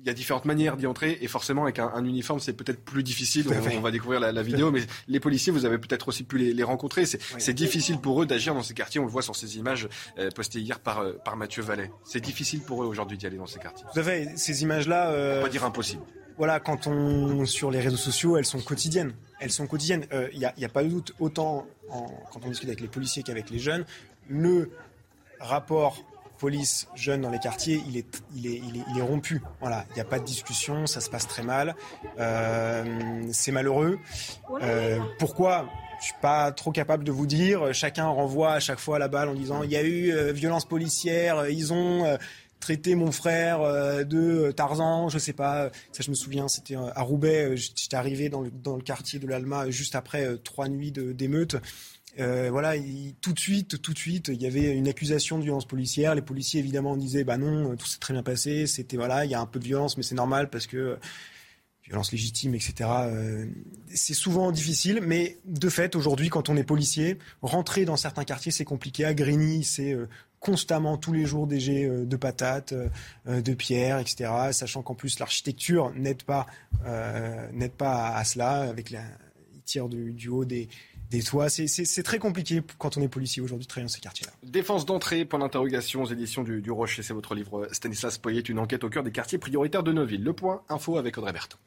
[0.07, 3.47] y a différentes manières d'y entrer et forcément avec un, uniforme c'est peut-être plus difficile.
[3.49, 7.05] On, va découvrir la, vidéo, mais les policiers vous avez peut-être aussi pu les, rencontrer.
[7.05, 8.99] C'est difficile pour eux d'agir dans ces quartiers.
[8.99, 9.87] On le voit sur ces images
[10.17, 11.91] euh, postées hier par, euh, par Mathieu Vallet.
[12.03, 13.85] C'est difficile pour eux aujourd'hui d'y aller dans ces quartiers.
[13.93, 15.09] Vous avez ces images-là.
[15.09, 15.39] Euh...
[15.39, 16.01] On va dire impossible.
[16.37, 19.13] Voilà, quand on sur les réseaux sociaux, elles sont quotidiennes.
[19.39, 20.05] Elles sont quotidiennes.
[20.11, 23.23] Il euh, n'y a, a, pas de doute autant quand on discute avec les policiers
[23.23, 23.85] qu'avec les jeunes.
[24.27, 24.71] Le
[25.39, 26.03] rapport
[26.45, 28.61] police jeune dans les quartiers, il est, il est,
[28.91, 29.41] il est, rompu.
[29.61, 31.73] Voilà, il n'y a pas de discussion, ça se passe très mal.
[32.19, 33.97] Euh, c'est malheureux.
[34.61, 35.67] Euh, pourquoi?
[35.99, 37.73] Je suis pas trop capable de vous dire.
[37.73, 40.65] Chacun renvoie à chaque fois la balle en disant il y a eu euh, violence
[40.65, 42.15] policière, ils ont
[42.59, 43.61] traité mon frère
[44.05, 45.71] de Tarzan, je sais pas.
[45.93, 47.57] Ça, je me souviens, c'était à Roubaix.
[47.57, 51.55] J'étais arrivé dans le, dans le quartier de l'Alma juste après trois nuits d'émeutes.
[52.19, 52.73] Euh, voilà,
[53.21, 56.15] tout de suite, tout de suite, il y avait une accusation de violence policière.
[56.15, 58.67] Les policiers évidemment disaient, bah non, tout s'est très bien passé.
[58.67, 60.97] C'était voilà, il y a un peu de violence, mais c'est normal parce que
[61.83, 62.89] violence légitime, etc.
[62.89, 63.45] Euh,
[63.93, 68.51] c'est souvent difficile, mais de fait, aujourd'hui, quand on est policier, rentrer dans certains quartiers,
[68.51, 69.05] c'est compliqué.
[69.05, 70.07] À Grigny, c'est euh,
[70.39, 72.75] constamment tous les jours des jets de patates,
[73.25, 74.29] de pierres, etc.
[74.51, 76.45] Sachant qu'en plus l'architecture n'aide pas,
[77.51, 79.01] n'aide pas à, cela avec la
[79.65, 80.69] tire du, du haut des
[81.09, 81.49] des toits.
[81.49, 84.33] C'est très compliqué quand on est policier aujourd'hui de travailler dans ces quartiers-là.
[84.43, 87.03] Défense d'entrée, point d'interrogation aux éditions du, Rocher.
[87.03, 90.05] C'est votre livre Stanislas Poyet, une enquête au cœur des quartiers prioritaires de nos.
[90.05, 91.57] Le point info avec Audrey Berthaud.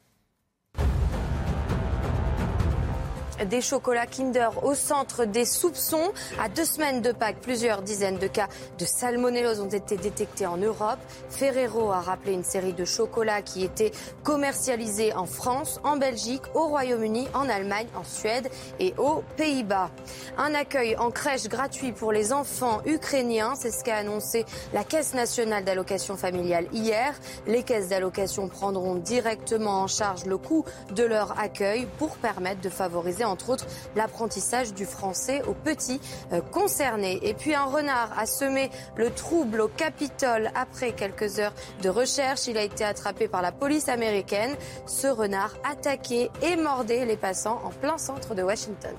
[3.45, 6.11] Des chocolats Kinder au centre des soupçons.
[6.41, 8.47] À deux semaines de Pâques, plusieurs dizaines de cas
[8.77, 10.99] de salmonellose ont été détectés en Europe.
[11.29, 13.91] Ferrero a rappelé une série de chocolats qui étaient
[14.23, 18.49] commercialisés en France, en Belgique, au Royaume-Uni, en Allemagne, en Suède
[18.79, 19.89] et aux Pays-Bas.
[20.37, 25.13] Un accueil en crèche gratuit pour les enfants ukrainiens, c'est ce qu'a annoncé la Caisse
[25.13, 27.13] nationale d'allocation familiale hier.
[27.47, 32.69] Les caisses d'allocation prendront directement en charge le coût de leur accueil pour permettre de
[32.69, 33.65] favoriser entre autres
[33.95, 36.01] l'apprentissage du français aux petits
[36.33, 37.19] euh, concernés.
[37.23, 42.47] Et puis un renard a semé le trouble au Capitole après quelques heures de recherche.
[42.47, 44.55] Il a été attrapé par la police américaine.
[44.85, 48.93] Ce renard attaquait et mordait les passants en plein centre de Washington.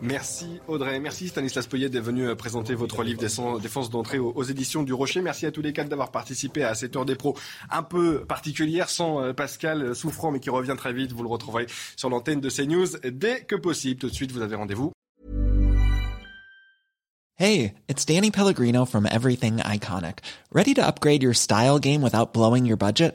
[0.00, 3.20] Merci Audrey, merci Stanislas Poyet d'être venu euh, présenter votre livre
[3.58, 5.20] Défense d'entrée aux, éditions du Rocher.
[5.20, 7.36] Merci à tous les quatre d'avoir participé à cette heure des pros
[7.70, 11.12] un peu particulière sans euh, Pascal euh, Souffrant mais qui revient très vite.
[11.12, 11.66] Vous le retrouverez
[11.96, 14.00] sur l'antenne de CNews dès que possible.
[14.00, 14.92] Tout de suite, vous avez rendez-vous.
[17.36, 20.18] Hey, it's Danny Pellegrino from Everything Iconic.
[20.52, 23.14] Ready to upgrade your style game without blowing your budget?